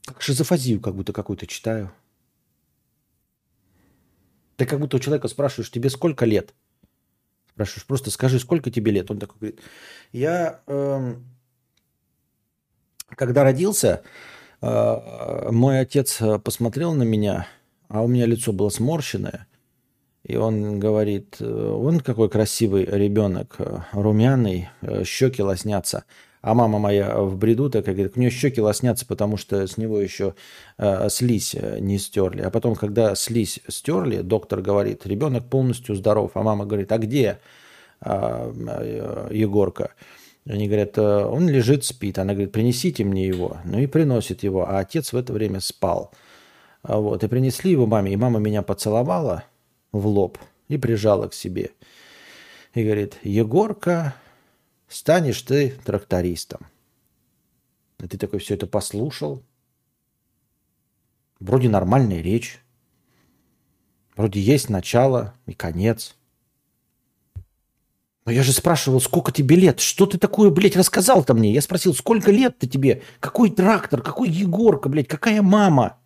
как 0.05 0.22
шизофазию 0.22 0.80
как 0.80 0.94
будто 0.94 1.12
какую-то 1.12 1.46
читаю. 1.46 1.92
Ты 4.57 4.66
как 4.66 4.80
будто 4.80 4.96
у 4.96 5.00
человека 5.00 5.28
спрашиваешь, 5.28 5.70
тебе 5.70 5.90
сколько 5.90 6.24
лет? 6.24 6.55
Спрашиваешь, 7.55 7.86
просто 7.86 8.11
скажи, 8.11 8.38
сколько 8.38 8.70
тебе 8.70 8.92
лет? 8.92 9.11
Он 9.11 9.18
такой 9.18 9.36
говорит, 9.38 9.61
я, 10.12 10.61
э, 10.66 11.14
когда 13.09 13.44
родился, 13.44 14.03
э, 14.61 15.48
мой 15.50 15.80
отец 15.80 16.20
посмотрел 16.44 16.94
на 16.94 17.03
меня, 17.03 17.46
а 17.88 18.03
у 18.03 18.09
меня 18.09 18.26
лицо 18.26 18.53
было 18.53 18.70
сморщенное, 18.70 19.46
и 20.24 20.36
он 20.36 20.78
говорит, 20.78 21.42
он 21.42 22.00
какой 22.00 22.30
красивый 22.30 22.84
ребенок, 22.84 23.57
румяный, 23.92 24.68
щеки 25.05 25.42
лоснятся. 25.42 26.05
А 26.43 26.55
мама 26.55 26.80
моя 26.80 27.18
в 27.18 27.36
бреду 27.36 27.70
такая 27.70 27.95
говорит, 27.95 28.16
у 28.16 28.20
нее 28.20 28.30
щеки 28.30 28.61
лоснятся, 28.61 29.07
потому 29.07 29.36
что 29.36 29.64
с 29.64 29.76
него 29.76 30.01
еще 30.01 30.34
э, 30.76 31.09
слизь 31.09 31.55
не 31.78 31.99
стерли. 31.99 32.43
А 32.43 32.51
потом, 32.51 32.74
когда 32.74 33.14
слизь 33.14 33.61
стерли, 33.68 34.22
доктор 34.22 34.61
говорит, 34.61 35.07
ребенок 35.07 35.49
полностью 35.49 35.95
здоров. 35.95 36.32
А 36.34 36.43
мама 36.43 36.66
говорит, 36.66 36.90
а 36.90 36.99
где 36.99 37.38
э, 38.05 39.28
Егорка? 39.30 39.93
Они 40.45 40.66
говорят, 40.66 40.99
он 40.99 41.49
лежит, 41.49 41.84
спит. 41.84 42.18
Она 42.18 42.32
говорит, 42.32 42.51
принесите 42.51 43.05
мне 43.05 43.24
его. 43.24 43.59
Ну 43.64 43.78
и 43.78 43.86
приносит 43.86 44.43
его. 44.43 44.68
А 44.68 44.80
отец 44.80 45.12
в 45.12 45.16
это 45.16 45.32
время 45.32 45.61
спал. 45.61 46.11
Вот. 46.82 47.22
И 47.22 47.28
принесли 47.28 47.70
его 47.70 47.86
маме. 47.86 48.12
И 48.12 48.16
мама 48.16 48.40
меня 48.40 48.62
поцеловала 48.62 49.45
в 49.93 50.05
лоб 50.09 50.38
и 50.66 50.76
прижала 50.78 51.28
к 51.28 51.34
себе. 51.34 51.70
И 52.74 52.82
говорит, 52.82 53.18
Егорка, 53.22 54.16
станешь 54.93 55.43
ты 55.43 55.70
трактористом. 55.84 56.66
И 57.99 58.07
ты 58.07 58.18
такой 58.18 58.40
все 58.40 58.55
это 58.55 58.66
послушал. 58.66 59.43
Вроде 61.40 61.68
нормальная 61.68 62.20
речь. 62.20 62.61
Вроде 64.16 64.40
есть 64.40 64.68
начало 64.68 65.34
и 65.47 65.55
конец. 65.55 66.16
Но 68.24 68.30
я 68.30 68.43
же 68.43 68.53
спрашивал, 68.53 69.01
сколько 69.01 69.32
тебе 69.32 69.57
лет? 69.57 69.80
Что 69.80 70.07
ты 70.07 70.18
такое, 70.18 70.51
блядь, 70.51 70.76
рассказал-то 70.76 71.34
мне? 71.34 71.53
Я 71.53 71.61
спросил, 71.61 71.95
сколько 71.95 72.30
лет-то 72.30 72.68
тебе? 72.68 73.03
Какой 73.18 73.51
трактор? 73.51 74.03
Какой 74.03 74.28
Егорка, 74.28 74.88
блядь? 74.88 75.09
Какая 75.09 75.43
мама? 75.43 75.99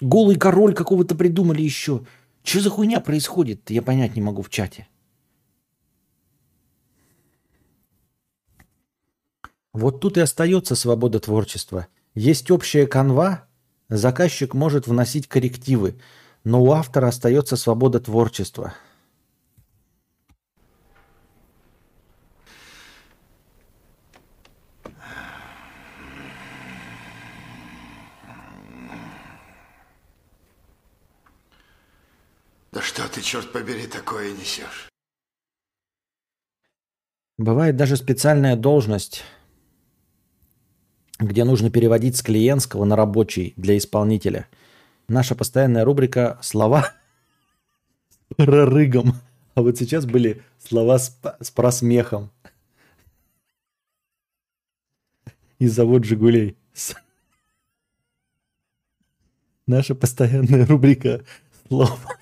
Голый 0.00 0.36
король 0.36 0.74
какого-то 0.74 1.14
придумали 1.14 1.62
еще. 1.62 2.04
Что 2.46 2.60
за 2.60 2.70
хуйня 2.70 3.00
происходит? 3.00 3.70
Я 3.70 3.82
понять 3.82 4.14
не 4.14 4.22
могу 4.22 4.40
в 4.40 4.50
чате. 4.50 4.86
Вот 9.72 10.00
тут 10.00 10.16
и 10.16 10.20
остается 10.20 10.76
свобода 10.76 11.18
творчества. 11.18 11.88
Есть 12.14 12.52
общая 12.52 12.86
канва, 12.86 13.48
заказчик 13.88 14.54
может 14.54 14.86
вносить 14.86 15.26
коррективы, 15.26 15.98
но 16.44 16.62
у 16.62 16.70
автора 16.70 17.08
остается 17.08 17.56
свобода 17.56 17.98
творчества. 17.98 18.74
Да 32.76 32.82
что 32.82 33.08
ты, 33.08 33.22
черт 33.22 33.52
побери, 33.52 33.86
такое 33.86 34.32
несешь? 34.32 34.90
Бывает 37.38 37.74
даже 37.74 37.96
специальная 37.96 38.54
должность– 38.54 39.24
где 41.18 41.44
нужно 41.44 41.70
переводить 41.70 42.18
с 42.18 42.22
клиентского 42.22 42.84
на 42.84 42.94
рабочий 42.94 43.54
для 43.56 43.78
исполнителя. 43.78 44.46
Наша 45.08 45.34
постоянная 45.34 45.86
рубрика 45.86 46.38
«Слова 46.42 46.92
прорыгом». 48.36 49.14
А 49.54 49.62
вот 49.62 49.78
сейчас 49.78 50.04
были 50.04 50.42
слова 50.58 50.98
с, 50.98 51.18
с 51.40 51.50
просмехом. 51.50 52.30
И 55.58 55.66
завод 55.66 56.04
«Жигулей». 56.04 56.58
Наша 59.66 59.94
постоянная 59.94 60.66
рубрика 60.66 61.24
«Слова 61.68 62.18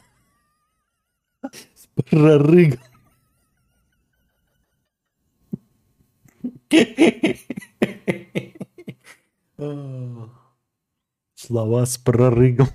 с 1.97 2.03
прорыгом». 2.03 2.81
Слова 11.35 11.87
с 11.87 11.99
прорыгом. 11.99 12.69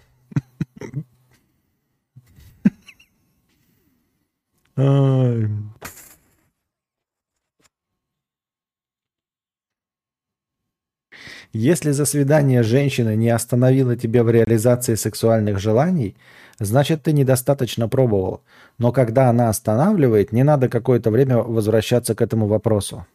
Если 11.52 11.92
за 11.92 12.06
свидание 12.06 12.62
женщина 12.64 13.16
не 13.16 13.30
остановила 13.30 13.98
тебя 13.98 14.24
в 14.24 14.30
реализации 14.30 14.96
сексуальных 14.96 15.60
желаний, 15.60 16.16
значит 16.60 17.04
ты 17.04 17.14
недостаточно 17.14 17.90
пробовал. 17.90 18.44
Но 18.78 18.92
когда 18.92 19.30
она 19.30 19.50
останавливает, 19.50 20.32
не 20.32 20.44
надо 20.44 20.70
какое-то 20.70 21.12
время 21.12 21.38
возвращаться 21.38 22.16
к 22.16 22.22
этому 22.22 22.48
вопросу. 22.48 23.06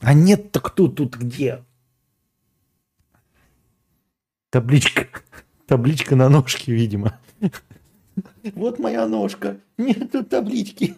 А 0.00 0.14
нет-то 0.14 0.60
кто 0.60 0.88
тут 0.88 1.16
где? 1.16 1.64
Табличка. 4.50 5.08
Табличка 5.66 6.16
на 6.16 6.28
ножке, 6.28 6.72
видимо. 6.72 7.18
Вот 8.54 8.78
моя 8.78 9.06
ножка. 9.08 9.56
Нет 9.76 10.12
тут 10.12 10.28
таблички. 10.28 10.94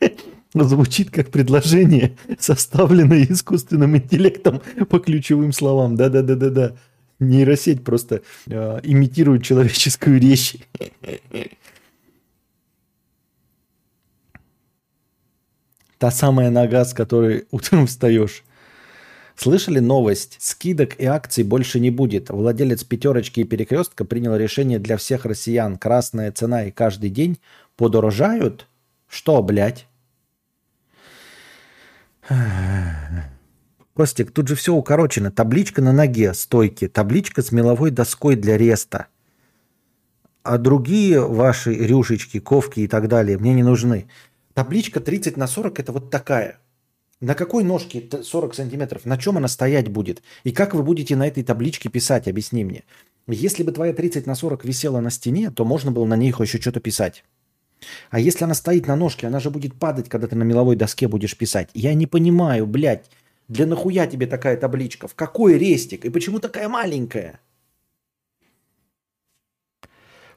Звучит 0.54 1.10
как 1.10 1.30
предложение, 1.30 2.16
составленное 2.38 3.24
искусственным 3.24 3.96
интеллектом 3.96 4.60
по 4.88 4.98
ключевым 4.98 5.52
словам. 5.52 5.96
Да-да-да-да-да. 5.96 6.74
Нейросеть 7.22 7.84
просто 7.84 8.22
э, 8.46 8.80
имитирует 8.82 9.44
человеческую 9.44 10.20
речь. 10.20 10.56
Та 15.98 16.10
самая 16.10 16.50
нога, 16.50 16.84
с 16.84 16.92
которой 16.92 17.46
утром 17.52 17.86
встаешь. 17.86 18.42
Слышали 19.36 19.78
новость? 19.78 20.36
Скидок 20.40 20.98
и 20.98 21.04
акций 21.04 21.44
больше 21.44 21.80
не 21.80 21.90
будет. 21.90 22.28
Владелец 22.28 22.84
пятерочки 22.84 23.40
и 23.40 23.44
перекрестка 23.44 24.04
принял 24.04 24.36
решение 24.36 24.78
для 24.78 24.96
всех 24.96 25.24
россиян. 25.24 25.78
Красная 25.78 26.32
цена 26.32 26.64
и 26.64 26.70
каждый 26.70 27.10
день 27.10 27.38
подорожают? 27.76 28.66
Что, 29.08 29.42
блядь? 29.42 29.86
Костик, 33.94 34.30
тут 34.30 34.48
же 34.48 34.54
все 34.54 34.74
укорочено. 34.74 35.30
Табличка 35.30 35.82
на 35.82 35.92
ноге 35.92 36.32
стойки, 36.34 36.88
табличка 36.88 37.42
с 37.42 37.52
меловой 37.52 37.90
доской 37.90 38.36
для 38.36 38.56
реста. 38.56 39.06
А 40.42 40.58
другие 40.58 41.20
ваши 41.20 41.74
рюшечки, 41.74 42.40
ковки 42.40 42.80
и 42.80 42.88
так 42.88 43.08
далее 43.08 43.38
мне 43.38 43.52
не 43.52 43.62
нужны. 43.62 44.06
Табличка 44.54 45.00
30 45.00 45.36
на 45.36 45.46
40 45.46 45.78
это 45.80 45.92
вот 45.92 46.10
такая. 46.10 46.58
На 47.20 47.34
какой 47.34 47.62
ножке 47.62 48.02
40 48.22 48.54
сантиметров? 48.54 49.04
На 49.04 49.16
чем 49.16 49.36
она 49.36 49.46
стоять 49.46 49.88
будет? 49.88 50.22
И 50.42 50.50
как 50.50 50.74
вы 50.74 50.82
будете 50.82 51.14
на 51.14 51.26
этой 51.26 51.44
табличке 51.44 51.88
писать? 51.88 52.26
Объясни 52.26 52.64
мне. 52.64 52.82
Если 53.28 53.62
бы 53.62 53.70
твоя 53.70 53.92
30 53.92 54.26
на 54.26 54.34
40 54.34 54.64
висела 54.64 55.00
на 55.00 55.10
стене, 55.10 55.50
то 55.50 55.64
можно 55.64 55.92
было 55.92 56.04
на 56.04 56.16
ней 56.16 56.34
еще 56.36 56.60
что-то 56.60 56.80
писать. 56.80 57.24
А 58.10 58.18
если 58.18 58.44
она 58.44 58.54
стоит 58.54 58.86
на 58.88 58.96
ножке, 58.96 59.28
она 59.28 59.38
же 59.38 59.50
будет 59.50 59.74
падать, 59.74 60.08
когда 60.08 60.26
ты 60.26 60.34
на 60.34 60.42
меловой 60.42 60.76
доске 60.76 61.06
будешь 61.06 61.36
писать. 61.36 61.68
Я 61.74 61.94
не 61.94 62.06
понимаю, 62.06 62.66
блядь, 62.66 63.08
для 63.52 63.66
нахуя 63.66 64.06
тебе 64.06 64.26
такая 64.26 64.56
табличка? 64.56 65.08
В 65.08 65.14
какой 65.14 65.58
рестик? 65.58 66.04
И 66.04 66.10
почему 66.10 66.40
такая 66.40 66.68
маленькая? 66.68 67.40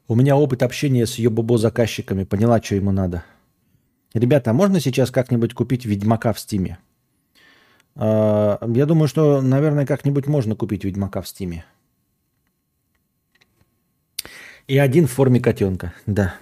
У 0.07 0.15
меня 0.15 0.35
опыт 0.35 0.61
общения 0.63 1.05
с 1.05 1.17
Йобобо 1.17 1.57
заказчиками. 1.57 2.25
Поняла, 2.25 2.61
что 2.61 2.75
ему 2.75 2.91
надо. 2.91 3.23
Ребята, 4.13 4.51
а 4.51 4.53
можно 4.53 4.79
сейчас 4.79 5.11
как-нибудь 5.11 5.53
купить 5.53 5.85
Ведьмака 5.85 6.33
в 6.33 6.39
Стиме? 6.39 6.77
А, 7.95 8.59
я 8.67 8.85
думаю, 8.85 9.07
что, 9.07 9.41
наверное, 9.41 9.85
как-нибудь 9.85 10.27
можно 10.27 10.55
купить 10.55 10.83
Ведьмака 10.83 11.21
в 11.21 11.27
Стиме. 11.27 11.65
И 14.67 14.77
один 14.77 15.07
в 15.07 15.11
форме 15.11 15.39
котенка, 15.39 15.93
да. 16.05 16.35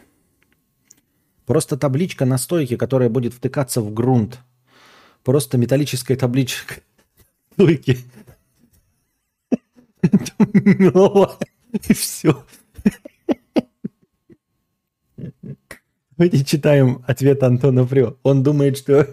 Просто 1.46 1.78
табличка 1.78 2.26
на 2.26 2.38
стойке, 2.38 2.78
которая 2.78 3.10
будет 3.10 3.34
втыкаться 3.34 3.82
в 3.82 3.94
грунт. 3.94 4.40
Просто 5.24 5.58
металлическая 5.58 6.18
табличка 6.18 6.76
стойки. 7.54 8.00
И 11.88 11.94
все. 11.94 12.44
Давайте 16.18 16.46
читаем 16.46 17.04
ответ 17.08 17.42
Антона 17.42 17.86
Фрё. 17.86 18.18
Он 18.24 18.44
думает, 18.44 18.78
что 18.78 19.08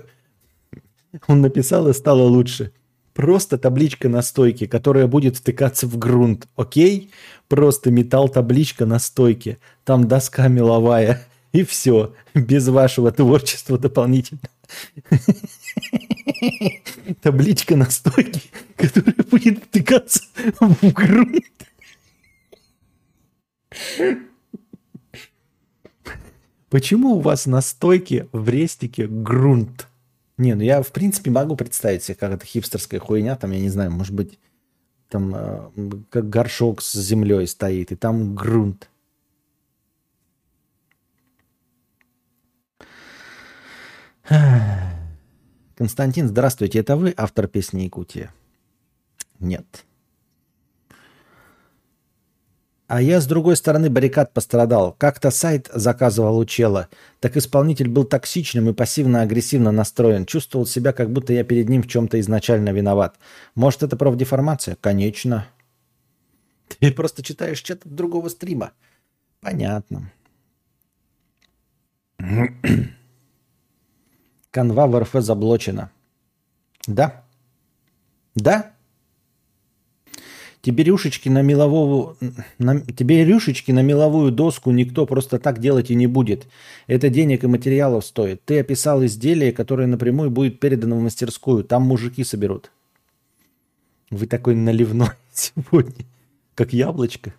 он 1.27 1.41
написал 1.41 1.89
и 1.89 1.95
стало 1.95 2.23
лучше. 2.23 2.73
Просто 3.15 3.59
табличка 3.59 4.09
на 4.09 4.23
стойке, 4.23 4.69
которая 4.69 5.07
будет 5.07 5.37
втыкаться 5.37 5.87
в 5.87 5.99
грунт. 5.99 6.47
Окей? 6.57 7.11
Просто 7.49 7.91
металл 7.91 8.29
табличка 8.29 8.87
на 8.87 8.99
стойке. 8.99 9.59
Там 9.85 10.09
доска 10.09 10.49
меловая. 10.49 11.27
И 11.53 11.65
все. 11.65 12.15
Без 12.35 12.69
вашего 12.69 13.11
творчества 13.11 13.79
дополнительно. 13.79 14.41
Табличка 17.23 17.77
на 17.77 17.91
стойке, 17.91 18.43
которая 18.77 19.15
будет 19.31 19.65
втыкаться 19.65 20.23
в 20.61 20.93
грунт. 20.93 21.45
Почему 26.71 27.17
у 27.17 27.21
вас 27.21 27.47
на 27.47 27.61
стойке 27.61 28.29
в 28.33 28.49
рестике 28.49 29.07
грунт? 29.09 29.89
Не, 30.39 30.55
ну 30.55 30.63
я 30.63 30.83
в 30.83 30.93
принципе 30.93 31.31
могу 31.31 31.57
представить 31.57 32.05
себе, 32.05 32.15
как 32.15 32.33
это 32.33 32.47
хипстерская 32.47 33.01
хуйня, 33.01 33.37
там, 33.37 33.51
я 33.51 33.61
не 33.61 33.69
знаю, 33.69 33.91
может 33.91 34.15
быть, 34.15 34.39
там 35.09 35.35
э, 35.35 35.71
как 36.09 36.31
горшок 36.31 36.81
с 36.81 36.95
землей 36.95 37.47
стоит, 37.47 37.93
и 37.93 37.97
там 37.97 38.35
грунт. 38.35 38.89
Константин, 45.81 46.29
здравствуйте, 46.29 46.81
это 46.81 46.95
вы 46.95 47.15
автор 47.17 47.49
песни 47.49 47.85
Якутия? 47.85 48.35
Нет. 49.39 49.87
А 52.87 53.01
я 53.01 53.19
с 53.19 53.27
другой 53.27 53.57
стороны 53.57 53.89
баррикад 53.89 54.35
пострадал. 54.35 54.95
Как-то 54.99 55.31
сайт 55.31 55.71
заказывал 55.73 56.37
у 56.37 56.45
чела. 56.45 56.91
Так 57.19 57.39
исполнитель 57.39 57.89
был 57.89 58.05
токсичным 58.05 58.69
и 58.69 58.75
пассивно-агрессивно 58.75 59.73
настроен. 59.73 60.27
Чувствовал 60.27 60.67
себя, 60.67 60.93
как 60.93 61.11
будто 61.11 61.33
я 61.33 61.45
перед 61.45 61.71
ним 61.71 61.83
в 61.83 61.89
чем-то 61.89 62.21
изначально 62.21 62.73
виноват. 62.75 63.19
Может, 63.55 63.83
это 63.83 63.97
профдеформация? 63.97 64.77
Конечно. 64.79 65.47
Ты 66.79 66.93
просто 66.93 67.23
читаешь 67.23 67.63
чат 67.63 67.81
другого 67.87 68.29
стрима. 68.29 68.73
Понятно. 69.41 70.13
Канва 74.51 74.87
в 74.87 74.99
РФ 74.99 75.13
заблочена. 75.15 75.91
Да? 76.87 77.25
Да? 78.35 78.73
Тебе 80.63 80.85
рюшечки 80.85 81.31
на 81.31 81.41
меловую, 81.41 82.17
на, 82.59 82.81
тебе 82.81 83.25
рюшечки 83.25 83.73
на 83.73 83.81
меловую 83.81 84.31
доску 84.31 84.71
никто 84.73 85.07
просто 85.07 85.39
так 85.39 85.59
делать 85.59 85.91
и 85.91 85.95
не 85.95 86.07
будет. 86.07 86.49
Это 86.87 87.09
денег 87.09 87.45
и 87.45 87.47
материалов 87.47 88.05
стоит. 88.05 88.45
Ты 88.45 88.61
описал 88.61 89.03
изделие, 89.07 89.53
которое 89.53 89.87
напрямую 89.87 90.31
будет 90.31 90.61
передано 90.61 90.97
в 90.97 91.03
мастерскую. 91.03 91.65
Там 91.65 91.85
мужики 91.85 92.25
соберут. 92.25 92.71
Вы 94.11 94.27
такой 94.27 94.55
наливной 94.55 95.09
сегодня, 95.33 96.05
как 96.55 96.75
яблочко. 96.75 97.33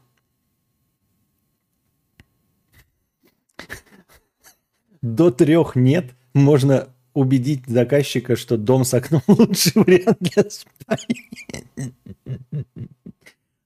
До 5.04 5.30
трех 5.30 5.76
нет. 5.76 6.16
Можно 6.34 6.88
убедить 7.14 7.64
заказчика, 7.68 8.36
что 8.36 8.58
дом 8.58 8.84
с 8.86 8.94
окном 8.94 9.22
лучший 9.28 9.82
вариант 9.82 10.18
для 10.20 10.44
спальни. 10.50 11.94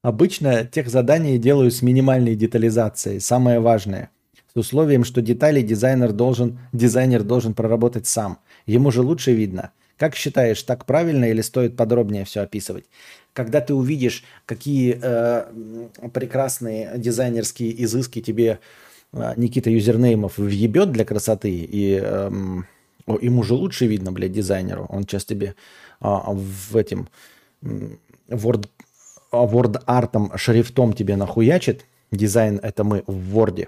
Обычно 0.02 0.66
тех 0.66 0.90
задания 0.90 1.38
делаю 1.38 1.72
с 1.72 1.82
минимальной 1.82 2.36
детализацией, 2.36 3.20
самое 3.20 3.60
важное. 3.60 4.12
С 4.54 4.58
условием, 4.58 5.04
что 5.04 5.22
детали 5.22 5.62
дизайнер 5.62 6.12
должен, 6.14 6.60
дизайнер 6.74 7.24
должен 7.24 7.54
проработать 7.54 8.06
сам. 8.06 8.38
Ему 8.66 8.92
же 8.92 9.02
лучше 9.02 9.34
видно. 9.34 9.72
Как 9.98 10.16
считаешь, 10.16 10.62
так 10.64 10.86
правильно 10.86 11.26
или 11.26 11.42
стоит 11.42 11.76
подробнее 11.76 12.26
все 12.26 12.42
описывать? 12.42 12.86
Когда 13.34 13.62
ты 13.62 13.74
увидишь, 13.74 14.24
какие 14.46 15.00
э, 15.02 15.46
прекрасные 16.14 16.94
дизайнерские 16.98 17.84
изыски 17.84 18.22
тебе 18.22 18.60
э, 19.12 19.34
Никита 19.38 19.70
юзернеймов 19.70 20.38
въебет 20.38 20.92
для 20.92 21.06
красоты, 21.06 21.52
и 21.52 22.00
э, 22.02 22.32
ему 23.08 23.44
же 23.44 23.54
лучше 23.54 23.88
видно, 23.88 24.12
блядь, 24.12 24.32
дизайнеру. 24.32 24.86
Он 24.90 25.04
сейчас 25.04 25.26
тебе 25.26 25.56
э, 26.02 26.08
в 26.08 26.76
этим 26.76 27.08
Word 27.62 28.70
word 29.32 29.82
артом, 29.86 30.32
шрифтом 30.36 30.94
тебе 30.94 31.16
нахуячит, 31.16 31.86
дизайн 32.12 32.60
это 32.62 32.84
мы 32.84 33.04
в 33.08 33.38
Word, 33.38 33.68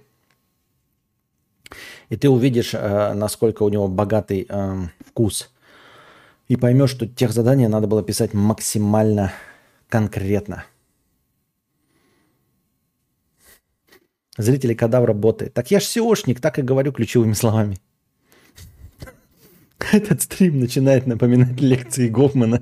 и 2.09 2.15
ты 2.15 2.29
увидишь, 2.29 2.73
э, 2.73 3.13
насколько 3.13 3.63
у 3.63 3.69
него 3.69 3.87
богатый 3.87 4.45
э, 4.47 4.87
вкус, 5.05 5.49
и 6.47 6.55
поймешь, 6.55 6.91
что 6.91 7.07
тех 7.07 7.31
задания 7.31 7.67
надо 7.67 7.87
было 7.87 8.03
писать 8.03 8.33
максимально 8.33 9.33
конкретно. 9.89 10.65
Зрители 14.37 14.73
кадавра 14.75 15.13
боты. 15.13 15.49
Так 15.49 15.71
я 15.71 15.79
ж 15.79 15.83
SEOшник, 15.83 16.39
так 16.39 16.59
и 16.59 16.61
говорю 16.61 16.93
ключевыми 16.93 17.33
словами. 17.33 17.77
Этот 19.93 20.21
стрим 20.21 20.59
начинает 20.59 21.07
напоминать 21.07 21.59
лекции 21.61 22.09
Гофмана. 22.09 22.61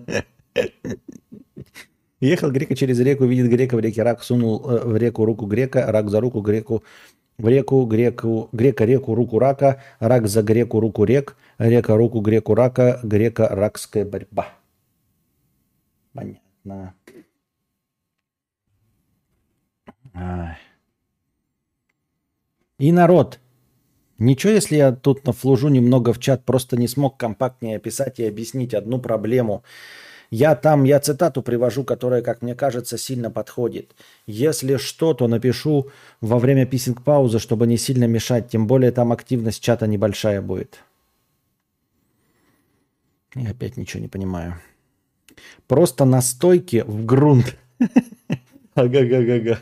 Ехал 2.19 2.51
грека 2.51 2.75
через 2.75 2.99
реку, 2.99 3.25
видит 3.25 3.49
грека 3.49 3.75
в 3.75 3.79
реке 3.79 4.03
рак, 4.03 4.23
сунул 4.23 4.69
э, 4.69 4.85
в 4.85 4.95
реку 4.97 5.25
руку 5.25 5.45
грека, 5.45 5.91
рак 5.91 6.09
за 6.09 6.21
руку 6.21 6.41
греку, 6.41 6.83
в 7.37 7.47
реку, 7.47 7.85
греку, 7.85 8.49
грека 8.51 8.85
реку, 8.85 9.15
руку 9.15 9.39
рака, 9.39 9.81
рак 9.99 10.27
за 10.27 10.41
греку, 10.41 10.79
руку 10.79 11.03
рек, 11.03 11.35
река 11.57 11.95
руку 11.97 12.21
греку 12.21 12.55
рака, 12.55 12.99
грека 13.03 13.47
ракская 13.49 14.05
борьба. 14.05 14.47
Понятно. 16.13 16.93
Ай. 20.13 20.57
И 22.77 22.91
народ. 22.91 23.39
Ничего, 24.17 24.53
если 24.53 24.77
я 24.77 24.91
тут 24.91 25.25
нафлужу 25.25 25.67
немного 25.67 26.13
в 26.13 26.19
чат, 26.19 26.45
просто 26.45 26.77
не 26.77 26.87
смог 26.87 27.17
компактнее 27.17 27.77
описать 27.77 28.19
и 28.19 28.25
объяснить 28.25 28.73
одну 28.73 28.99
проблему– 28.99 29.63
я 30.31 30.55
там, 30.55 30.83
я 30.83 30.99
цитату 30.99 31.41
привожу, 31.41 31.83
которая, 31.83 32.21
как 32.21 32.41
мне 32.41 32.55
кажется, 32.55 32.97
сильно 32.97 33.31
подходит. 33.31 33.95
Если 34.25 34.77
что, 34.77 35.13
то 35.13 35.27
напишу 35.27 35.91
во 36.21 36.39
время 36.39 36.65
писинг-паузы, 36.65 37.39
чтобы 37.39 37.67
не 37.67 37.77
сильно 37.77 38.05
мешать. 38.05 38.49
Тем 38.49 38.67
более 38.67 38.91
там 38.91 39.11
активность 39.11 39.63
чата 39.63 39.87
небольшая 39.87 40.41
будет. 40.41 40.79
Я 43.35 43.51
опять 43.51 43.77
ничего 43.77 44.01
не 44.01 44.07
понимаю. 44.07 44.55
Просто 45.67 46.05
на 46.05 46.21
стойке 46.21 46.83
в 46.83 47.05
грунт. 47.05 47.57
Ага-га-га-га. 48.75 49.59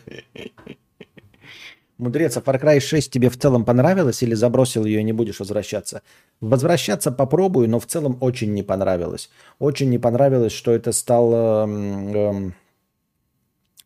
Мудрец, 1.97 2.37
а 2.37 2.39
Far 2.39 2.59
Cry 2.59 2.79
6 2.79 3.11
тебе 3.11 3.29
в 3.29 3.37
целом 3.37 3.65
понравилось 3.65 4.23
или 4.23 4.33
забросил 4.33 4.85
ее 4.85 5.01
и 5.01 5.03
не 5.03 5.13
будешь 5.13 5.39
возвращаться? 5.39 6.01
Возвращаться 6.41 7.11
попробую, 7.11 7.69
но 7.69 7.79
в 7.79 7.85
целом 7.85 8.17
очень 8.19 8.53
не 8.53 8.63
понравилось. 8.63 9.29
Очень 9.59 9.89
не 9.89 9.99
понравилось, 9.99 10.51
что 10.53 10.71
это 10.71 10.91
стал 10.91 11.33
эм, 11.33 12.15
эм, 12.15 12.55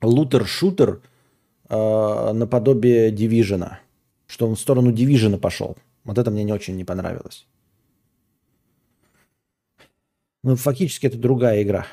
лутер-шутер 0.01 1.01
э, 1.69 2.31
наподобие 2.33 3.11
Дивижена. 3.11 3.79
Что 4.25 4.47
он 4.47 4.55
в 4.55 4.59
сторону 4.59 4.91
Дивижена 4.91 5.37
пошел. 5.37 5.75
Вот 6.05 6.17
это 6.17 6.31
мне 6.31 6.45
не 6.45 6.53
очень 6.53 6.77
не 6.77 6.85
понравилось. 6.85 7.45
Ну, 10.43 10.55
фактически 10.55 11.07
это 11.07 11.17
другая 11.17 11.61
игра. 11.61 11.85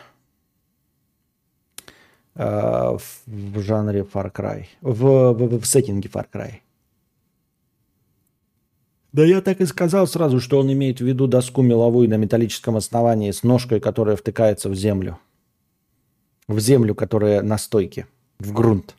Э, 2.36 2.96
в 3.26 3.60
жанре 3.60 4.00
Far 4.00 4.32
Cry, 4.32 4.66
в, 4.80 5.32
в, 5.32 5.60
в 5.60 5.66
сеттинге 5.66 6.08
Far 6.08 6.26
Cry. 6.32 6.54
Да 9.12 9.24
я 9.24 9.40
так 9.40 9.60
и 9.60 9.66
сказал 9.66 10.08
сразу, 10.08 10.40
что 10.40 10.58
он 10.58 10.72
имеет 10.72 10.98
в 10.98 11.04
виду 11.04 11.28
доску 11.28 11.62
меловую 11.62 12.08
на 12.08 12.16
металлическом 12.16 12.76
основании 12.76 13.30
с 13.30 13.44
ножкой, 13.44 13.78
которая 13.78 14.16
втыкается 14.16 14.68
в 14.68 14.74
землю. 14.74 15.20
В 16.48 16.58
землю, 16.58 16.96
которая 16.96 17.40
на 17.42 17.56
стойке, 17.56 18.08
в 18.40 18.52
грунт. 18.52 18.96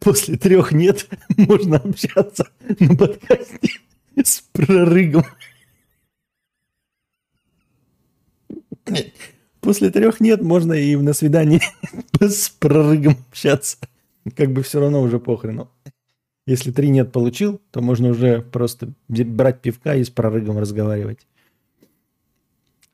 После 0.00 0.36
трех 0.36 0.72
нет 0.72 1.08
можно 1.38 1.78
общаться 1.78 2.48
на 2.78 2.94
подкасте 2.94 3.80
с 4.22 4.42
прорыгом. 4.52 5.24
После 9.68 9.90
трех 9.90 10.20
нет, 10.20 10.40
можно 10.40 10.72
и 10.72 10.96
на 10.96 11.12
свидании 11.12 11.60
с 12.20 12.48
прорыгом 12.48 13.18
общаться. 13.30 13.76
Как 14.34 14.50
бы 14.50 14.62
все 14.62 14.80
равно 14.80 15.02
уже 15.02 15.20
похрену. 15.20 15.70
Если 16.46 16.72
три 16.72 16.88
нет 16.88 17.12
получил, 17.12 17.60
то 17.70 17.82
можно 17.82 18.08
уже 18.08 18.40
просто 18.40 18.94
брать 19.08 19.60
пивка 19.60 19.94
и 19.94 20.04
с 20.04 20.08
прорыгом 20.08 20.56
разговаривать. 20.56 21.26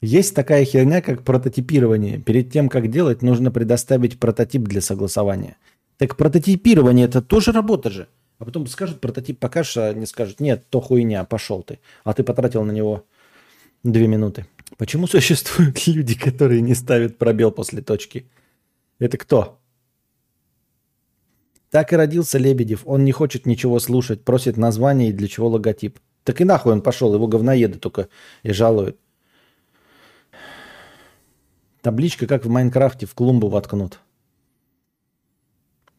Есть 0.00 0.34
такая 0.34 0.64
херня, 0.64 1.00
как 1.00 1.22
прототипирование. 1.22 2.18
Перед 2.18 2.50
тем, 2.50 2.68
как 2.68 2.90
делать, 2.90 3.22
нужно 3.22 3.52
предоставить 3.52 4.18
прототип 4.18 4.62
для 4.62 4.80
согласования. 4.80 5.56
Так 5.96 6.16
прототипирование 6.16 7.06
это 7.06 7.22
тоже 7.22 7.52
работа 7.52 7.88
же. 7.88 8.08
А 8.40 8.44
потом 8.46 8.66
скажут, 8.66 9.00
прототип 9.00 9.38
покажешь, 9.38 9.76
а 9.76 9.92
не 9.92 10.06
скажут, 10.06 10.40
нет, 10.40 10.64
то 10.70 10.80
хуйня, 10.80 11.22
пошел 11.22 11.62
ты. 11.62 11.78
А 12.02 12.14
ты 12.14 12.24
потратил 12.24 12.64
на 12.64 12.72
него 12.72 13.04
две 13.84 14.08
минуты. 14.08 14.46
Почему 14.76 15.06
существуют 15.06 15.86
люди, 15.86 16.18
которые 16.18 16.60
не 16.60 16.74
ставят 16.74 17.18
пробел 17.18 17.50
после 17.50 17.82
точки? 17.82 18.28
Это 18.98 19.18
кто? 19.18 19.60
Так 21.70 21.92
и 21.92 21.96
родился 21.96 22.38
Лебедев. 22.38 22.82
Он 22.84 23.04
не 23.04 23.12
хочет 23.12 23.46
ничего 23.46 23.78
слушать, 23.80 24.24
просит 24.24 24.56
название 24.56 25.10
и 25.10 25.12
для 25.12 25.28
чего 25.28 25.48
логотип. 25.48 25.98
Так 26.22 26.40
и 26.40 26.44
нахуй 26.44 26.72
он 26.72 26.82
пошел, 26.82 27.12
его 27.14 27.26
говноеды 27.26 27.78
только 27.78 28.08
и 28.42 28.52
жалуют. 28.52 28.98
Табличка, 31.82 32.26
как 32.26 32.46
в 32.46 32.48
Майнкрафте, 32.48 33.06
в 33.06 33.14
клумбу 33.14 33.48
воткнут. 33.48 34.00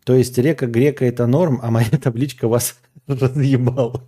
То 0.03 0.15
есть 0.15 0.37
река 0.37 0.65
Грека 0.65 1.05
это 1.05 1.27
норм, 1.27 1.59
а 1.61 1.71
моя 1.71 1.89
табличка 2.01 2.47
вас 2.47 2.79
разъебала. 3.07 4.07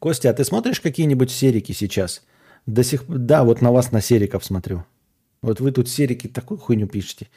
Костя, 0.00 0.30
а 0.30 0.32
ты 0.32 0.44
смотришь 0.44 0.80
какие-нибудь 0.80 1.30
серики 1.30 1.72
сейчас? 1.72 2.22
До 2.64 2.82
сих 2.82 3.04
Да, 3.06 3.44
вот 3.44 3.60
на 3.60 3.70
вас 3.70 3.92
на 3.92 4.00
сериков 4.00 4.44
смотрю. 4.44 4.84
Вот 5.42 5.60
вы 5.60 5.72
тут 5.72 5.88
серики 5.90 6.26
такую 6.26 6.58
хуйню 6.58 6.86
пишете. 6.86 7.28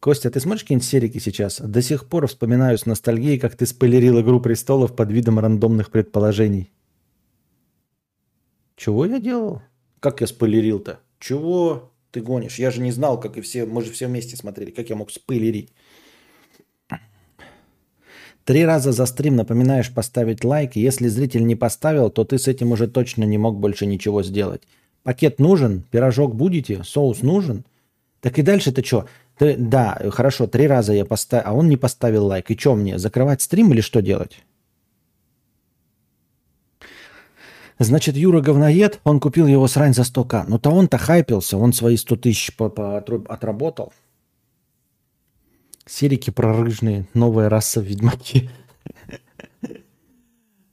Костя, 0.00 0.28
ты 0.28 0.40
смотришь 0.40 0.64
какие-нибудь 0.64 0.88
серики 0.88 1.18
сейчас? 1.18 1.60
До 1.60 1.80
сих 1.80 2.08
пор 2.08 2.26
вспоминаю 2.26 2.76
с 2.76 2.86
ностальгией, 2.86 3.38
как 3.38 3.56
ты 3.56 3.66
спойлерил 3.66 4.20
«Игру 4.20 4.40
престолов» 4.40 4.96
под 4.96 5.12
видом 5.12 5.38
рандомных 5.38 5.92
предположений. 5.92 6.72
Чего 8.74 9.06
я 9.06 9.20
делал? 9.20 9.62
Как 10.00 10.20
я 10.20 10.26
спойлерил-то? 10.26 10.98
Чего 11.20 11.92
ты 12.10 12.20
гонишь? 12.20 12.58
Я 12.58 12.72
же 12.72 12.80
не 12.80 12.90
знал, 12.90 13.20
как 13.20 13.36
и 13.36 13.40
все. 13.42 13.64
Мы 13.64 13.84
же 13.84 13.92
все 13.92 14.08
вместе 14.08 14.36
смотрели. 14.36 14.72
Как 14.72 14.90
я 14.90 14.96
мог 14.96 15.12
спойлерить? 15.12 15.70
Три 18.44 18.64
раза 18.64 18.90
за 18.90 19.06
стрим 19.06 19.36
напоминаешь 19.36 19.92
поставить 19.92 20.44
лайк. 20.44 20.74
Если 20.74 21.08
зритель 21.08 21.46
не 21.46 21.54
поставил, 21.54 22.10
то 22.10 22.24
ты 22.24 22.38
с 22.38 22.48
этим 22.48 22.72
уже 22.72 22.88
точно 22.88 23.24
не 23.24 23.38
мог 23.38 23.58
больше 23.58 23.86
ничего 23.86 24.22
сделать. 24.22 24.62
Пакет 25.04 25.38
нужен? 25.38 25.84
Пирожок 25.90 26.34
будете? 26.34 26.82
Соус 26.84 27.22
нужен? 27.22 27.64
Так 28.20 28.38
и 28.38 28.42
дальше-то 28.42 28.84
что? 28.84 29.06
Ты, 29.38 29.56
да, 29.56 29.98
хорошо, 30.10 30.46
три 30.46 30.66
раза 30.66 30.92
я 30.92 31.04
поставил, 31.04 31.44
а 31.46 31.52
он 31.52 31.68
не 31.68 31.76
поставил 31.76 32.26
лайк. 32.26 32.50
И 32.50 32.58
что 32.58 32.74
мне, 32.74 32.98
закрывать 32.98 33.42
стрим 33.42 33.72
или 33.72 33.80
что 33.80 34.02
делать? 34.02 34.40
Значит, 37.78 38.16
Юра 38.16 38.40
говноед, 38.40 39.00
он 39.04 39.18
купил 39.18 39.46
его 39.46 39.66
срань 39.66 39.94
за 39.94 40.02
100к. 40.02 40.44
Ну 40.46 40.58
то 40.58 40.70
он-то 40.70 40.98
хайпился, 40.98 41.56
он 41.58 41.72
свои 41.72 41.96
100 41.96 42.16
тысяч 42.16 42.50
отработал. 42.56 43.92
Серики 45.94 46.30
прорыжные, 46.30 47.06
новая 47.12 47.50
раса 47.50 47.82
ведьмаки. 47.82 48.48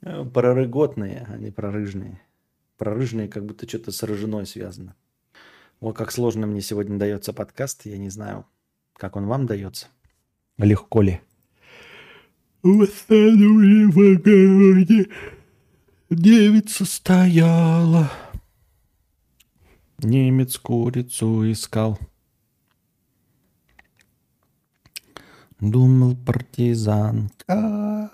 Прорыготные, 0.00 1.26
а 1.28 1.36
не 1.36 1.50
прорыжные. 1.50 2.22
Прорыжные 2.78 3.28
как 3.28 3.44
будто 3.44 3.68
что-то 3.68 3.92
с 3.92 4.02
рыжиной 4.02 4.46
связано. 4.46 4.96
Вот 5.78 5.94
как 5.94 6.10
сложно 6.10 6.46
мне 6.46 6.62
сегодня 6.62 6.98
дается 6.98 7.34
подкаст, 7.34 7.84
я 7.84 7.98
не 7.98 8.08
знаю, 8.08 8.46
как 8.94 9.14
он 9.14 9.26
вам 9.26 9.44
дается. 9.44 9.88
Легко 10.56 11.02
ли? 11.02 11.20
Восстановили 12.62 13.84
в 13.92 13.98
огороде, 13.98 15.10
девица 16.08 16.86
стояла. 16.86 18.10
Немец 19.98 20.56
курицу 20.56 21.52
искал. 21.52 21.98
Думал 25.60 26.16
партизанка. 26.16 28.10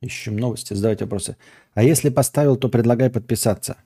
Ищем 0.00 0.36
новости, 0.36 0.74
задавайте 0.74 1.04
вопросы. 1.04 1.36
А 1.74 1.82
если 1.82 2.10
поставил, 2.10 2.56
то 2.56 2.68
предлагай 2.68 3.10
подписаться. 3.10 3.76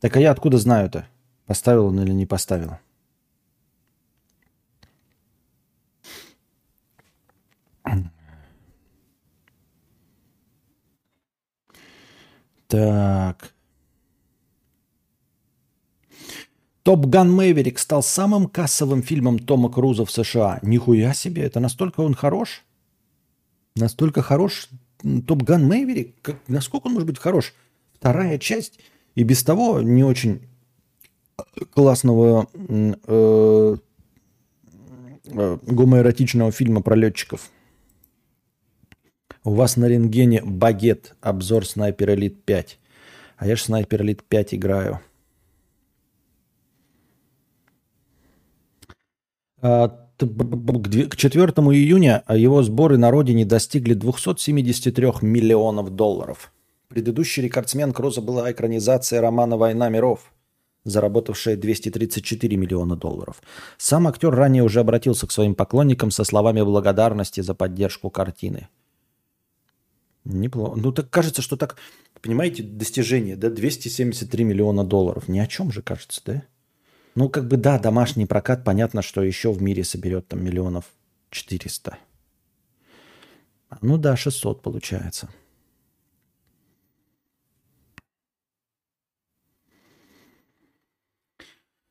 Так 0.00 0.16
а 0.16 0.20
я 0.20 0.30
откуда 0.30 0.58
знаю-то? 0.58 1.06
Поставил 1.46 1.86
он 1.86 2.00
или 2.00 2.12
не 2.12 2.26
поставил? 2.26 2.78
Так. 12.68 13.51
Топ 16.82 17.06
Ган 17.06 17.32
Мэверик 17.32 17.78
стал 17.78 18.02
самым 18.02 18.48
кассовым 18.48 19.02
фильмом 19.02 19.38
Тома 19.38 19.70
Круза 19.70 20.04
в 20.04 20.10
США. 20.10 20.58
Нихуя 20.62 21.14
себе, 21.14 21.42
это 21.42 21.60
настолько 21.60 22.00
он 22.00 22.14
хорош? 22.14 22.64
Настолько 23.76 24.20
хорош 24.20 24.68
Топ 25.26 25.42
Ган 25.42 25.66
Мэверик? 25.66 26.14
насколько 26.48 26.88
он 26.88 26.94
может 26.94 27.06
быть 27.06 27.18
хорош? 27.18 27.54
Вторая 27.94 28.38
часть 28.38 28.80
и 29.14 29.22
без 29.22 29.44
того 29.44 29.80
не 29.80 30.02
очень 30.02 30.42
классного 31.70 32.48
э, 32.54 32.94
э, 33.06 33.76
гомоэротичного 35.62 36.50
фильма 36.50 36.82
про 36.82 36.96
летчиков. 36.96 37.50
У 39.44 39.54
вас 39.54 39.76
на 39.76 39.86
рентгене 39.86 40.42
багет, 40.42 41.14
обзор 41.20 41.66
Снайпер 41.66 42.10
Элит 42.10 42.44
5. 42.44 42.78
А 43.36 43.46
я 43.46 43.56
же 43.56 43.62
Снайпер 43.62 44.02
Элит 44.02 44.22
5 44.24 44.54
играю. 44.54 45.00
К 49.62 51.16
4 51.16 51.44
июня 51.46 52.24
его 52.28 52.62
сборы 52.62 52.98
на 52.98 53.10
родине 53.10 53.44
достигли 53.44 53.94
273 53.94 55.12
миллионов 55.22 55.90
долларов. 55.90 56.52
Предыдущий 56.88 57.42
рекордсмен 57.42 57.92
Круза 57.92 58.20
была 58.20 58.52
экранизация 58.52 59.20
романа 59.20 59.56
«Война 59.56 59.88
миров», 59.88 60.32
заработавшая 60.84 61.56
234 61.56 62.56
миллиона 62.56 62.96
долларов. 62.96 63.40
Сам 63.78 64.08
актер 64.08 64.30
ранее 64.30 64.62
уже 64.62 64.80
обратился 64.80 65.26
к 65.26 65.32
своим 65.32 65.54
поклонникам 65.54 66.10
со 66.10 66.24
словами 66.24 66.60
благодарности 66.60 67.40
за 67.40 67.54
поддержку 67.54 68.10
картины. 68.10 68.68
Неплохо. 70.24 70.78
Ну 70.78 70.92
так 70.92 71.08
кажется, 71.10 71.40
что 71.40 71.56
так, 71.56 71.76
понимаете, 72.20 72.62
достижение, 72.62 73.36
да, 73.36 73.48
273 73.48 74.44
миллиона 74.44 74.84
долларов. 74.84 75.28
Ни 75.28 75.38
о 75.38 75.46
чем 75.46 75.72
же 75.72 75.82
кажется, 75.82 76.20
да? 76.24 76.42
Ну 77.14 77.28
как 77.28 77.46
бы 77.46 77.56
да, 77.56 77.78
домашний 77.78 78.26
прокат, 78.26 78.64
понятно, 78.64 79.02
что 79.02 79.22
еще 79.22 79.52
в 79.52 79.60
мире 79.60 79.84
соберет 79.84 80.28
там 80.28 80.42
миллионов 80.42 80.86
400. 81.30 81.98
Ну 83.80 83.98
да, 83.98 84.16
600 84.16 84.62
получается. 84.62 85.28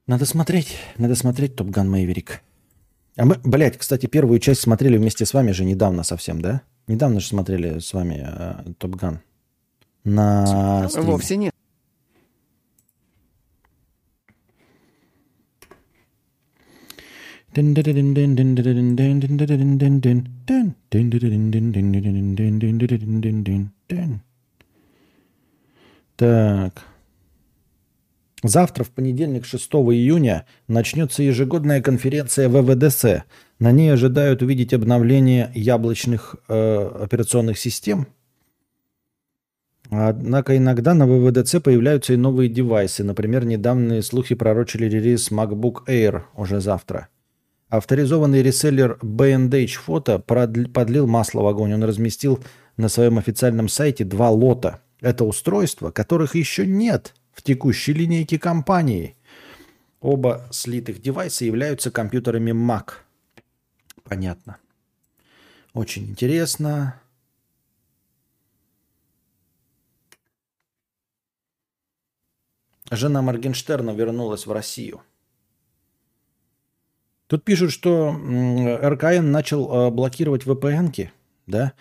Надо 0.07 0.25
смотреть, 0.25 0.77
надо 0.97 1.15
смотреть 1.15 1.55
Топ 1.55 1.69
Ган 1.69 1.89
Мэйверик. 1.89 2.41
А 3.15 3.25
мы, 3.25 3.39
блядь, 3.43 3.77
кстати, 3.77 4.07
первую 4.07 4.39
часть 4.39 4.61
смотрели 4.61 4.97
вместе 4.97 5.25
с 5.25 5.33
вами 5.33 5.51
же 5.51 5.63
недавно 5.63 6.03
совсем, 6.03 6.41
да? 6.41 6.63
Недавно 6.87 7.19
же 7.19 7.27
смотрели 7.27 7.79
с 7.79 7.93
вами 7.93 8.25
э, 8.27 8.73
Топ 8.77 8.95
Ган. 8.95 9.21
На 10.03 10.89
стриме. 10.89 11.07
Вовсе 11.07 11.37
нет. 11.37 11.50
Так. 26.15 26.85
Завтра, 28.43 28.83
в 28.83 28.89
понедельник, 28.89 29.45
6 29.45 29.71
июня, 29.73 30.45
начнется 30.67 31.23
ежегодная 31.23 31.81
конференция 31.81 32.49
ВВДС. 32.49 33.23
На 33.59 33.71
ней 33.71 33.93
ожидают 33.93 34.41
увидеть 34.41 34.73
обновление 34.73 35.51
яблочных 35.53 36.35
э, 36.47 37.03
операционных 37.03 37.59
систем. 37.59 38.07
Однако 39.91 40.55
иногда 40.55 40.93
на 40.93 41.05
ВВДЦ 41.05 41.61
появляются 41.61 42.13
и 42.13 42.17
новые 42.17 42.49
девайсы. 42.49 43.03
Например, 43.03 43.45
недавние 43.45 44.01
слухи 44.01 44.35
пророчили 44.35 44.85
релиз 44.85 45.31
MacBook 45.31 45.85
Air 45.87 46.21
уже 46.35 46.61
завтра. 46.61 47.09
Авторизованный 47.71 48.43
реселлер 48.43 48.99
B&H 49.01 49.79
Photo 49.87 50.19
подлил 50.19 51.07
масло 51.07 51.41
в 51.41 51.47
огонь. 51.47 51.73
Он 51.73 51.83
разместил 51.83 52.43
на 52.77 52.89
своем 52.89 53.17
официальном 53.17 53.69
сайте 53.69 54.03
два 54.03 54.29
лота. 54.29 54.81
Это 54.99 55.23
устройства, 55.23 55.89
которых 55.89 56.35
еще 56.35 56.67
нет– 56.67 57.15
в 57.31 57.41
текущей 57.41 57.93
линейке 57.93 58.37
компании. 58.37 59.15
Оба 60.01 60.47
слитых 60.51 61.01
девайса 61.01 61.45
являются 61.45 61.91
компьютерами 61.91 62.51
Mac. 62.51 62.93
Понятно. 64.03 64.57
Очень 65.73 66.09
интересно. 66.09 67.01
Жена 72.89 73.21
Моргенштерна 73.21 73.91
вернулась 73.91 74.45
в 74.45 74.51
Россию. 74.51 75.01
Тут 77.31 77.45
пишут, 77.45 77.71
что 77.71 78.11
РКН 78.11 79.31
начал 79.31 79.87
э, 79.87 79.89
блокировать 79.89 80.43
VPN-ки, 80.43 81.13
да? 81.47 81.71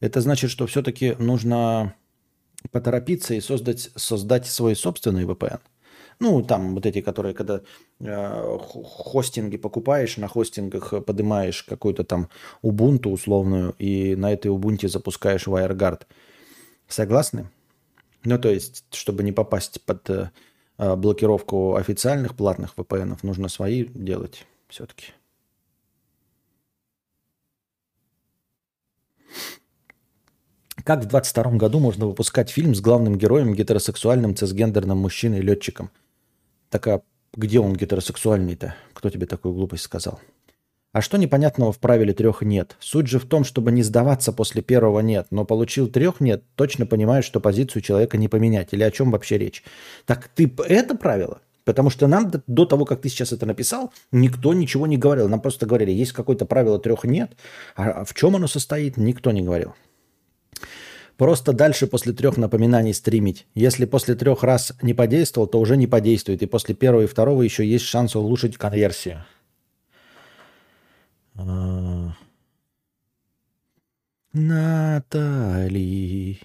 Это 0.00 0.20
значит, 0.20 0.50
что 0.50 0.66
все-таки 0.66 1.16
нужно 1.18 1.94
поторопиться 2.70 3.32
и 3.32 3.40
создать, 3.40 3.88
создать 3.96 4.44
свой 4.44 4.76
собственный 4.76 5.24
VPN. 5.24 5.60
Ну, 6.18 6.42
там 6.42 6.74
вот 6.74 6.84
эти, 6.84 7.00
которые, 7.00 7.32
когда 7.32 7.62
э, 7.98 8.58
хостинги 8.60 9.56
покупаешь, 9.56 10.18
на 10.18 10.28
хостингах 10.28 10.92
поднимаешь 11.06 11.62
какую-то 11.62 12.04
там 12.04 12.28
Ubuntu 12.62 13.08
условную, 13.08 13.74
и 13.78 14.14
на 14.16 14.30
этой 14.30 14.48
Ubuntu 14.48 14.86
запускаешь 14.86 15.46
WireGuard. 15.46 16.02
Согласны? 16.88 17.48
Ну, 18.24 18.38
то 18.38 18.50
есть, 18.50 18.84
чтобы 18.92 19.22
не 19.22 19.32
попасть 19.32 19.80
под 19.80 20.10
э, 20.10 20.30
блокировку 20.76 21.76
официальных 21.76 22.36
платных 22.36 22.74
VPN, 22.76 23.16
нужно 23.22 23.48
свои 23.48 23.86
делать 23.86 24.44
все-таки. 24.70 25.12
Как 30.84 31.04
в 31.04 31.06
22 31.06 31.52
году 31.52 31.78
можно 31.78 32.06
выпускать 32.06 32.50
фильм 32.50 32.74
с 32.74 32.80
главным 32.80 33.18
героем 33.18 33.54
гетеросексуальным 33.54 34.34
цисгендерным 34.34 34.98
мужчиной-летчиком? 34.98 35.90
Так 36.70 36.86
а 36.86 37.02
где 37.34 37.60
он 37.60 37.74
гетеросексуальный-то? 37.74 38.74
Кто 38.94 39.10
тебе 39.10 39.26
такую 39.26 39.54
глупость 39.54 39.84
сказал? 39.84 40.20
А 40.92 41.02
что 41.02 41.18
непонятного 41.18 41.72
в 41.72 41.78
правиле 41.78 42.12
трех 42.12 42.42
нет? 42.42 42.76
Суть 42.80 43.06
же 43.06 43.20
в 43.20 43.26
том, 43.26 43.44
чтобы 43.44 43.70
не 43.70 43.84
сдаваться 43.84 44.32
после 44.32 44.62
первого 44.62 45.00
нет, 45.00 45.28
но 45.30 45.44
получил 45.44 45.86
трех 45.86 46.20
нет, 46.20 46.42
точно 46.56 46.86
понимаешь, 46.86 47.24
что 47.24 47.38
позицию 47.38 47.82
человека 47.82 48.18
не 48.18 48.28
поменять. 48.28 48.72
Или 48.72 48.82
о 48.82 48.90
чем 48.90 49.12
вообще 49.12 49.38
речь? 49.38 49.62
Так 50.06 50.28
ты 50.28 50.52
это 50.66 50.96
правило? 50.96 51.40
Потому 51.64 51.90
что 51.90 52.06
нам 52.06 52.30
до 52.46 52.64
того, 52.64 52.84
как 52.84 53.02
ты 53.02 53.08
сейчас 53.08 53.32
это 53.32 53.46
написал, 53.46 53.92
никто 54.12 54.54
ничего 54.54 54.86
не 54.86 54.96
говорил. 54.96 55.28
Нам 55.28 55.40
просто 55.40 55.66
говорили, 55.66 55.90
есть 55.90 56.12
какое-то 56.12 56.46
правило 56.46 56.78
трех 56.78 57.04
нет, 57.04 57.32
а 57.76 58.04
в 58.04 58.14
чем 58.14 58.36
оно 58.36 58.46
состоит, 58.46 58.96
никто 58.96 59.30
не 59.30 59.42
говорил. 59.42 59.74
Просто 61.20 61.52
дальше 61.52 61.86
после 61.86 62.14
трех 62.14 62.38
напоминаний 62.38 62.94
стримить. 62.94 63.46
Если 63.54 63.84
после 63.84 64.14
трех 64.14 64.42
раз 64.42 64.72
не 64.80 64.94
подействовал, 64.94 65.46
то 65.46 65.60
уже 65.60 65.76
не 65.76 65.86
подействует. 65.86 66.42
И 66.42 66.46
после 66.46 66.74
первого 66.74 67.02
и 67.02 67.06
второго 67.06 67.42
еще 67.42 67.66
есть 67.66 67.84
шанс 67.84 68.16
улучшить 68.16 68.56
конверсию. 68.56 69.26
А. 71.34 72.14
Натали, 74.32 76.38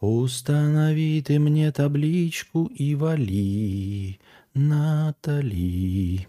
установи 0.00 1.20
ты 1.20 1.38
мне 1.38 1.70
табличку 1.70 2.64
и 2.66 2.94
вали. 2.94 4.18
Натали. 4.56 6.26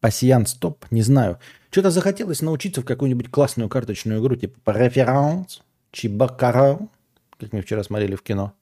Пассиан, 0.00 0.44
стоп, 0.44 0.84
не 0.90 1.00
знаю. 1.00 1.38
Что-то 1.70 1.90
захотелось 1.90 2.42
научиться 2.42 2.82
в 2.82 2.84
какую-нибудь 2.84 3.30
классную 3.30 3.70
карточную 3.70 4.20
игру, 4.20 4.36
типа 4.36 4.70
реферанс, 4.70 5.62
Чибакара, 5.92 6.78
как 7.38 7.52
мы 7.54 7.62
вчера 7.62 7.82
смотрели 7.82 8.16
в 8.16 8.22
кино. 8.22 8.52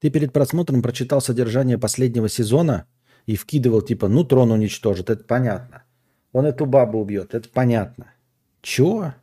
Ты 0.00 0.10
перед 0.10 0.34
просмотром 0.34 0.82
прочитал 0.82 1.22
содержание 1.22 1.78
последнего 1.78 2.28
сезона 2.28 2.86
и 3.24 3.36
вкидывал 3.36 3.80
типа, 3.80 4.08
ну 4.08 4.24
трон 4.24 4.50
уничтожит, 4.50 5.08
это 5.08 5.24
понятно. 5.24 5.84
Он 6.32 6.44
эту 6.44 6.66
бабу 6.66 7.00
убьет, 7.00 7.34
это 7.34 7.48
понятно. 7.48 8.12
Чего? 8.60 9.14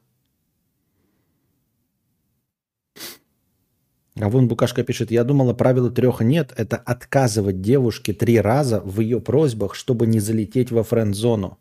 А 4.20 4.30
вон 4.30 4.48
Букашка 4.48 4.84
пишет, 4.84 5.12
я 5.12 5.24
думала, 5.24 5.54
правила 5.54 5.92
трех 5.92 6.22
нет, 6.22 6.54
это 6.58 6.78
отказывать 6.78 7.62
девушке 7.62 8.14
три 8.14 8.42
раза 8.42 8.82
в 8.82 9.00
ее 9.00 9.20
просьбах, 9.20 9.76
чтобы 9.76 10.08
не 10.08 10.20
залететь 10.20 10.72
во 10.72 10.84
френд-зону. 10.84 11.58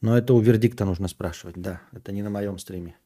Но 0.00 0.18
это 0.18 0.34
у 0.34 0.40
вердикта 0.40 0.84
нужно 0.84 1.06
спрашивать, 1.06 1.54
да, 1.56 1.80
это 1.92 2.10
не 2.10 2.22
на 2.22 2.30
моем 2.30 2.58
стриме. 2.58 2.96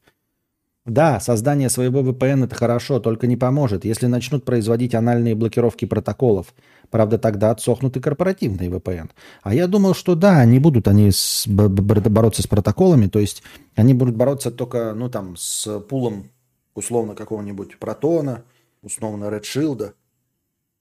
Да, 0.87 1.19
создание 1.19 1.69
своего 1.69 1.99
VPN 1.99 2.45
это 2.45 2.55
хорошо, 2.55 2.99
только 3.01 3.27
не 3.27 3.35
поможет, 3.35 3.83
если 3.83 4.07
начнут 4.07 4.45
производить 4.45 4.95
анальные 4.95 5.35
блокировки 5.35 5.83
протоколов. 5.83 6.55
Правда, 6.89 7.17
тогда 7.17 7.51
отсохнут 7.51 7.97
и 7.97 7.99
корпоративные 7.99 8.69
VPN. 8.69 9.09
А 9.43 9.53
я 9.53 9.67
думал, 9.67 9.93
что 9.93 10.15
да, 10.15 10.39
они 10.39 10.59
будут 10.59 10.87
они 10.87 11.11
с, 11.11 11.45
бороться 11.45 12.41
с 12.41 12.47
протоколами, 12.47 13.07
то 13.07 13.19
есть 13.19 13.43
они 13.75 13.93
будут 13.93 14.15
бороться 14.15 14.49
только, 14.49 14.93
ну 14.93 15.09
там, 15.09 15.35
с 15.35 15.79
пулом 15.81 16.29
условно 16.77 17.15
какого-нибудь 17.15 17.79
протона, 17.79 18.43
условно 18.83 19.25
Shield, 19.25 19.93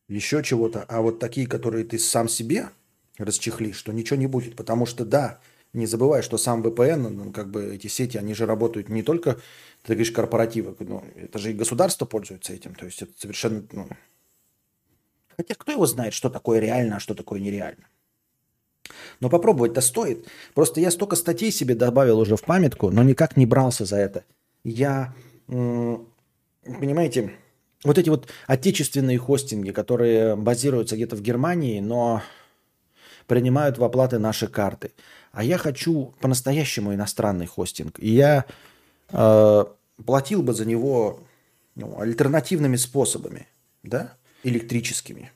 еще 0.09 0.43
чего-то. 0.43 0.85
А 0.89 1.01
вот 1.01 1.19
такие, 1.19 1.47
которые 1.47 1.85
ты 1.85 1.99
сам 1.99 2.29
себе 2.29 2.69
расчехлишь, 3.19 3.77
что 3.77 3.93
ничего 3.93 4.19
не 4.19 4.27
будет. 4.27 4.57
Потому 4.57 4.85
что, 4.85 5.07
да, 5.07 5.41
не 5.73 5.87
забывай, 5.87 6.23
что 6.23 6.37
сам 6.37 6.63
VPN, 6.63 7.09
ну, 7.09 7.33
как 7.33 7.51
бы 7.51 7.75
эти 7.75 7.87
сети, 7.87 8.19
они 8.19 8.35
же 8.35 8.45
работают 8.45 8.91
не 8.91 9.03
только 9.03 9.41
ты 9.83 9.95
говоришь 9.95 10.13
корпоративы, 10.13 10.77
ну, 10.81 11.03
это 11.17 11.39
же 11.39 11.51
и 11.51 11.55
государство 11.55 12.07
пользуется 12.07 12.53
этим, 12.53 12.75
то 12.75 12.87
есть 12.87 13.03
это 13.03 13.13
совершенно, 13.17 13.65
ну... 13.73 13.89
Хотя 15.37 15.55
кто 15.55 15.73
его 15.73 15.87
знает, 15.87 16.13
что 16.13 16.29
такое 16.31 16.61
реально, 16.61 16.97
а 16.97 17.01
что 17.01 17.15
такое 17.15 17.41
нереально. 17.41 17.87
Но 19.21 19.29
попробовать-то 19.29 19.83
стоит. 19.83 20.27
Просто 20.55 20.81
я 20.81 20.91
столько 20.91 21.15
статей 21.15 21.53
себе 21.53 21.75
добавил 21.75 22.19
уже 22.19 22.37
в 22.37 22.43
памятку, 22.43 22.91
но 22.91 23.03
никак 23.03 23.37
не 23.37 23.45
брался 23.45 23.85
за 23.85 23.97
это. 23.97 24.25
Я, 24.65 25.15
понимаете, 25.47 27.33
вот 27.85 27.99
эти 27.99 28.09
вот 28.09 28.29
отечественные 28.47 29.19
хостинги, 29.19 29.71
которые 29.71 30.37
базируются 30.37 30.97
где-то 30.97 31.17
в 31.17 31.23
Германии, 31.23 31.81
но 31.81 32.23
принимают 33.27 33.79
в 33.79 33.85
оплаты 33.85 34.19
наши 34.19 34.49
карты. 34.49 34.93
А 35.33 35.45
я 35.45 35.59
хочу 35.59 36.15
по-настоящему 36.21 36.95
иностранный 36.95 37.47
хостинг. 37.47 37.99
И 37.99 38.09
я 38.09 38.45
э, 39.11 39.65
платил 40.05 40.43
бы 40.43 40.55
за 40.55 40.65
него 40.65 41.21
ну, 41.75 42.01
альтернативными 42.01 42.77
способами, 42.77 43.47
да, 43.83 44.17
электрическими, 44.43 45.31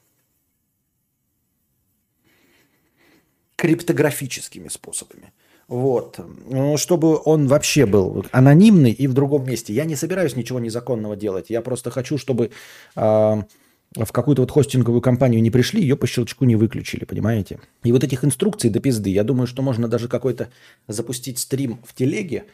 криптографическими 3.56 4.68
способами. 4.68 5.32
Вот. 5.70 6.18
Ну, 6.48 6.76
чтобы 6.76 7.20
он 7.24 7.46
вообще 7.46 7.86
был 7.86 8.26
анонимный 8.32 8.90
и 8.90 9.06
в 9.06 9.14
другом 9.14 9.46
месте. 9.46 9.72
Я 9.72 9.84
не 9.84 9.94
собираюсь 9.94 10.34
ничего 10.34 10.58
незаконного 10.58 11.14
делать. 11.14 11.46
Я 11.48 11.62
просто 11.62 11.92
хочу, 11.92 12.18
чтобы 12.18 12.50
э, 12.96 13.00
в 13.00 14.12
какую-то 14.12 14.42
вот 14.42 14.50
хостинговую 14.50 15.00
компанию 15.00 15.40
не 15.40 15.52
пришли, 15.52 15.80
ее 15.80 15.94
по 15.94 16.08
щелчку 16.08 16.44
не 16.44 16.56
выключили, 16.56 17.04
понимаете? 17.04 17.60
И 17.84 17.92
вот 17.92 18.02
этих 18.02 18.24
инструкций 18.24 18.68
до 18.68 18.80
пизды. 18.80 19.10
Я 19.10 19.22
думаю, 19.22 19.46
что 19.46 19.62
можно 19.62 19.86
даже 19.86 20.08
какой-то 20.08 20.48
запустить 20.88 21.38
стрим 21.38 21.78
в 21.84 21.94
телеге, 21.94 22.46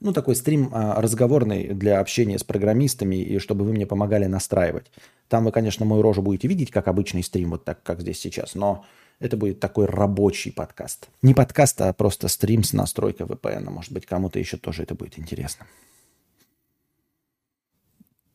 ну, 0.00 0.12
такой 0.12 0.34
стрим 0.34 0.70
а, 0.72 1.00
разговорный 1.00 1.68
для 1.68 2.00
общения 2.00 2.40
с 2.40 2.42
программистами, 2.42 3.14
и 3.14 3.38
чтобы 3.38 3.64
вы 3.64 3.72
мне 3.72 3.86
помогали 3.86 4.26
настраивать. 4.26 4.86
Там 5.28 5.44
вы, 5.44 5.52
конечно, 5.52 5.86
мою 5.86 6.02
рожу 6.02 6.22
будете 6.22 6.48
видеть, 6.48 6.72
как 6.72 6.88
обычный 6.88 7.22
стрим, 7.22 7.50
вот 7.52 7.64
так, 7.64 7.84
как 7.84 8.00
здесь 8.00 8.18
сейчас, 8.18 8.56
но 8.56 8.84
это 9.20 9.36
будет 9.36 9.60
такой 9.60 9.86
рабочий 9.86 10.52
подкаст. 10.52 11.08
Не 11.22 11.34
подкаст, 11.34 11.80
а 11.80 11.92
просто 11.92 12.28
стрим 12.28 12.62
с 12.62 12.72
настройкой 12.72 13.26
VPN. 13.26 13.70
Может 13.70 13.92
быть, 13.92 14.06
кому-то 14.06 14.38
еще 14.38 14.56
тоже 14.56 14.82
это 14.82 14.94
будет 14.94 15.18
интересно. 15.18 15.66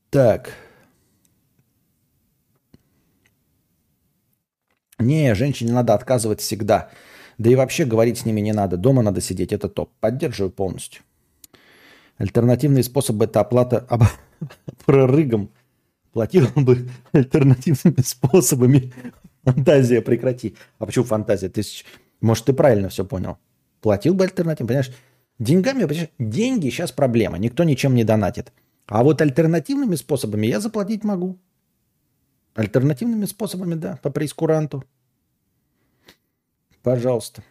Так. 0.10 0.54
Не, 4.98 5.36
женщине 5.36 5.74
надо 5.74 5.94
отказывать 5.94 6.42
всегда. 6.42 6.90
Да 7.38 7.50
и 7.50 7.56
вообще 7.56 7.86
говорить 7.86 8.18
с 8.18 8.26
ними 8.26 8.42
не 8.42 8.54
надо. 8.54 8.78
Дома 8.78 9.02
надо 9.02 9.22
сидеть. 9.22 9.54
Это 9.54 9.70
топ. 9.70 9.92
Поддерживаю 10.00 10.52
полностью. 10.52 11.04
Альтернативный 12.18 12.84
способ– 12.84 13.22
это 13.22 13.40
оплата 13.40 13.86
об... 13.90 14.04
прорыгом. 14.86 15.50
Платил 16.12 16.48
бы 16.56 16.90
альтернативными 17.14 18.02
способами. 18.02 18.92
Фантазия, 19.44 20.02
прекрати. 20.02 20.56
А 20.78 20.86
почему 20.86 21.06
фантазия? 21.06 21.50
Ты, 21.50 21.64
может, 22.22 22.46
ты 22.46 22.54
правильно 22.54 22.90
все 22.90 23.06
понял. 23.06 23.38
Платил 23.82 24.14
бы 24.14 24.26
альтернативно, 24.26 24.68
понимаешь? 24.68 24.92
Деньгами, 25.40 25.86
понимаешь, 25.86 26.10
деньги 26.20 26.70
сейчас 26.70 26.92
проблема. 26.92 27.38
Никто 27.38 27.64
ничем 27.64 27.96
не 27.96 28.04
донатит. 28.04 28.52
А 28.88 29.04
вот 29.04 29.22
альтернативными 29.22 29.96
способами 29.96 30.48
я 30.48 30.60
заплатить 30.60 31.04
могу. 31.04 31.40
Альтернативными 32.56 33.26
способами, 33.26 33.76
да, 33.76 34.00
по 34.02 34.10
прейскуранту. 34.10 34.84
Пожалуйста. 36.82 37.44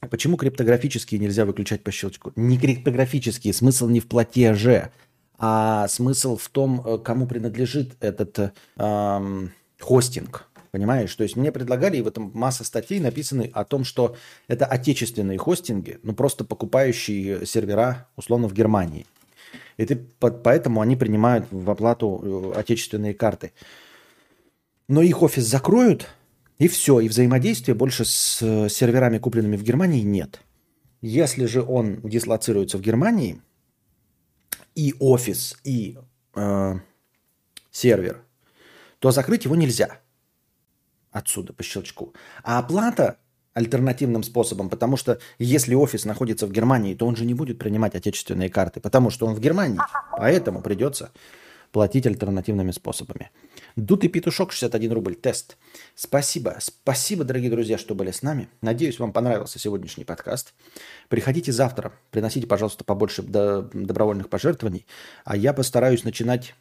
А 0.00 0.08
почему 0.08 0.36
криптографические 0.36 1.20
нельзя 1.20 1.44
выключать 1.44 1.84
по 1.84 1.92
щелчку? 1.92 2.32
Не 2.34 2.58
криптографические, 2.58 3.54
смысл 3.54 3.88
не 3.88 4.00
в 4.00 4.08
платеже, 4.08 4.90
а 5.38 5.86
смысл 5.88 6.36
в 6.36 6.48
том, 6.48 6.82
э, 6.84 6.98
кому 6.98 7.26
принадлежит 7.26 7.96
этот 8.00 8.52
эм, 8.76 9.52
хостинг. 9.82 10.48
Понимаешь? 10.70 11.14
То 11.14 11.22
есть 11.22 11.36
мне 11.36 11.52
предлагали, 11.52 11.98
и 11.98 12.02
в 12.02 12.06
этом 12.06 12.30
масса 12.34 12.64
статей 12.64 12.98
написаны 12.98 13.50
о 13.52 13.64
том, 13.64 13.84
что 13.84 14.16
это 14.48 14.64
отечественные 14.64 15.36
хостинги, 15.36 15.98
ну 16.02 16.14
просто 16.14 16.44
покупающие 16.44 17.44
сервера, 17.44 18.08
условно, 18.16 18.48
в 18.48 18.54
Германии. 18.54 19.06
И 19.76 19.84
ты, 19.84 19.96
поэтому 19.96 20.80
они 20.80 20.96
принимают 20.96 21.46
в 21.50 21.70
оплату 21.70 22.52
э, 22.54 22.58
отечественные 22.58 23.12
карты. 23.12 23.52
Но 24.88 25.02
их 25.02 25.22
офис 25.22 25.44
закроют, 25.44 26.08
и 26.58 26.68
все, 26.68 27.00
и 27.00 27.08
взаимодействия 27.08 27.74
больше 27.74 28.06
с 28.06 28.40
э, 28.40 28.68
серверами, 28.70 29.18
купленными 29.18 29.56
в 29.56 29.62
Германии, 29.62 30.02
нет. 30.02 30.40
Если 31.02 31.44
же 31.46 31.62
он 31.62 32.00
дислоцируется 32.02 32.78
в 32.78 32.80
Германии, 32.80 33.42
и 34.74 34.94
офис, 35.00 35.58
и 35.64 35.98
э, 36.34 36.74
сервер, 37.70 38.21
то 39.02 39.10
закрыть 39.10 39.46
его 39.46 39.56
нельзя 39.56 39.98
отсюда 41.10 41.52
по 41.52 41.64
щелчку. 41.64 42.14
А 42.44 42.60
оплата 42.60 43.18
альтернативным 43.52 44.22
способом, 44.22 44.70
потому 44.70 44.96
что 44.96 45.18
если 45.40 45.74
офис 45.74 46.04
находится 46.04 46.46
в 46.46 46.52
Германии, 46.52 46.94
то 46.94 47.04
он 47.04 47.16
же 47.16 47.24
не 47.24 47.34
будет 47.34 47.58
принимать 47.58 47.96
отечественные 47.96 48.48
карты, 48.48 48.78
потому 48.80 49.10
что 49.10 49.26
он 49.26 49.34
в 49.34 49.40
Германии, 49.40 49.80
поэтому 50.16 50.62
придется 50.62 51.10
платить 51.72 52.06
альтернативными 52.06 52.70
способами. 52.70 53.30
Дутый 53.74 54.08
петушок 54.08 54.52
61 54.52 54.92
рубль. 54.92 55.16
Тест. 55.16 55.56
Спасибо. 55.96 56.56
Спасибо, 56.60 57.24
дорогие 57.24 57.50
друзья, 57.50 57.78
что 57.78 57.96
были 57.96 58.12
с 58.12 58.22
нами. 58.22 58.48
Надеюсь, 58.60 59.00
вам 59.00 59.12
понравился 59.12 59.58
сегодняшний 59.58 60.04
подкаст. 60.04 60.54
Приходите 61.08 61.50
завтра. 61.50 61.92
Приносите, 62.12 62.46
пожалуйста, 62.46 62.84
побольше 62.84 63.22
добровольных 63.22 64.28
пожертвований. 64.28 64.86
А 65.24 65.36
я 65.36 65.52
постараюсь 65.52 66.04
начинать 66.04 66.54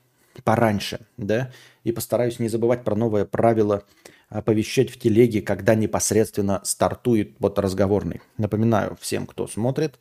пораньше, 0.44 1.08
да, 1.18 1.52
и 1.84 1.92
постараюсь 1.92 2.40
не 2.40 2.50
забывать 2.50 2.84
про 2.84 2.96
новое 2.96 3.26
правило 3.26 3.84
оповещать 4.30 4.90
в 4.90 4.98
телеге, 4.98 5.42
когда 5.42 5.76
непосредственно 5.76 6.62
стартует 6.64 7.36
вот 7.40 7.60
разговорный. 7.60 8.22
Напоминаю 8.38 8.98
всем, 9.02 9.28
кто 9.28 9.48
смотрит, 9.48 10.00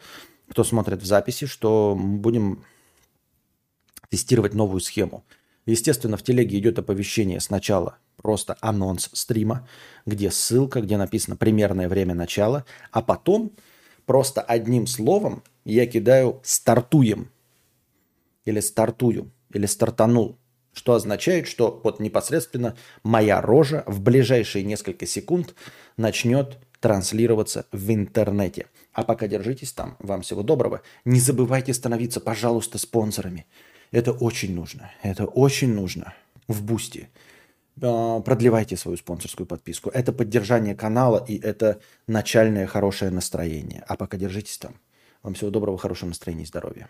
кто 0.49 0.63
смотрит 0.63 1.03
в 1.03 1.07
записи, 1.07 1.47
что 1.47 1.99
будем 1.99 2.65
тестировать 4.09 4.55
новую 4.55 4.81
схему. 4.81 5.25
Естественно, 5.67 6.17
в 6.17 6.23
телеге 6.23 6.59
идет 6.59 6.79
оповещение 6.79 7.41
сначала 7.41 7.99
просто 8.17 8.57
анонс 8.61 9.11
стрима, 9.13 9.67
где 10.07 10.31
ссылка, 10.31 10.81
где 10.81 10.97
написано 10.97 11.37
примерное 11.37 11.89
время 11.89 12.15
начала, 12.15 12.65
а 12.93 13.03
потом 13.03 13.53
просто 14.07 14.43
одним 14.43 14.87
словом 14.87 15.43
я 15.65 15.87
кидаю 15.87 16.41
«стартуем» 16.43 17.31
или 18.45 18.61
«стартую» 18.61 19.31
или 19.53 19.67
«стартанул», 19.67 20.39
что 20.73 20.95
означает, 20.95 21.49
что 21.49 21.81
вот 21.83 22.01
непосредственно 22.01 22.77
моя 23.03 23.41
рожа 23.41 23.83
в 23.87 24.01
ближайшие 24.01 24.65
несколько 24.65 25.07
секунд 25.07 25.55
начнет 25.97 26.59
транслироваться 26.81 27.67
в 27.73 27.93
интернете. 27.93 28.67
А 28.93 29.05
пока 29.05 29.29
держитесь 29.29 29.73
там. 29.73 29.97
Вам 29.99 30.23
всего 30.23 30.43
доброго. 30.43 30.83
Не 31.05 31.21
забывайте 31.21 31.75
становиться, 31.75 32.21
пожалуйста, 32.21 32.79
спонсорами. 32.79 33.47
Это 33.91 34.13
очень 34.13 34.55
нужно. 34.55 34.91
Это 35.03 35.27
очень 35.27 35.75
нужно. 35.75 36.15
В 36.49 36.63
Boosty. 36.65 37.09
А, 37.83 38.21
продлевайте 38.21 38.77
свою 38.77 38.97
спонсорскую 38.97 39.47
подписку. 39.47 39.91
Это 39.91 40.13
поддержание 40.13 40.75
канала 40.75 41.25
и 41.27 41.39
это 41.39 41.81
начальное 42.07 42.67
хорошее 42.67 43.11
настроение. 43.11 43.85
А 43.87 43.97
пока 43.97 44.17
держитесь 44.17 44.59
там. 44.59 44.81
Вам 45.23 45.35
всего 45.35 45.51
доброго, 45.51 45.77
хорошего 45.77 46.09
настроения 46.09 46.45
и 46.45 46.47
здоровья. 46.47 46.89